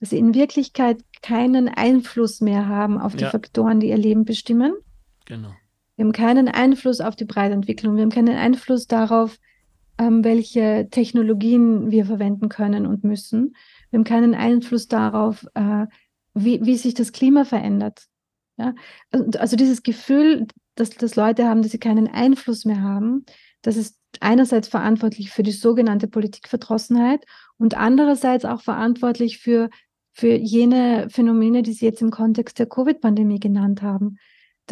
dass 0.00 0.10
sie 0.10 0.18
in 0.18 0.34
Wirklichkeit 0.34 1.02
keinen 1.22 1.70
Einfluss 1.70 2.42
mehr 2.42 2.68
haben 2.68 2.98
auf 2.98 3.16
die 3.16 3.24
ja. 3.24 3.30
Faktoren, 3.30 3.80
die 3.80 3.88
ihr 3.88 3.96
Leben 3.96 4.26
bestimmen. 4.26 4.74
Genau. 5.24 5.54
Wir 5.96 6.04
haben 6.04 6.12
keinen 6.12 6.48
Einfluss 6.48 7.00
auf 7.00 7.16
die 7.16 7.24
Breitentwicklung. 7.24 7.96
Wir 7.96 8.02
haben 8.02 8.10
keinen 8.10 8.36
Einfluss 8.36 8.86
darauf, 8.86 9.38
ähm, 9.98 10.24
welche 10.24 10.88
Technologien 10.90 11.90
wir 11.90 12.06
verwenden 12.06 12.48
können 12.48 12.86
und 12.86 13.04
müssen. 13.04 13.54
Wir 13.90 13.98
haben 13.98 14.04
keinen 14.04 14.34
Einfluss 14.34 14.88
darauf, 14.88 15.46
äh, 15.54 15.86
wie, 16.34 16.64
wie 16.64 16.76
sich 16.76 16.94
das 16.94 17.12
Klima 17.12 17.44
verändert. 17.44 18.06
Ja? 18.56 18.74
Also, 19.38 19.56
dieses 19.56 19.82
Gefühl, 19.82 20.46
dass, 20.74 20.90
dass 20.90 21.16
Leute 21.16 21.46
haben, 21.46 21.62
dass 21.62 21.72
sie 21.72 21.78
keinen 21.78 22.08
Einfluss 22.08 22.64
mehr 22.64 22.82
haben, 22.82 23.24
das 23.60 23.76
ist 23.76 23.98
einerseits 24.20 24.68
verantwortlich 24.68 25.30
für 25.30 25.42
die 25.42 25.52
sogenannte 25.52 26.08
Politikverdrossenheit 26.08 27.24
und 27.58 27.76
andererseits 27.76 28.44
auch 28.44 28.60
verantwortlich 28.60 29.38
für, 29.38 29.70
für 30.12 30.34
jene 30.34 31.08
Phänomene, 31.10 31.62
die 31.62 31.72
Sie 31.72 31.86
jetzt 31.86 32.02
im 32.02 32.10
Kontext 32.10 32.58
der 32.58 32.66
Covid-Pandemie 32.66 33.40
genannt 33.40 33.82
haben. 33.82 34.18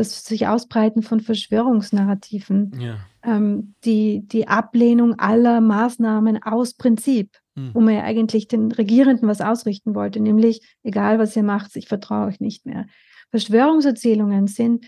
Das 0.00 0.24
sich 0.24 0.46
Ausbreiten 0.46 1.02
von 1.02 1.20
Verschwörungsnarrativen, 1.20 2.72
ja. 2.80 2.96
ähm, 3.22 3.74
die, 3.84 4.22
die 4.26 4.48
Ablehnung 4.48 5.18
aller 5.18 5.60
Maßnahmen 5.60 6.42
aus 6.42 6.74
Prinzip, 6.74 7.36
hm. 7.56 7.74
wo 7.74 7.80
man 7.80 7.94
ja 7.94 8.02
eigentlich 8.02 8.48
den 8.48 8.72
Regierenden 8.72 9.28
was 9.28 9.40
ausrichten 9.40 9.94
wollte, 9.94 10.20
nämlich, 10.20 10.76
egal 10.82 11.18
was 11.18 11.36
ihr 11.36 11.42
macht, 11.42 11.76
ich 11.76 11.88
vertraue 11.88 12.26
euch 12.26 12.40
nicht 12.40 12.66
mehr. 12.66 12.86
Verschwörungserzählungen 13.30 14.46
sind 14.46 14.86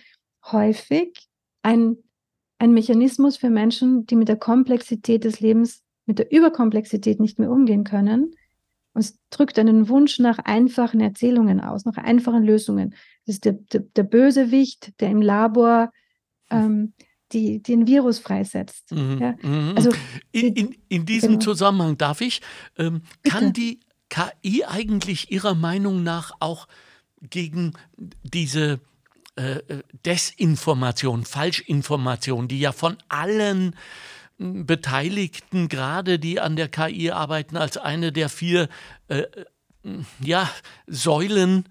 häufig 0.51 1.29
ein 1.63 1.97
ein 2.63 2.73
Mechanismus 2.73 3.37
für 3.37 3.51
Menschen, 3.51 4.07
die 4.07 4.15
mit 4.15 4.29
der 4.29 4.37
Komplexität 4.37 5.25
des 5.25 5.41
Lebens, 5.41 5.83
mit 6.07 6.21
der 6.21 6.31
Überkomplexität 6.31 7.19
nicht 7.19 7.41
mehr 7.41 7.51
umgehen 7.51 7.83
können. 7.83 8.37
Und 8.95 9.01
es 9.01 9.19
drückt 9.31 9.59
einen 9.59 9.89
Wunsch 9.89 10.19
nach 10.19 10.39
einfachen 10.39 11.01
Erzählungen 11.01 11.61
aus, 11.61 11.85
nach 11.85 11.97
einfachen 11.97 12.43
Lösungen. 12.43 12.95
Das 13.27 13.37
ist 13.37 13.45
der, 13.45 13.53
der, 13.53 13.81
der 13.81 14.03
Bösewicht, 14.03 15.01
der 15.01 15.11
im 15.11 15.23
Labor 15.23 15.93
ähm, 16.51 16.93
die, 17.33 17.63
den 17.63 17.87
Virus 17.87 18.19
freisetzt. 18.19 18.93
Mhm, 18.93 19.19
ja? 19.19 19.35
Mhm. 19.43 19.73
Also, 19.77 19.91
in, 20.33 20.55
in, 20.55 20.77
in 20.89 21.07
diesem 21.07 21.33
genau. 21.33 21.41
Zusammenhang 21.41 21.97
darf 21.97 22.21
ich, 22.21 22.43
ähm, 22.77 23.03
kann 23.23 23.53
die 23.53 23.81
KI 24.11 24.65
eigentlich 24.65 25.31
Ihrer 25.31 25.55
Meinung 25.55 26.03
nach 26.03 26.33
auch 26.41 26.69
gegen 27.31 27.73
diese 28.23 28.81
äh, 29.37 29.53
äh, 29.53 29.83
Desinformation, 30.05 31.25
Falschinformation, 31.25 32.49
die 32.49 32.61
ja 32.61 32.73
von 32.73 32.99
allen 33.09 33.75
Beteiligten, 34.43 35.69
gerade 35.69 36.19
die 36.19 36.41
an 36.41 36.57
der 36.57 36.69
KI 36.69 37.11
arbeiten, 37.11 37.57
als 37.57 37.77
eine 37.77 38.13
der 38.13 38.29
vier 38.29 38.69
äh, 39.09 39.23
hm, 39.83 40.07
ja, 40.21 40.51
Säulen 40.87 41.69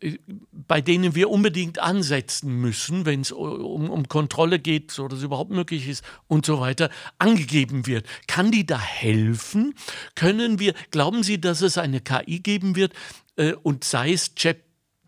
äh, 0.00 0.18
bei 0.50 0.80
denen 0.80 1.14
wir 1.14 1.30
unbedingt 1.30 1.78
ansetzen 1.78 2.60
müssen, 2.60 3.06
wenn 3.06 3.20
es 3.20 3.30
um, 3.32 3.90
um, 3.90 4.08
Kontrolle 4.08 4.58
geht, 4.58 4.90
so 4.90 5.06
dass 5.06 5.20
es 5.20 5.24
überhaupt 5.24 5.50
möglich 5.50 5.88
ist 5.88 6.04
und 6.26 6.44
so 6.44 6.60
weiter, 6.60 6.90
angegeben 7.18 7.86
wird. 7.86 8.06
Kann 8.26 8.50
die 8.50 8.66
da 8.66 8.78
helfen? 8.78 9.74
Können 10.14 10.58
wir, 10.58 10.74
glauben 10.90 11.22
Sie, 11.22 11.40
dass 11.40 11.62
es 11.62 11.78
eine 11.78 12.00
KI 12.00 12.40
geben 12.40 12.74
wird 12.74 12.92
äh, 13.36 13.52
und 13.52 13.84
sei 13.84 14.12
es 14.12 14.34
Chat 14.34 14.58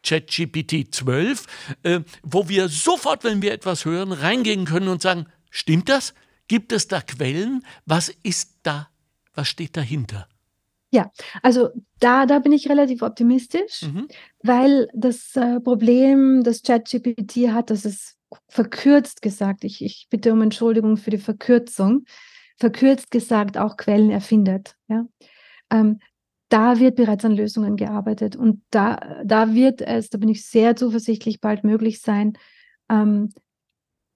ChatGPT 0.03 0.95
12, 0.95 1.47
äh, 1.83 2.01
wo 2.23 2.49
wir 2.49 2.69
sofort, 2.69 3.23
wenn 3.23 3.43
wir 3.43 3.53
etwas 3.53 3.85
hören, 3.85 4.13
reingehen 4.13 4.65
können 4.65 4.89
und 4.89 5.03
sagen, 5.03 5.27
stimmt 5.51 5.91
das? 5.91 6.15
Gibt 6.51 6.73
es 6.73 6.89
da 6.89 7.01
Quellen? 7.01 7.65
Was 7.87 8.09
ist 8.25 8.59
da? 8.65 8.89
Was 9.35 9.47
steht 9.47 9.77
dahinter? 9.77 10.27
Ja, 10.91 11.13
also 11.45 11.69
da, 12.01 12.27
da 12.27 12.41
bin 12.41 12.51
ich 12.51 12.69
relativ 12.69 13.03
optimistisch, 13.03 13.83
mhm. 13.83 14.09
weil 14.43 14.89
das 14.93 15.37
äh, 15.37 15.61
Problem, 15.61 16.43
das 16.43 16.63
ChatGPT 16.63 17.53
hat, 17.53 17.71
das 17.71 17.85
ist 17.85 18.17
verkürzt 18.49 19.23
gesagt, 19.23 19.63
ich, 19.63 19.81
ich 19.85 20.09
bitte 20.11 20.33
um 20.33 20.43
Entschuldigung 20.43 20.97
für 20.97 21.11
die 21.11 21.19
Verkürzung, 21.19 22.05
verkürzt 22.57 23.13
gesagt 23.13 23.57
auch 23.57 23.77
Quellen 23.77 24.11
erfindet. 24.11 24.75
Ja? 24.89 25.07
Ähm, 25.71 26.01
da 26.49 26.81
wird 26.81 26.97
bereits 26.97 27.25
an 27.25 27.37
Lösungen 27.37 27.77
gearbeitet 27.77 28.35
und 28.35 28.61
da, 28.71 29.23
da 29.25 29.55
wird 29.55 29.83
es, 29.83 30.11
da 30.11 30.19
bin 30.19 30.29
ich 30.29 30.45
sehr 30.45 30.75
zuversichtlich, 30.75 31.41
bald 31.41 31.63
möglich 31.63 32.01
sein, 32.01 32.33
ähm, 32.89 33.29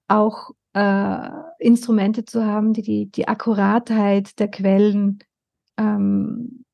auch 0.09 0.51
äh, 0.75 1.31
Instrumente 1.59 2.25
zu 2.25 2.45
haben, 2.45 2.73
die, 2.73 2.83
die 2.83 3.07
die 3.07 3.29
Akkuratheit 3.29 4.39
der 4.39 4.49
Quellen 4.49 5.21
ähm, 5.77 6.65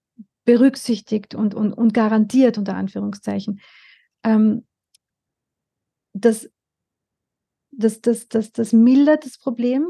berücksichtigt 0.45 1.35
und, 1.35 1.55
und, 1.55 1.73
und 1.73 1.95
garantiert, 1.95 2.59
unter 2.59 2.75
Anführungszeichen. 2.75 3.61
Ähm, 4.25 4.67
das, 6.13 6.51
das, 7.71 8.01
das, 8.01 8.29
das, 8.29 8.53
das 8.53 8.73
mildert 8.73 9.25
das 9.25 9.39
Problem, 9.39 9.87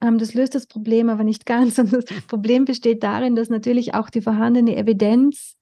ähm, 0.00 0.18
das 0.18 0.34
löst 0.34 0.54
das 0.54 0.66
Problem 0.66 1.08
aber 1.08 1.24
nicht 1.24 1.46
ganz. 1.46 1.78
Und 1.78 1.92
das 1.92 2.04
Problem 2.26 2.64
besteht 2.64 3.02
darin, 3.02 3.36
dass 3.36 3.48
natürlich 3.48 3.94
auch 3.94 4.10
die 4.10 4.22
vorhandene 4.22 4.76
Evidenz 4.76 5.56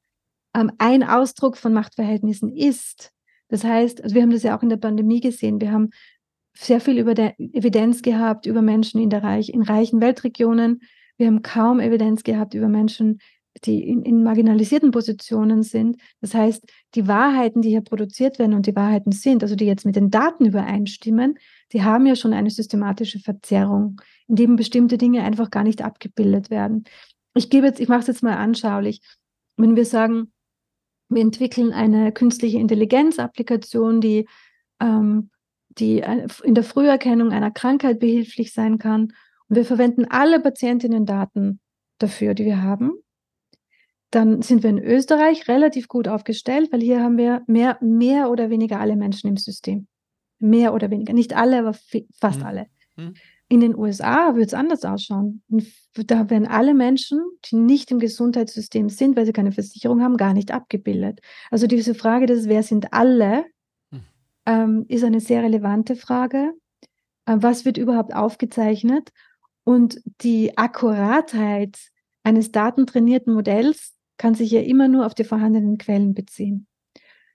ähm, 0.55 0.73
ein 0.79 1.03
Ausdruck 1.03 1.57
von 1.57 1.73
Machtverhältnissen 1.73 2.55
ist. 2.55 3.13
Das 3.49 3.65
heißt, 3.65 4.03
also 4.03 4.15
wir 4.15 4.23
haben 4.23 4.31
das 4.31 4.43
ja 4.43 4.57
auch 4.57 4.63
in 4.63 4.71
der 4.71 4.79
Pandemie 4.79 5.21
gesehen. 5.21 5.61
Wir 5.61 5.73
haben 5.73 5.91
sehr 6.55 6.81
viel 6.81 6.99
über 6.99 7.15
der 7.15 7.39
Evidenz 7.39 8.03
gehabt 8.03 8.47
über 8.47 8.63
Menschen 8.63 9.01
in, 9.01 9.11
der 9.11 9.23
Reich, 9.23 9.49
in 9.51 9.63
reichen 9.63 10.01
Weltregionen. 10.01 10.83
Wir 11.17 11.27
haben 11.27 11.43
kaum 11.43 11.81
Evidenz 11.81 12.23
gehabt 12.23 12.55
über 12.55 12.69
Menschen, 12.69 13.19
die 13.65 13.87
in, 13.87 14.03
in, 14.03 14.23
marginalisierten 14.23 14.91
Positionen 14.91 15.63
sind. 15.63 15.99
Das 16.21 16.35
heißt, 16.35 16.65
die 16.95 17.07
Wahrheiten, 17.07 17.63
die 17.63 17.69
hier 17.69 17.83
produziert 17.83 18.39
werden 18.39 18.55
und 18.55 18.67
die 18.67 18.75
Wahrheiten 18.75 19.13
sind, 19.13 19.43
also 19.43 19.55
die 19.55 19.67
jetzt 19.67 19.85
mit 19.85 19.97
den 19.97 20.11
Daten 20.11 20.47
übereinstimmen, 20.47 21.39
die 21.73 21.83
haben 21.83 22.07
ja 22.07 22.17
schon 22.17 22.33
eine 22.33 22.51
systematische 22.51 23.19
Verzerrung, 23.19 24.01
in 24.27 24.37
dem 24.37 24.57
bestimmte 24.57 24.97
Dinge 24.97 25.23
einfach 25.23 25.51
gar 25.51 25.65
nicht 25.65 25.83
abgebildet 25.83 26.51
werden. 26.51 26.85
Ich 27.35 27.51
gebe 27.51 27.67
jetzt, 27.67 27.81
ich 27.81 27.89
mache 27.89 28.01
es 28.01 28.07
jetzt 28.07 28.23
mal 28.23 28.37
anschaulich. 28.37 29.01
Wenn 29.57 29.77
wir 29.77 29.85
sagen, 29.85 30.33
wir 31.09 31.23
entwickeln 31.23 31.73
eine 31.73 32.13
künstliche 32.13 32.59
Intelligenz-Applikation, 32.59 34.01
die, 34.01 34.27
ähm, 34.81 35.31
die 35.79 36.05
in 36.45 36.55
der 36.55 36.65
Früherkennung 36.65 37.33
einer 37.33 37.51
Krankheit 37.51 37.99
behilflich 37.99 38.53
sein 38.53 38.79
kann, 38.79 39.13
und 39.49 39.57
wir 39.57 39.65
verwenden 39.67 40.07
alle 40.09 40.41
Patientinnen-Daten 40.41 41.61
dafür, 41.99 42.33
die 42.33 42.47
wir 42.47 42.63
haben, 42.63 42.93
dann 44.11 44.43
sind 44.43 44.63
wir 44.63 44.71
in 44.71 44.79
Österreich 44.79 45.49
relativ 45.49 45.89
gut 45.89 46.09
aufgestellt, 46.09 46.71
weil 46.73 46.81
hier 46.81 47.03
haben 47.03 47.17
wir 47.17 47.43
mehr, 47.47 47.79
mehr 47.81 48.31
oder 48.31 48.51
weniger 48.51 48.81
alle 48.81 48.97
Menschen 48.97 49.29
im 49.29 49.37
System. 49.37 49.89
Mehr 50.39 50.75
oder 50.75 50.91
weniger. 50.91 51.13
Nicht 51.13 51.35
alle, 51.35 51.59
aber 51.59 51.75
fast 52.19 52.41
mhm. 52.41 52.45
alle. 52.45 52.67
Mhm. 52.97 53.15
In 53.49 53.61
den 53.61 53.77
USA 53.77 54.35
wird 54.35 54.47
es 54.47 54.55
anders 54.55 54.85
ausschauen. 54.85 55.43
Da 55.95 56.31
werden 56.31 56.47
alle 56.47 56.73
Menschen, 56.73 57.21
die 57.45 57.57
nicht 57.57 57.91
im 57.91 57.99
Gesundheitssystem 57.99 58.89
sind, 58.89 59.17
weil 59.17 59.27
sie 59.27 59.35
keine 59.35 59.53
Versicherung 59.53 60.03
haben, 60.03 60.17
gar 60.17 60.33
nicht 60.33 60.51
abgebildet. 60.51 61.21
Also 61.51 61.67
diese 61.67 61.95
Frage 61.95 62.25
des 62.25 62.49
Wer 62.49 62.63
sind 62.63 62.95
alle. 62.95 63.45
Ähm, 64.47 64.85
ist 64.89 65.05
eine 65.05 65.21
sehr 65.21 65.43
relevante 65.43 65.97
Frage. 65.97 66.53
Äh, 67.27 67.37
was 67.39 67.65
wird 67.65 67.79
überhaupt 67.79 68.15
aufgezeichnet? 68.15 69.11
Und 69.65 70.01
die 70.23 70.57
Akkuratheit 70.59 71.79
eines 72.25 72.53
datentrainierten 72.53 73.33
Modells 73.33 73.95
kann 74.17 74.35
sich 74.35 74.51
ja 74.51 74.61
immer 74.61 74.89
nur 74.89 75.07
auf 75.07 75.15
die 75.15 75.25
vorhandenen 75.25 75.79
Quellen 75.79 76.15
beziehen. 76.15 76.67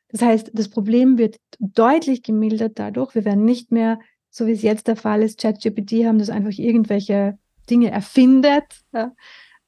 Das 0.10 0.22
heißt, 0.22 0.52
das 0.54 0.70
Problem 0.70 1.18
wird 1.18 1.38
deutlich 1.60 2.24
gemildert 2.24 2.80
dadurch. 2.80 3.14
Wir 3.16 3.26
werden 3.26 3.44
nicht 3.44 3.72
mehr, 3.72 4.00
so 4.30 4.48
wie 4.48 4.52
es 4.52 4.62
jetzt 4.62 4.88
der 4.88 4.96
Fall 4.96 5.22
ist, 5.22 5.40
ChatGPT 5.40 6.06
haben, 6.06 6.20
das 6.20 6.30
einfach 6.30 6.58
irgendwelche 6.58 7.38
Dinge 7.70 7.92
erfindet. 7.92 8.82
Ja. 8.94 9.14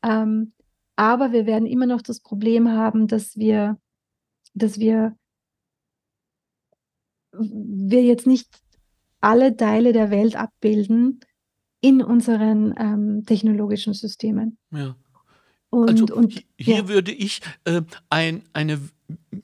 Ähm, 0.04 0.54
aber 0.96 1.32
wir 1.32 1.46
werden 1.46 1.66
immer 1.66 1.86
noch 1.86 2.02
das 2.02 2.20
Problem 2.22 2.70
haben, 2.70 3.08
dass 3.08 3.38
wir, 3.38 3.78
dass 4.54 4.80
wir, 4.80 5.16
wir 7.32 8.03
jetzt 8.03 8.27
nicht 8.27 8.47
alle 9.21 9.55
Teile 9.55 9.93
der 9.93 10.11
Welt 10.11 10.36
abbilden 10.36 11.19
in 11.82 12.01
unseren 12.01 12.73
ähm, 12.77 13.25
technologischen 13.25 13.93
Systemen. 13.93 14.57
Ja. 14.71 14.95
Und, 15.69 15.89
also 15.89 16.15
und, 16.15 16.43
hier 16.57 16.77
ja. 16.77 16.88
würde 16.88 17.11
ich 17.11 17.41
äh, 17.65 17.82
ein, 18.09 18.41
eine, 18.53 18.80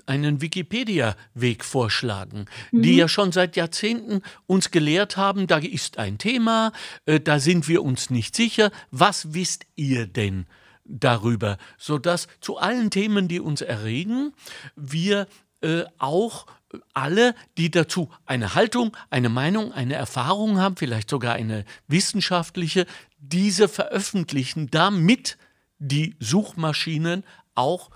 einen 0.08 0.42
Wikipedia-Weg 0.42 1.64
vorschlagen, 1.64 2.46
mhm. 2.72 2.82
die 2.82 2.96
ja 2.96 3.08
schon 3.08 3.32
seit 3.32 3.56
Jahrzehnten 3.56 4.22
uns 4.48 4.72
gelehrt 4.72 5.18
haben, 5.18 5.46
da 5.46 5.58
ist 5.58 6.00
ein 6.00 6.18
Thema, 6.18 6.72
äh, 7.06 7.20
da 7.20 7.40
sind 7.40 7.68
wir 7.68 7.84
uns 7.84 8.10
nicht 8.10 8.36
sicher. 8.36 8.72
Was 8.92 9.34
wisst 9.34 9.66
ihr 9.76 10.08
denn? 10.08 10.46
darüber, 10.88 11.58
sodass 11.80 12.28
zu 12.42 12.58
allen 12.58 12.92
Themen, 12.92 13.28
die 13.28 13.40
uns 13.40 13.62
erregen, 13.62 14.34
wir 14.76 15.28
äh, 15.62 15.84
auch 15.98 16.46
alle, 16.94 17.36
die 17.58 17.72
dazu 17.72 18.10
eine 18.26 18.56
Haltung, 18.56 18.96
eine 19.10 19.30
Meinung, 19.30 19.72
eine 19.72 19.96
Erfahrung 19.96 20.60
haben, 20.60 20.78
vielleicht 20.78 21.10
sogar 21.10 21.34
eine 21.34 21.66
wissenschaftliche, 21.88 22.86
diese 23.18 23.68
veröffentlichen, 23.68 24.70
damit 24.70 25.38
die 25.80 26.16
Suchmaschinen 26.20 27.24
auch 27.56 27.90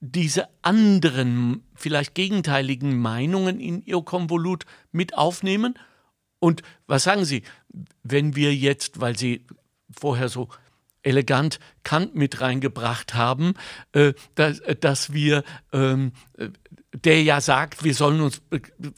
diese 0.00 0.48
anderen, 0.62 1.64
vielleicht 1.74 2.14
gegenteiligen 2.14 2.98
Meinungen 2.98 3.60
in 3.60 3.82
ihr 3.82 4.02
Konvolut 4.02 4.64
mit 4.92 5.16
aufnehmen? 5.16 5.74
Und 6.38 6.62
was 6.86 7.04
sagen 7.04 7.24
Sie, 7.24 7.42
wenn 8.02 8.36
wir 8.36 8.54
jetzt, 8.54 9.00
weil 9.00 9.16
Sie 9.16 9.46
vorher 9.90 10.28
so 10.28 10.48
elegant 11.06 11.58
Kant 11.84 12.14
mit 12.14 12.40
reingebracht 12.40 13.14
haben, 13.14 13.54
äh, 13.92 14.12
dass, 14.34 14.60
dass, 14.80 15.12
wir, 15.12 15.44
ähm, 15.72 16.12
der 16.92 17.22
ja 17.22 17.40
sagt, 17.40 17.84
wir 17.84 17.94
sollen 17.94 18.20
uns 18.20 18.42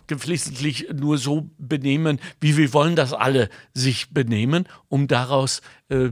geflissentlich 0.07 0.89
nur 0.95 1.19
so 1.19 1.51
benehmen, 1.59 2.19
wie 2.41 2.57
wir 2.57 2.73
wollen, 2.73 2.97
dass 2.97 3.13
alle 3.13 3.51
sich 3.75 4.11
benehmen, 4.11 4.67
um 4.89 5.07
daraus 5.07 5.61
äh, 5.89 6.11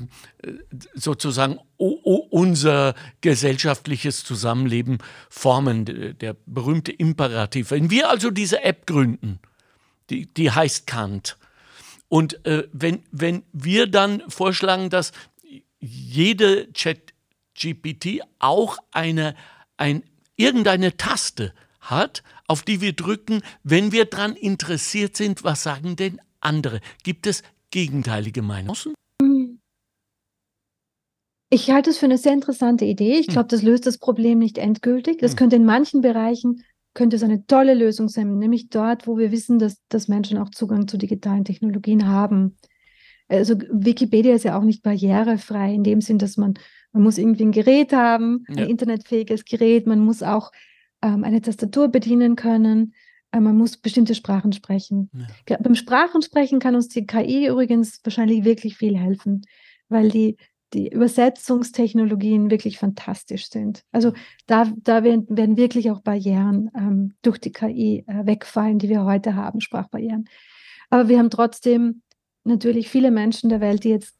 sozusagen 0.94 1.58
unser 1.78 2.94
gesellschaftliches 3.20 4.24
Zusammenleben 4.24 4.98
formen, 5.30 6.16
der 6.18 6.36
berühmte 6.46 6.92
Imperativ. 6.92 7.70
Wenn 7.70 7.90
wir 7.90 8.10
also 8.10 8.30
diese 8.30 8.62
App 8.62 8.86
gründen, 8.86 9.38
die, 10.10 10.26
die 10.32 10.50
heißt 10.50 10.86
Kant, 10.86 11.36
und 12.08 12.44
äh, 12.46 12.68
wenn, 12.72 13.02
wenn 13.10 13.42
wir 13.52 13.88
dann 13.88 14.22
vorschlagen, 14.28 14.90
dass 14.90 15.12
jede 15.80 16.72
Chat-GPT 16.72 18.22
auch 18.38 18.78
eine, 18.92 19.34
ein, 19.76 20.02
irgendeine 20.36 20.96
Taste 20.96 21.52
hat, 21.80 22.22
auf 22.48 22.62
die 22.62 22.80
wir 22.80 22.92
drücken, 22.92 23.42
wenn 23.62 23.92
wir 23.92 24.04
daran 24.04 24.34
interessiert 24.34 25.16
sind, 25.16 25.44
was 25.44 25.62
sagen 25.62 25.96
denn 25.96 26.20
andere? 26.40 26.80
Gibt 27.02 27.26
es 27.26 27.42
gegenteilige 27.70 28.42
Meinungen? 28.42 28.94
Ich 31.48 31.70
halte 31.70 31.90
es 31.90 31.98
für 31.98 32.06
eine 32.06 32.18
sehr 32.18 32.32
interessante 32.32 32.84
Idee. 32.84 33.18
Ich 33.18 33.28
hm. 33.28 33.34
glaube, 33.34 33.48
das 33.48 33.62
löst 33.62 33.86
das 33.86 33.98
Problem 33.98 34.38
nicht 34.38 34.58
endgültig. 34.58 35.18
Das 35.18 35.32
hm. 35.32 35.36
könnte 35.38 35.56
in 35.56 35.64
manchen 35.64 36.00
Bereichen 36.00 36.62
könnte 36.94 37.16
es 37.16 37.22
eine 37.22 37.46
tolle 37.46 37.74
Lösung 37.74 38.08
sein, 38.08 38.38
nämlich 38.38 38.70
dort, 38.70 39.06
wo 39.06 39.18
wir 39.18 39.30
wissen, 39.30 39.58
dass, 39.58 39.76
dass 39.88 40.08
Menschen 40.08 40.38
auch 40.38 40.50
Zugang 40.50 40.88
zu 40.88 40.96
digitalen 40.96 41.44
Technologien 41.44 42.08
haben. 42.08 42.56
Also 43.28 43.54
Wikipedia 43.70 44.34
ist 44.34 44.44
ja 44.44 44.58
auch 44.58 44.62
nicht 44.62 44.82
barrierefrei 44.82 45.74
in 45.74 45.82
dem 45.82 46.00
Sinn, 46.00 46.18
dass 46.18 46.36
man, 46.36 46.54
man 46.92 47.02
muss 47.02 47.18
irgendwie 47.18 47.44
ein 47.44 47.52
Gerät 47.52 47.92
haben, 47.92 48.44
ein 48.48 48.58
ja. 48.58 48.64
internetfähiges 48.66 49.44
Gerät, 49.44 49.86
man 49.86 50.00
muss 50.00 50.22
auch 50.22 50.52
ähm, 51.02 51.24
eine 51.24 51.40
Tastatur 51.40 51.88
bedienen 51.88 52.36
können, 52.36 52.94
äh, 53.32 53.40
man 53.40 53.56
muss 53.56 53.76
bestimmte 53.76 54.14
Sprachen 54.14 54.52
sprechen. 54.52 55.10
Ja. 55.48 55.58
Beim 55.60 55.74
Sprachensprechen 55.74 56.60
kann 56.60 56.74
uns 56.74 56.88
die 56.88 57.06
KI 57.06 57.48
übrigens 57.48 58.00
wahrscheinlich 58.04 58.44
wirklich 58.44 58.76
viel 58.76 58.96
helfen, 58.96 59.42
weil 59.88 60.10
die 60.10 60.36
die 60.72 60.88
Übersetzungstechnologien 60.88 62.50
wirklich 62.50 62.78
fantastisch 62.78 63.48
sind. 63.48 63.84
Also 63.92 64.12
da, 64.46 64.70
da 64.76 65.04
werden, 65.04 65.26
werden 65.28 65.56
wirklich 65.56 65.90
auch 65.90 66.00
Barrieren 66.00 66.70
ähm, 66.76 67.14
durch 67.22 67.38
die 67.38 67.52
KI 67.52 68.04
äh, 68.06 68.26
wegfallen, 68.26 68.78
die 68.78 68.88
wir 68.88 69.04
heute 69.04 69.36
haben, 69.36 69.60
Sprachbarrieren. 69.60 70.28
Aber 70.90 71.08
wir 71.08 71.18
haben 71.18 71.30
trotzdem 71.30 72.02
natürlich 72.46 72.88
viele 72.88 73.10
Menschen 73.10 73.50
der 73.50 73.60
Welt, 73.60 73.84
die 73.84 73.90
jetzt 73.90 74.14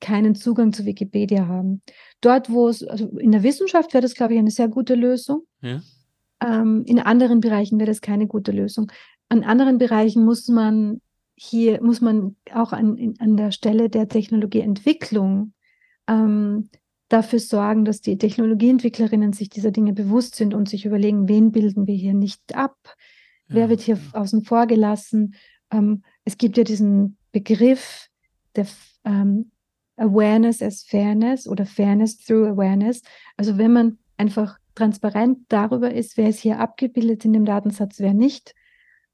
keinen 0.00 0.34
Zugang 0.34 0.72
zu 0.72 0.86
Wikipedia 0.86 1.46
haben. 1.46 1.82
Dort, 2.20 2.50
wo 2.50 2.68
es, 2.68 2.82
also 2.82 3.06
in 3.18 3.32
der 3.32 3.42
Wissenschaft 3.42 3.92
wäre 3.92 4.02
das, 4.02 4.14
glaube 4.14 4.32
ich, 4.32 4.38
eine 4.38 4.50
sehr 4.50 4.68
gute 4.68 4.94
Lösung. 4.94 5.46
Ja. 5.60 5.80
Ähm, 6.42 6.84
in 6.86 6.98
anderen 6.98 7.40
Bereichen 7.40 7.78
wäre 7.78 7.90
das 7.90 8.00
keine 8.00 8.26
gute 8.26 8.52
Lösung. 8.52 8.90
An 9.28 9.44
anderen 9.44 9.78
Bereichen 9.78 10.24
muss 10.24 10.48
man 10.48 11.00
hier, 11.34 11.82
muss 11.82 12.00
man 12.00 12.36
auch 12.52 12.72
an, 12.72 13.14
an 13.18 13.36
der 13.36 13.52
Stelle 13.52 13.88
der 13.88 14.08
Technologieentwicklung 14.08 15.52
ähm, 16.08 16.70
dafür 17.08 17.38
sorgen, 17.38 17.84
dass 17.84 18.00
die 18.00 18.18
Technologieentwicklerinnen 18.18 19.32
sich 19.32 19.48
dieser 19.48 19.70
Dinge 19.70 19.92
bewusst 19.92 20.36
sind 20.36 20.54
und 20.54 20.68
sich 20.68 20.86
überlegen, 20.86 21.28
wen 21.28 21.52
bilden 21.52 21.86
wir 21.86 21.94
hier 21.94 22.14
nicht 22.14 22.54
ab, 22.54 22.76
ja. 23.48 23.54
wer 23.54 23.68
wird 23.68 23.80
hier 23.80 23.98
außen 24.12 24.44
vor 24.44 24.66
gelassen. 24.66 25.34
Ähm, 25.70 26.02
es 26.24 26.38
gibt 26.38 26.56
ja 26.56 26.64
diesen 26.64 27.16
Begriff 27.32 28.08
der 28.56 28.66
ähm, 29.04 29.50
Awareness 29.96 30.62
as 30.62 30.82
Fairness 30.82 31.46
oder 31.46 31.66
Fairness 31.66 32.18
through 32.18 32.46
Awareness. 32.46 33.02
Also 33.36 33.58
wenn 33.58 33.72
man 33.72 33.98
einfach 34.16 34.58
transparent 34.74 35.38
darüber 35.48 35.92
ist, 35.92 36.16
wer 36.16 36.28
ist 36.28 36.40
hier 36.40 36.58
abgebildet 36.58 37.24
in 37.24 37.32
dem 37.32 37.44
Datensatz, 37.44 38.00
wer 38.00 38.14
nicht, 38.14 38.54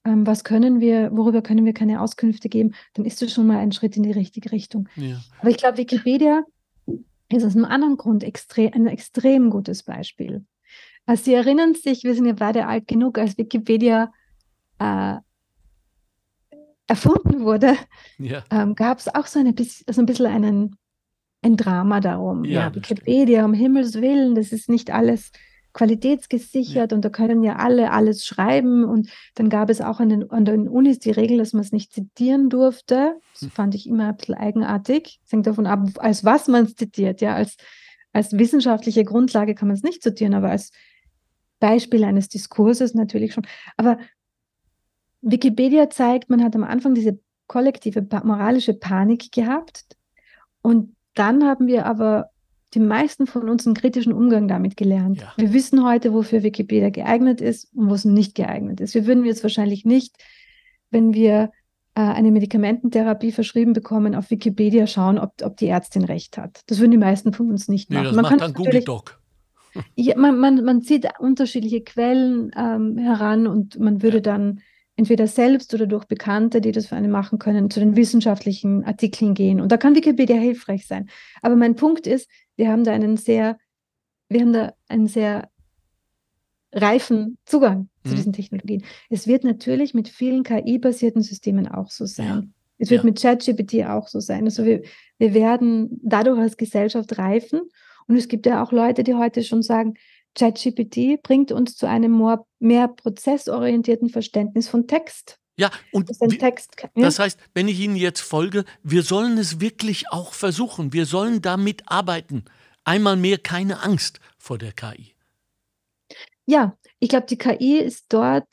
ähm, 0.04 0.26
was 0.26 0.44
können 0.44 0.80
wir, 0.80 1.10
worüber 1.12 1.42
können 1.42 1.64
wir 1.64 1.74
keine 1.74 2.00
Auskünfte 2.00 2.48
geben, 2.48 2.74
dann 2.94 3.04
ist 3.04 3.20
das 3.20 3.32
schon 3.32 3.46
mal 3.46 3.58
ein 3.58 3.72
Schritt 3.72 3.96
in 3.96 4.04
die 4.04 4.12
richtige 4.12 4.52
Richtung. 4.52 4.88
Ja. 4.94 5.20
Aber 5.40 5.50
ich 5.50 5.56
glaube, 5.56 5.78
Wikipedia 5.78 6.44
ist 7.28 7.44
aus 7.44 7.56
einem 7.56 7.64
anderen 7.64 7.96
Grund 7.96 8.22
extrem, 8.22 8.72
ein 8.72 8.86
extrem 8.86 9.50
gutes 9.50 9.82
Beispiel. 9.82 10.44
Also 11.06 11.24
Sie 11.24 11.34
erinnern 11.34 11.74
sich, 11.74 12.04
wir 12.04 12.14
sind 12.14 12.26
ja 12.26 12.32
beide 12.32 12.66
alt 12.66 12.86
genug, 12.86 13.18
als 13.18 13.36
Wikipedia 13.36 14.12
äh, 14.78 15.16
erfunden 16.86 17.44
wurde, 17.44 17.76
ja. 18.18 18.44
ähm, 18.50 18.74
gab 18.74 18.98
es 18.98 19.12
auch 19.12 19.26
so, 19.26 19.38
eine, 19.38 19.54
so 19.58 20.00
ein 20.00 20.06
bisschen 20.06 20.26
einen, 20.26 20.76
ein 21.42 21.56
Drama 21.56 22.00
darum. 22.00 22.44
Ja, 22.44 22.68
ja 22.68 22.74
Wikipedia, 22.74 23.44
um 23.44 23.54
Himmels 23.54 24.00
Willen, 24.00 24.34
das 24.34 24.52
ist 24.52 24.68
nicht 24.68 24.90
alles 24.90 25.32
qualitätsgesichert 25.76 26.90
ja. 26.90 26.96
und 26.96 27.04
da 27.04 27.10
können 27.10 27.42
ja 27.42 27.56
alle 27.56 27.92
alles 27.92 28.24
schreiben. 28.24 28.84
Und 28.84 29.10
dann 29.34 29.50
gab 29.50 29.68
es 29.68 29.82
auch 29.82 30.00
an 30.00 30.08
den, 30.08 30.30
an 30.30 30.46
den 30.46 30.68
Unis 30.68 31.00
die 31.00 31.10
Regel, 31.10 31.36
dass 31.36 31.52
man 31.52 31.62
es 31.62 31.72
nicht 31.72 31.92
zitieren 31.92 32.48
durfte. 32.48 33.16
Das 33.34 33.42
hm. 33.42 33.50
fand 33.50 33.74
ich 33.74 33.86
immer 33.86 34.08
ein 34.08 34.16
bisschen 34.16 34.36
eigenartig. 34.36 35.20
Es 35.24 35.32
hängt 35.32 35.46
davon 35.46 35.66
ab, 35.66 35.86
als 35.96 36.24
was 36.24 36.48
man 36.48 36.64
es 36.64 36.76
zitiert. 36.76 37.20
Ja, 37.20 37.34
als, 37.34 37.56
als 38.14 38.32
wissenschaftliche 38.32 39.04
Grundlage 39.04 39.54
kann 39.54 39.68
man 39.68 39.76
es 39.76 39.82
nicht 39.82 40.02
zitieren, 40.02 40.32
aber 40.32 40.50
als 40.50 40.70
Beispiel 41.60 42.04
eines 42.04 42.28
Diskurses 42.28 42.94
natürlich 42.94 43.34
schon. 43.34 43.46
Aber 43.76 43.98
Wikipedia 45.26 45.90
zeigt, 45.90 46.30
man 46.30 46.42
hat 46.42 46.54
am 46.54 46.64
Anfang 46.64 46.94
diese 46.94 47.18
kollektive 47.48 48.06
moralische 48.22 48.74
Panik 48.74 49.32
gehabt. 49.32 49.96
Und 50.62 50.94
dann 51.14 51.44
haben 51.44 51.66
wir 51.66 51.86
aber 51.86 52.30
die 52.74 52.80
meisten 52.80 53.26
von 53.26 53.48
uns 53.48 53.66
einen 53.66 53.74
kritischen 53.74 54.12
Umgang 54.12 54.48
damit 54.48 54.76
gelernt. 54.76 55.20
Ja. 55.20 55.32
Wir 55.36 55.52
wissen 55.52 55.84
heute, 55.84 56.12
wofür 56.12 56.42
Wikipedia 56.42 56.90
geeignet 56.90 57.40
ist 57.40 57.72
und 57.74 57.90
wo 57.90 57.94
es 57.94 58.04
nicht 58.04 58.34
geeignet 58.34 58.80
ist. 58.80 58.94
Wir 58.94 59.06
würden 59.06 59.24
jetzt 59.24 59.42
wahrscheinlich 59.42 59.84
nicht, 59.84 60.16
wenn 60.90 61.14
wir 61.14 61.50
äh, 61.94 62.00
eine 62.00 62.30
Medikamententherapie 62.30 63.32
verschrieben 63.32 63.72
bekommen, 63.72 64.14
auf 64.14 64.30
Wikipedia 64.30 64.86
schauen, 64.86 65.18
ob, 65.18 65.32
ob 65.42 65.56
die 65.56 65.68
Ärztin 65.68 66.04
recht 66.04 66.38
hat. 66.38 66.60
Das 66.66 66.78
würden 66.78 66.92
die 66.92 66.98
meisten 66.98 67.32
von 67.32 67.50
uns 67.50 67.68
nicht 67.68 67.90
machen. 67.90 68.02
Nee, 68.02 68.08
das 68.08 68.16
man 68.16 68.24
macht 68.24 68.40
dann 68.40 68.52
Google 68.52 68.84
Doc. 68.84 69.20
Ja, 69.94 70.16
man, 70.18 70.38
man, 70.38 70.64
man 70.64 70.82
zieht 70.82 71.06
unterschiedliche 71.18 71.82
Quellen 71.82 72.50
ähm, 72.56 72.96
heran 72.98 73.46
und 73.46 73.78
man 73.78 74.02
würde 74.02 74.18
ja. 74.18 74.22
dann 74.22 74.60
entweder 74.96 75.26
selbst 75.26 75.72
oder 75.74 75.86
durch 75.86 76.06
Bekannte, 76.06 76.60
die 76.60 76.72
das 76.72 76.86
für 76.86 76.96
einen 76.96 77.10
machen 77.10 77.38
können, 77.38 77.70
zu 77.70 77.80
den 77.80 77.96
wissenschaftlichen 77.96 78.84
Artikeln 78.84 79.34
gehen. 79.34 79.60
Und 79.60 79.70
da 79.70 79.76
kann 79.76 79.94
Wikipedia 79.94 80.36
hilfreich 80.36 80.86
sein. 80.86 81.08
Aber 81.42 81.54
mein 81.54 81.76
Punkt 81.76 82.06
ist, 82.06 82.30
wir 82.56 82.70
haben 82.70 82.84
da 82.84 82.92
einen 82.92 83.16
sehr, 83.16 83.58
wir 84.28 84.40
haben 84.40 84.52
da 84.54 84.72
einen 84.88 85.06
sehr 85.06 85.50
reifen 86.72 87.38
Zugang 87.44 87.88
mhm. 88.04 88.08
zu 88.08 88.14
diesen 88.14 88.32
Technologien. 88.32 88.84
Es 89.10 89.26
wird 89.26 89.44
natürlich 89.44 89.92
mit 89.92 90.08
vielen 90.08 90.42
KI-basierten 90.42 91.22
Systemen 91.22 91.68
auch 91.68 91.90
so 91.90 92.06
sein. 92.06 92.26
Ja. 92.26 92.42
Es 92.78 92.90
wird 92.90 93.02
ja. 93.02 93.06
mit 93.06 93.20
ChatGPT 93.20 93.86
auch 93.86 94.08
so 94.08 94.20
sein. 94.20 94.44
Also 94.44 94.64
wir, 94.64 94.82
wir 95.18 95.34
werden 95.34 96.00
dadurch 96.02 96.38
als 96.38 96.56
Gesellschaft 96.56 97.18
reifen. 97.18 97.60
Und 98.06 98.16
es 98.16 98.28
gibt 98.28 98.46
ja 98.46 98.62
auch 98.62 98.72
Leute, 98.72 99.02
die 99.02 99.14
heute 99.14 99.42
schon 99.42 99.62
sagen, 99.62 99.94
ChatGPT 100.36 101.22
bringt 101.22 101.50
uns 101.50 101.76
zu 101.76 101.88
einem 101.88 102.16
mehr, 102.18 102.46
mehr 102.60 102.88
prozessorientierten 102.88 104.10
Verständnis 104.10 104.68
von 104.68 104.86
Text. 104.86 105.38
Ja, 105.58 105.70
und 105.90 106.10
das, 106.10 106.20
wie, 106.20 106.36
Text, 106.36 106.76
ja? 106.82 106.88
das 106.94 107.18
heißt, 107.18 107.38
wenn 107.54 107.66
ich 107.66 107.80
Ihnen 107.80 107.96
jetzt 107.96 108.20
folge, 108.20 108.64
wir 108.82 109.02
sollen 109.02 109.38
es 109.38 109.58
wirklich 109.58 110.10
auch 110.10 110.34
versuchen. 110.34 110.92
Wir 110.92 111.06
sollen 111.06 111.40
damit 111.40 111.82
arbeiten. 111.86 112.44
Einmal 112.84 113.16
mehr 113.16 113.38
keine 113.38 113.82
Angst 113.82 114.20
vor 114.38 114.58
der 114.58 114.72
KI. 114.72 115.14
Ja, 116.44 116.76
ich 117.00 117.08
glaube, 117.08 117.26
die 117.26 117.38
KI 117.38 117.78
ist 117.78 118.04
dort, 118.10 118.46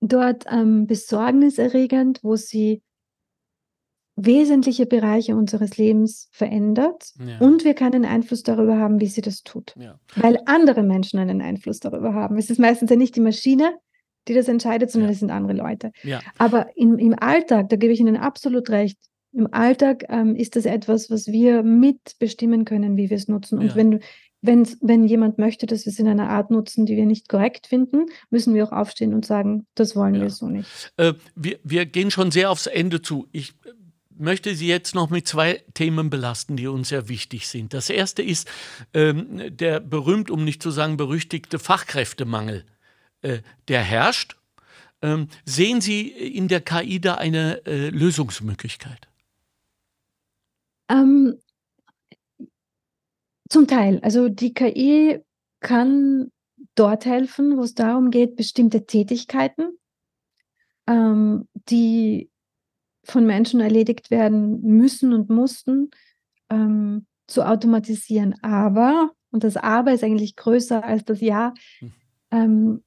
dort 0.00 0.44
ähm, 0.50 0.86
besorgniserregend, 0.88 2.18
wo 2.22 2.34
sie 2.34 2.82
wesentliche 4.20 4.84
Bereiche 4.84 5.36
unseres 5.36 5.76
Lebens 5.76 6.28
verändert 6.32 7.12
ja. 7.24 7.38
und 7.38 7.64
wir 7.64 7.74
keinen 7.74 8.04
Einfluss 8.04 8.42
darüber 8.42 8.76
haben, 8.76 9.00
wie 9.00 9.06
sie 9.06 9.20
das 9.20 9.44
tut. 9.44 9.74
Ja. 9.78 9.98
Weil 10.16 10.40
andere 10.46 10.82
Menschen 10.82 11.20
einen 11.20 11.40
Einfluss 11.40 11.78
darüber 11.78 12.14
haben. 12.14 12.36
Es 12.36 12.50
ist 12.50 12.58
meistens 12.58 12.90
ja 12.90 12.96
nicht 12.96 13.14
die 13.14 13.20
Maschine, 13.20 13.76
die 14.26 14.34
das 14.34 14.48
entscheidet, 14.48 14.90
sondern 14.90 15.10
es 15.10 15.20
sind 15.20 15.30
andere 15.30 15.52
Leute. 15.54 15.92
Aber 16.36 16.66
im, 16.76 16.98
im 16.98 17.14
Alltag, 17.18 17.68
da 17.68 17.76
gebe 17.76 17.92
ich 17.92 18.00
Ihnen 18.00 18.16
absolut 18.16 18.70
recht, 18.70 18.98
im 19.32 19.52
Alltag 19.52 20.04
ähm, 20.08 20.34
ist 20.34 20.56
das 20.56 20.64
etwas, 20.64 21.10
was 21.10 21.28
wir 21.28 21.62
mitbestimmen 21.62 22.64
können, 22.64 22.96
wie 22.96 23.10
wir 23.10 23.16
es 23.16 23.28
nutzen. 23.28 23.58
Und 23.58 23.76
wenn, 23.76 24.00
wenn, 24.40 24.66
wenn 24.80 25.04
jemand 25.04 25.38
möchte, 25.38 25.66
dass 25.66 25.84
wir 25.84 25.92
es 25.92 25.98
in 25.98 26.08
einer 26.08 26.30
Art 26.30 26.50
nutzen, 26.50 26.86
die 26.86 26.96
wir 26.96 27.06
nicht 27.06 27.28
korrekt 27.28 27.66
finden, 27.66 28.06
müssen 28.30 28.54
wir 28.54 28.64
auch 28.64 28.72
aufstehen 28.72 29.14
und 29.14 29.26
sagen, 29.26 29.66
das 29.74 29.94
wollen 29.94 30.14
wir 30.14 30.30
so 30.30 30.48
nicht. 30.48 30.92
Äh, 30.96 31.14
wir, 31.36 31.58
wir 31.62 31.86
gehen 31.86 32.10
schon 32.10 32.30
sehr 32.30 32.50
aufs 32.50 32.66
Ende 32.66 33.02
zu. 33.02 33.28
Ich 33.32 33.54
möchte 34.18 34.54
Sie 34.54 34.66
jetzt 34.66 34.94
noch 34.94 35.10
mit 35.10 35.26
zwei 35.26 35.64
Themen 35.74 36.10
belasten, 36.10 36.56
die 36.56 36.66
uns 36.66 36.88
sehr 36.88 37.08
wichtig 37.08 37.48
sind. 37.48 37.74
Das 37.74 37.90
erste 37.90 38.22
ist 38.22 38.48
ähm, 38.94 39.56
der 39.56 39.80
berühmt, 39.80 40.30
um 40.30 40.44
nicht 40.44 40.62
zu 40.62 40.70
sagen 40.70 40.96
berüchtigte 40.96 41.58
Fachkräftemangel, 41.58 42.64
äh, 43.22 43.38
der 43.68 43.82
herrscht. 43.82 44.36
Ähm, 45.00 45.28
sehen 45.44 45.80
Sie 45.80 46.08
in 46.08 46.48
der 46.48 46.60
KI 46.60 47.00
da 47.00 47.14
eine 47.14 47.64
äh, 47.66 47.88
Lösungsmöglichkeit? 47.90 49.08
Ähm, 50.90 51.38
Zum 53.48 53.66
Teil. 53.66 54.00
Also 54.02 54.28
die 54.28 54.52
KI 54.52 55.20
kann 55.60 56.30
dort 56.74 57.04
helfen, 57.06 57.56
wo 57.56 57.62
es 57.62 57.74
darum 57.74 58.10
geht, 58.10 58.36
bestimmte 58.36 58.86
Tätigkeiten, 58.86 59.78
ähm, 60.86 61.48
die 61.68 62.30
von 63.08 63.26
Menschen 63.26 63.60
erledigt 63.60 64.10
werden 64.10 64.60
müssen 64.62 65.12
und 65.12 65.30
mussten, 65.30 65.90
ähm, 66.50 67.06
zu 67.26 67.46
automatisieren. 67.46 68.34
Aber, 68.42 69.10
und 69.30 69.44
das 69.44 69.56
Aber 69.56 69.92
ist 69.92 70.04
eigentlich 70.04 70.36
größer 70.36 70.84
als 70.84 71.04
das 71.04 71.20
Ja, 71.20 71.54
hm. 71.78 71.92
ähm, 72.30 72.84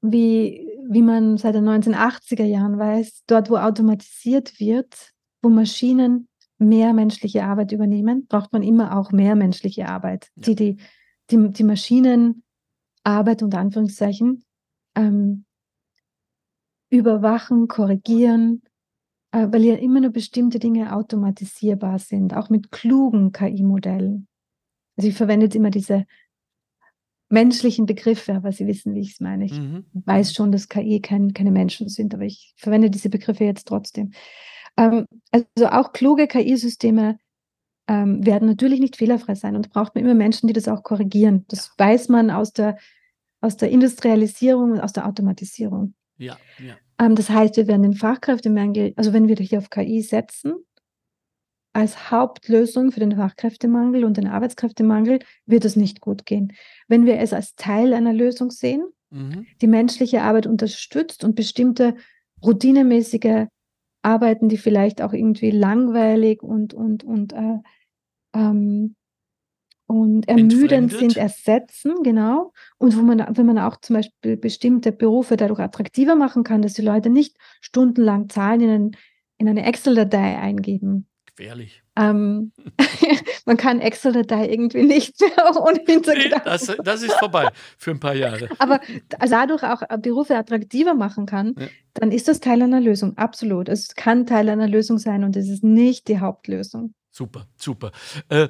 wie, 0.00 0.68
wie 0.88 1.02
man 1.02 1.38
seit 1.38 1.54
den 1.54 1.68
1980er 1.68 2.44
Jahren 2.44 2.78
weiß, 2.78 3.24
dort, 3.26 3.48
wo 3.48 3.56
automatisiert 3.56 4.60
wird, 4.60 5.12
wo 5.40 5.48
Maschinen 5.48 6.28
mehr 6.58 6.92
menschliche 6.92 7.44
Arbeit 7.44 7.72
übernehmen, 7.72 8.26
braucht 8.26 8.52
man 8.52 8.62
immer 8.62 8.96
auch 8.96 9.12
mehr 9.12 9.34
menschliche 9.34 9.88
Arbeit, 9.88 10.30
ja. 10.36 10.42
die, 10.42 10.54
die, 10.54 10.76
die, 11.30 11.50
die 11.50 11.64
Maschinenarbeit 11.64 13.42
unter 13.42 13.58
Anführungszeichen 13.58 14.44
ähm, 14.94 15.44
überwachen, 16.90 17.66
korrigieren, 17.66 18.62
weil 19.34 19.64
ja 19.64 19.74
immer 19.74 20.00
nur 20.00 20.10
bestimmte 20.10 20.58
Dinge 20.58 20.94
automatisierbar 20.94 21.98
sind, 21.98 22.34
auch 22.34 22.50
mit 22.50 22.70
klugen 22.70 23.32
KI-Modellen. 23.32 24.28
Also 24.96 25.08
ich 25.08 25.16
verwende 25.16 25.46
jetzt 25.46 25.56
immer 25.56 25.70
diese 25.70 26.06
menschlichen 27.28 27.86
Begriffe, 27.86 28.34
aber 28.34 28.52
Sie 28.52 28.66
wissen, 28.66 28.94
wie 28.94 29.00
ich 29.00 29.12
es 29.12 29.20
meine. 29.20 29.46
Ich 29.46 29.58
mhm. 29.58 29.84
weiß 29.92 30.34
schon, 30.34 30.52
dass 30.52 30.68
KI 30.68 31.00
kein, 31.00 31.32
keine 31.32 31.50
Menschen 31.50 31.88
sind, 31.88 32.14
aber 32.14 32.24
ich 32.24 32.54
verwende 32.56 32.90
diese 32.90 33.08
Begriffe 33.08 33.44
jetzt 33.44 33.66
trotzdem. 33.66 34.12
Ähm, 34.76 35.06
also 35.30 35.68
auch 35.68 35.92
kluge 35.92 36.26
KI-Systeme 36.26 37.18
ähm, 37.88 38.24
werden 38.24 38.48
natürlich 38.48 38.80
nicht 38.80 38.96
fehlerfrei 38.96 39.34
sein 39.34 39.56
und 39.56 39.70
braucht 39.70 39.94
man 39.94 40.04
immer 40.04 40.14
Menschen, 40.14 40.46
die 40.46 40.52
das 40.52 40.68
auch 40.68 40.82
korrigieren. 40.82 41.44
Das 41.48 41.72
weiß 41.76 42.08
man 42.08 42.30
aus 42.30 42.52
der, 42.52 42.78
aus 43.40 43.56
der 43.56 43.70
Industrialisierung 43.70 44.72
und 44.72 44.80
aus 44.80 44.92
der 44.92 45.06
Automatisierung. 45.06 45.94
Ja, 46.24 46.38
ja. 46.58 46.76
Ähm, 46.98 47.14
das 47.14 47.30
heißt, 47.30 47.56
wir 47.56 47.66
werden 47.66 47.82
den 47.82 47.94
Fachkräftemangel, 47.94 48.92
also 48.96 49.12
wenn 49.12 49.28
wir 49.28 49.36
hier 49.36 49.58
auf 49.58 49.70
KI 49.70 50.02
setzen, 50.02 50.54
als 51.74 52.10
Hauptlösung 52.10 52.92
für 52.92 53.00
den 53.00 53.16
Fachkräftemangel 53.16 54.04
und 54.04 54.16
den 54.16 54.28
Arbeitskräftemangel 54.28 55.18
wird 55.44 55.64
es 55.64 55.74
nicht 55.74 56.00
gut 56.00 56.24
gehen. 56.24 56.52
Wenn 56.86 57.04
wir 57.04 57.18
es 57.18 57.32
als 57.32 57.56
Teil 57.56 57.94
einer 57.94 58.12
Lösung 58.12 58.52
sehen, 58.52 58.86
mhm. 59.10 59.46
die 59.60 59.66
menschliche 59.66 60.22
Arbeit 60.22 60.46
unterstützt 60.46 61.24
und 61.24 61.34
bestimmte 61.34 61.96
routinemäßige 62.44 63.46
Arbeiten, 64.02 64.48
die 64.48 64.58
vielleicht 64.58 65.02
auch 65.02 65.12
irgendwie 65.12 65.50
langweilig 65.50 66.42
und, 66.42 66.74
und, 66.74 67.02
und, 67.02 67.32
äh, 67.32 67.58
ähm, 68.34 68.94
und 69.86 70.28
ermüdend 70.28 70.92
sind, 70.92 71.16
ersetzen, 71.16 72.02
genau. 72.02 72.52
Und 72.78 72.96
wo 72.96 73.02
man, 73.02 73.24
wenn 73.36 73.46
man 73.46 73.58
auch 73.58 73.76
zum 73.80 73.96
Beispiel 73.96 74.36
bestimmte 74.36 74.92
Berufe 74.92 75.36
dadurch 75.36 75.60
attraktiver 75.60 76.14
machen 76.14 76.42
kann, 76.42 76.62
dass 76.62 76.72
die 76.74 76.82
Leute 76.82 77.10
nicht 77.10 77.36
stundenlang 77.60 78.28
Zahlen 78.28 78.60
in, 78.60 78.70
ein, 78.70 78.96
in 79.38 79.48
eine 79.48 79.66
Excel-Datei 79.66 80.38
eingeben. 80.38 81.06
Gefährlich. 81.26 81.82
Ähm, 81.96 82.52
man 83.44 83.56
kann 83.56 83.80
Excel-Datei 83.80 84.48
irgendwie 84.48 84.84
nicht 84.84 85.20
mehr 85.20 85.56
ohne. 85.62 85.80
Nee, 85.86 86.30
das, 86.44 86.74
das, 86.82 87.02
ist 87.02 87.14
vorbei 87.14 87.48
für 87.76 87.90
ein 87.90 88.00
paar 88.00 88.14
Jahre. 88.14 88.48
Aber 88.58 88.80
dadurch 89.08 89.64
auch 89.64 89.82
Berufe 89.98 90.36
attraktiver 90.36 90.94
machen 90.94 91.26
kann, 91.26 91.54
ja. 91.58 91.66
dann 91.94 92.10
ist 92.10 92.28
das 92.28 92.40
Teil 92.40 92.62
einer 92.62 92.80
Lösung. 92.80 93.18
Absolut. 93.18 93.68
Es 93.68 93.94
kann 93.94 94.26
Teil 94.26 94.48
einer 94.48 94.68
Lösung 94.68 94.98
sein 94.98 95.24
und 95.24 95.36
es 95.36 95.48
ist 95.48 95.62
nicht 95.62 96.08
die 96.08 96.20
Hauptlösung. 96.20 96.94
Super, 97.10 97.46
super. 97.56 97.92
Äh, 98.28 98.48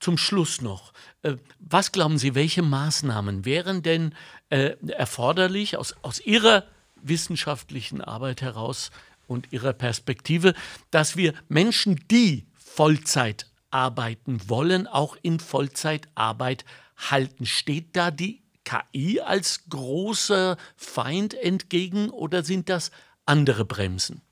zum 0.00 0.18
Schluss 0.18 0.60
noch. 0.60 0.92
Äh, 1.22 1.36
was 1.58 1.92
glauben 1.92 2.18
Sie, 2.18 2.34
welche 2.34 2.62
Maßnahmen 2.62 3.44
wären 3.44 3.82
denn 3.82 4.14
äh, 4.50 4.76
erforderlich 4.88 5.76
aus, 5.76 5.94
aus 6.02 6.20
Ihrer 6.20 6.64
wissenschaftlichen 7.02 8.00
Arbeit 8.00 8.42
heraus 8.42 8.90
und 9.26 9.52
Ihrer 9.52 9.72
Perspektive, 9.72 10.54
dass 10.90 11.16
wir 11.16 11.34
Menschen, 11.48 12.00
die 12.10 12.46
Vollzeit 12.54 13.46
arbeiten 13.70 14.40
wollen, 14.48 14.86
auch 14.86 15.16
in 15.22 15.40
Vollzeitarbeit 15.40 16.64
halten. 16.96 17.46
Steht 17.46 17.96
da 17.96 18.10
die 18.10 18.42
KI 18.64 19.20
als 19.20 19.68
großer 19.68 20.56
Feind 20.76 21.34
entgegen 21.34 22.10
oder 22.10 22.42
sind 22.42 22.68
das 22.68 22.90
andere 23.26 23.64
Bremsen? 23.64 24.22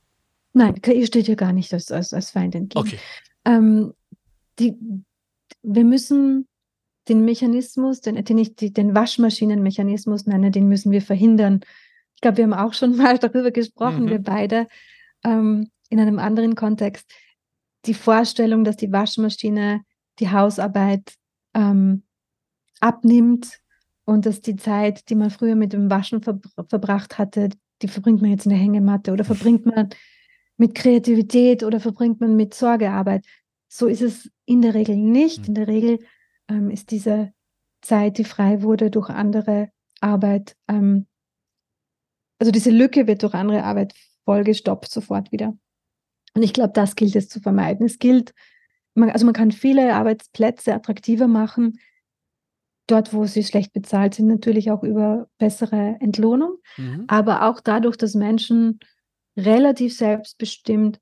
Nein, 0.52 0.80
KI 0.80 1.06
steht 1.06 1.26
hier 1.26 1.36
gar 1.36 1.52
nicht 1.52 1.72
als, 1.72 1.90
als, 1.90 2.12
als 2.14 2.30
Feind 2.30 2.54
entgegen. 2.54 2.86
Okay. 2.86 2.98
Ähm, 3.44 3.92
die, 4.58 4.74
wir 5.66 5.84
müssen 5.84 6.46
den 7.08 7.24
Mechanismus, 7.24 8.00
den, 8.00 8.22
den 8.24 8.38
ich 8.38 8.54
den 8.56 8.94
Waschmaschinenmechanismus 8.94 10.26
nenne, 10.26 10.50
den 10.50 10.68
müssen 10.68 10.92
wir 10.92 11.02
verhindern. 11.02 11.60
Ich 12.14 12.20
glaube, 12.20 12.38
wir 12.38 12.44
haben 12.44 12.54
auch 12.54 12.72
schon 12.72 12.96
mal 12.96 13.18
darüber 13.18 13.50
gesprochen, 13.50 14.04
mhm. 14.04 14.10
wir 14.10 14.18
beide, 14.20 14.66
ähm, 15.24 15.70
in 15.88 16.00
einem 16.00 16.18
anderen 16.18 16.54
Kontext 16.54 17.10
die 17.84 17.94
Vorstellung, 17.94 18.64
dass 18.64 18.76
die 18.76 18.90
Waschmaschine 18.90 19.82
die 20.18 20.30
Hausarbeit 20.30 21.14
ähm, 21.54 22.02
abnimmt 22.80 23.60
und 24.04 24.26
dass 24.26 24.40
die 24.40 24.56
Zeit, 24.56 25.08
die 25.08 25.14
man 25.14 25.30
früher 25.30 25.54
mit 25.54 25.72
dem 25.72 25.90
Waschen 25.90 26.22
ver 26.22 26.40
verbracht 26.68 27.18
hatte, 27.18 27.50
die 27.82 27.88
verbringt 27.88 28.22
man 28.22 28.30
jetzt 28.30 28.46
in 28.46 28.50
der 28.50 28.58
Hängematte 28.58 29.12
oder 29.12 29.24
verbringt 29.24 29.66
man 29.66 29.90
mit 30.56 30.74
Kreativität 30.74 31.62
oder 31.62 31.80
verbringt 31.80 32.20
man 32.20 32.34
mit 32.34 32.54
Sorgearbeit. 32.54 33.24
So 33.68 33.86
ist 33.86 34.02
es 34.02 34.30
in 34.44 34.62
der 34.62 34.74
Regel 34.74 34.96
nicht. 34.96 35.38
Hm. 35.38 35.44
In 35.46 35.54
der 35.54 35.68
Regel 35.68 35.98
ähm, 36.48 36.70
ist 36.70 36.90
diese 36.90 37.32
Zeit, 37.82 38.18
die 38.18 38.24
frei 38.24 38.62
wurde 38.62 38.90
durch 38.90 39.10
andere 39.10 39.70
Arbeit, 40.00 40.56
ähm, 40.68 41.06
also 42.38 42.52
diese 42.52 42.70
Lücke 42.70 43.06
wird 43.06 43.22
durch 43.22 43.34
andere 43.34 43.64
Arbeit 43.64 43.94
vollgestopft 44.24 44.90
sofort 44.90 45.32
wieder. 45.32 45.56
Und 46.34 46.42
ich 46.42 46.52
glaube, 46.52 46.72
das 46.74 46.96
gilt 46.96 47.16
es 47.16 47.28
zu 47.28 47.40
vermeiden. 47.40 47.86
Es 47.86 47.98
gilt, 47.98 48.34
man, 48.94 49.08
also 49.10 49.24
man 49.24 49.34
kann 49.34 49.52
viele 49.52 49.94
Arbeitsplätze 49.94 50.74
attraktiver 50.74 51.28
machen, 51.28 51.78
dort, 52.86 53.14
wo 53.14 53.24
sie 53.24 53.42
schlecht 53.42 53.72
bezahlt 53.72 54.14
sind, 54.14 54.26
natürlich 54.26 54.70
auch 54.70 54.82
über 54.82 55.28
bessere 55.38 55.96
Entlohnung, 56.00 56.58
mhm. 56.76 57.04
aber 57.08 57.48
auch 57.48 57.60
dadurch, 57.60 57.96
dass 57.96 58.14
Menschen 58.14 58.80
relativ 59.36 59.96
selbstbestimmt 59.96 61.00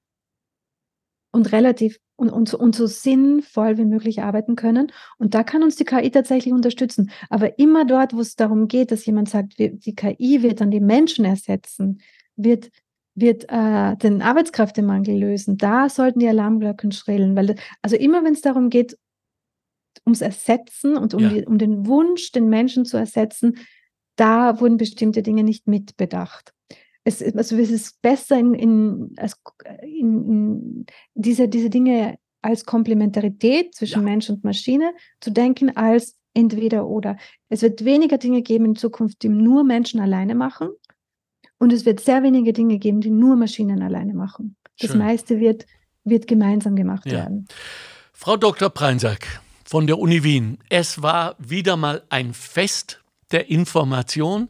und 1.32 1.52
relativ 1.52 1.98
und, 2.16 2.30
und, 2.30 2.48
so, 2.48 2.58
und 2.58 2.74
so 2.74 2.86
sinnvoll 2.86 3.76
wie 3.78 3.84
möglich 3.84 4.22
arbeiten 4.22 4.56
können. 4.56 4.92
Und 5.18 5.34
da 5.34 5.42
kann 5.42 5.62
uns 5.62 5.76
die 5.76 5.84
KI 5.84 6.10
tatsächlich 6.10 6.54
unterstützen. 6.54 7.10
Aber 7.28 7.58
immer 7.58 7.84
dort, 7.84 8.14
wo 8.14 8.20
es 8.20 8.36
darum 8.36 8.68
geht, 8.68 8.90
dass 8.90 9.06
jemand 9.06 9.28
sagt, 9.28 9.58
die 9.58 9.94
KI 9.94 10.42
wird 10.42 10.60
dann 10.60 10.70
die 10.70 10.80
Menschen 10.80 11.24
ersetzen, 11.24 12.00
wird 12.36 12.70
wird 13.16 13.44
äh, 13.48 13.96
den 13.96 14.22
Arbeitskräftemangel 14.22 15.16
lösen, 15.16 15.56
da 15.56 15.88
sollten 15.88 16.18
die 16.18 16.28
Alarmglocken 16.28 16.90
schrillen, 16.90 17.36
weil 17.36 17.54
also 17.80 17.94
immer 17.96 18.24
wenn 18.24 18.32
es 18.32 18.40
darum 18.40 18.70
geht, 18.70 18.98
ums 20.04 20.20
Ersetzen 20.20 20.96
und 20.96 21.14
um, 21.14 21.20
ja. 21.20 21.28
die, 21.28 21.46
um 21.46 21.58
den 21.58 21.86
Wunsch, 21.86 22.32
den 22.32 22.48
Menschen 22.48 22.84
zu 22.84 22.96
ersetzen, 22.96 23.58
da 24.16 24.60
wurden 24.60 24.76
bestimmte 24.76 25.22
Dinge 25.22 25.44
nicht 25.44 25.66
mitbedacht. 25.66 26.52
Es, 27.04 27.22
also 27.22 27.56
es 27.56 27.70
ist 27.70 28.00
besser, 28.00 28.38
in, 28.38 28.54
in, 28.54 29.14
in, 29.82 30.86
diese, 31.14 31.48
diese 31.48 31.70
Dinge 31.70 32.18
als 32.42 32.64
Komplementarität 32.64 33.74
zwischen 33.74 34.00
ja. 34.00 34.04
Mensch 34.04 34.30
und 34.30 34.44
Maschine 34.44 34.92
zu 35.20 35.30
denken, 35.30 35.76
als 35.76 36.16
entweder 36.34 36.86
oder. 36.86 37.16
Es 37.48 37.62
wird 37.62 37.84
weniger 37.84 38.18
Dinge 38.18 38.42
geben 38.42 38.64
in 38.66 38.76
Zukunft, 38.76 39.22
die 39.22 39.28
nur 39.28 39.64
Menschen 39.64 40.00
alleine 40.00 40.34
machen, 40.34 40.70
und 41.58 41.72
es 41.72 41.86
wird 41.86 42.00
sehr 42.00 42.22
wenige 42.22 42.52
Dinge 42.52 42.78
geben, 42.78 43.00
die 43.00 43.10
nur 43.10 43.36
Maschinen 43.36 43.82
alleine 43.82 44.12
machen. 44.12 44.56
Das 44.78 44.90
Schön. 44.90 44.98
meiste 44.98 45.40
wird, 45.40 45.66
wird 46.04 46.26
gemeinsam 46.26 46.76
gemacht 46.76 47.06
ja. 47.06 47.12
werden. 47.12 47.46
Frau 48.12 48.36
Dr. 48.36 48.70
Preinsack 48.70 49.40
von 49.64 49.86
der 49.86 49.98
Uni 49.98 50.22
Wien, 50.22 50.58
es 50.68 51.00
war 51.00 51.36
wieder 51.38 51.76
mal 51.76 52.02
ein 52.10 52.34
Fest 52.34 53.02
der 53.32 53.48
Information 53.48 54.48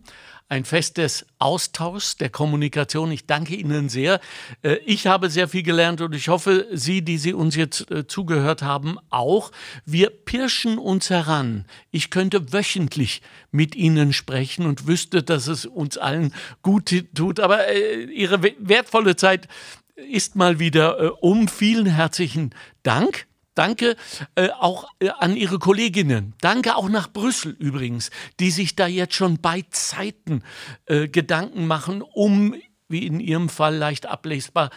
ein 0.48 0.64
Fest 0.64 0.98
des 0.98 1.26
Austauschs, 1.38 2.16
der 2.16 2.28
Kommunikation. 2.28 3.10
Ich 3.10 3.26
danke 3.26 3.54
Ihnen 3.54 3.88
sehr. 3.88 4.20
Äh, 4.62 4.76
ich 4.84 5.06
habe 5.06 5.30
sehr 5.30 5.48
viel 5.48 5.62
gelernt 5.62 6.00
und 6.00 6.14
ich 6.14 6.28
hoffe, 6.28 6.66
Sie, 6.72 7.02
die 7.02 7.18
Sie 7.18 7.32
uns 7.32 7.56
jetzt 7.56 7.90
äh, 7.90 8.06
zugehört 8.06 8.62
haben, 8.62 8.98
auch. 9.10 9.50
Wir 9.84 10.10
pirschen 10.10 10.78
uns 10.78 11.10
heran. 11.10 11.64
Ich 11.90 12.10
könnte 12.10 12.52
wöchentlich 12.52 13.22
mit 13.50 13.74
Ihnen 13.74 14.12
sprechen 14.12 14.66
und 14.66 14.86
wüsste, 14.86 15.22
dass 15.22 15.46
es 15.46 15.66
uns 15.66 15.96
allen 15.98 16.34
gut 16.62 16.94
tut. 17.14 17.40
Aber 17.40 17.66
äh, 17.68 18.04
Ihre 18.04 18.42
wertvolle 18.42 19.16
Zeit 19.16 19.48
ist 19.96 20.36
mal 20.36 20.58
wieder 20.58 21.22
um. 21.22 21.48
Vielen 21.48 21.86
herzlichen 21.86 22.54
Dank. 22.82 23.26
Danke 23.54 23.96
äh, 24.34 24.48
auch 24.50 24.88
äh, 24.98 25.10
an 25.10 25.36
Ihre 25.36 25.58
Kolleginnen. 25.58 26.34
Danke 26.40 26.76
auch 26.76 26.88
nach 26.88 27.12
Brüssel 27.12 27.52
übrigens, 27.58 28.10
die 28.40 28.50
sich 28.50 28.76
da 28.76 28.86
jetzt 28.86 29.14
schon 29.14 29.38
bei 29.38 29.64
Zeiten 29.70 30.42
äh, 30.86 31.08
Gedanken 31.08 31.66
machen, 31.66 32.02
um, 32.02 32.54
wie 32.88 33.06
in 33.06 33.20
Ihrem 33.20 33.48
Fall 33.48 33.76
leicht 33.76 34.06
ablesbar, 34.06 34.70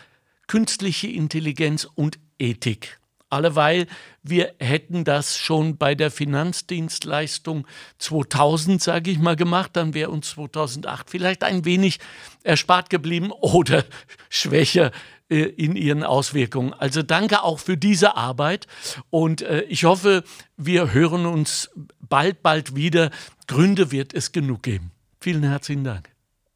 künstliche 0.47 1.07
Intelligenz 1.07 1.87
und 1.95 2.19
Ethik 2.39 2.99
Alleweil, 3.29 3.87
wir 4.23 4.53
hätten 4.57 5.03
das 5.03 5.37
schon 5.37 5.77
bei 5.77 5.95
der 5.95 6.11
Finanzdienstleistung 6.11 7.67
2000, 7.97 8.81
sage 8.81 9.11
ich 9.11 9.19
mal, 9.19 9.35
gemacht, 9.35 9.71
dann 9.73 9.93
wäre 9.93 10.11
uns 10.11 10.29
2008 10.29 11.09
vielleicht 11.09 11.43
ein 11.43 11.65
wenig 11.65 11.99
erspart 12.43 12.89
geblieben 12.89 13.31
oder 13.31 13.83
schwächer 14.29 14.91
äh, 15.29 15.41
in 15.41 15.75
ihren 15.75 16.03
Auswirkungen. 16.03 16.73
Also 16.73 17.03
danke 17.03 17.43
auch 17.43 17.59
für 17.59 17.77
diese 17.77 18.15
Arbeit 18.15 18.67
und 19.09 19.41
äh, 19.41 19.61
ich 19.63 19.83
hoffe, 19.83 20.23
wir 20.55 20.93
hören 20.93 21.25
uns 21.25 21.69
bald, 21.99 22.41
bald 22.41 22.75
wieder. 22.75 23.11
Gründe 23.47 23.91
wird 23.91 24.13
es 24.13 24.31
genug 24.31 24.63
geben. 24.63 24.91
Vielen 25.19 25.43
herzlichen 25.43 25.83
Dank. 25.83 26.09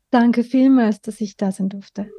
Danke 0.09 0.43
vielmals, 0.43 1.01
dass 1.01 1.21
ich 1.21 1.37
da 1.37 1.51
sein 1.51 1.69
durfte. 1.69 2.09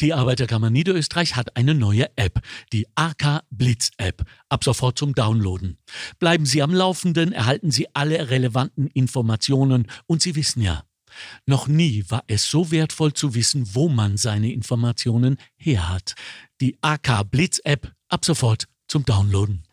Die 0.00 0.12
Arbeiterkammer 0.12 0.68
Niederösterreich 0.68 1.36
hat 1.36 1.56
eine 1.56 1.74
neue 1.74 2.08
App, 2.16 2.40
die 2.72 2.88
AK 2.96 3.42
Blitz 3.50 3.92
App, 3.98 4.24
ab 4.48 4.64
sofort 4.64 4.98
zum 4.98 5.14
Downloaden. 5.14 5.78
Bleiben 6.18 6.44
Sie 6.44 6.60
am 6.60 6.74
Laufenden, 6.74 7.32
erhalten 7.32 7.70
Sie 7.70 7.86
alle 7.94 8.30
relevanten 8.30 8.88
Informationen 8.88 9.86
und 10.06 10.20
Sie 10.20 10.34
wissen 10.34 10.60
ja, 10.60 10.82
noch 11.46 11.68
nie 11.68 12.04
war 12.08 12.24
es 12.26 12.48
so 12.48 12.70
wertvoll 12.70 13.12
zu 13.12 13.34
wissen, 13.34 13.74
wo 13.74 13.88
man 13.88 14.16
seine 14.16 14.52
Informationen 14.52 15.38
her 15.56 15.88
hat. 15.88 16.14
Die 16.60 16.78
AK 16.82 17.30
Blitz 17.30 17.60
App 17.64 17.92
ab 18.08 18.24
sofort 18.24 18.66
zum 18.88 19.04
Downloaden. 19.04 19.64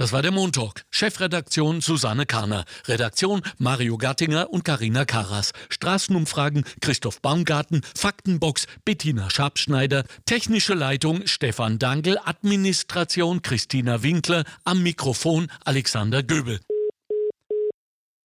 Das 0.00 0.12
war 0.12 0.22
der 0.22 0.30
Montalk. 0.30 0.86
Chefredaktion 0.90 1.82
Susanne 1.82 2.24
Karner. 2.24 2.64
Redaktion 2.86 3.42
Mario 3.58 3.98
Gattinger 3.98 4.48
und 4.50 4.64
Karina 4.64 5.04
Karas. 5.04 5.52
Straßenumfragen 5.68 6.64
Christoph 6.80 7.20
Baumgarten. 7.20 7.82
Faktenbox 7.94 8.66
Bettina 8.86 9.28
Schabschneider. 9.28 10.04
Technische 10.24 10.72
Leitung 10.72 11.26
Stefan 11.26 11.78
Dangel. 11.78 12.18
Administration 12.24 13.42
Christina 13.42 14.02
Winkler. 14.02 14.44
Am 14.64 14.82
Mikrofon 14.82 15.48
Alexander 15.66 16.22
Göbel. 16.22 16.60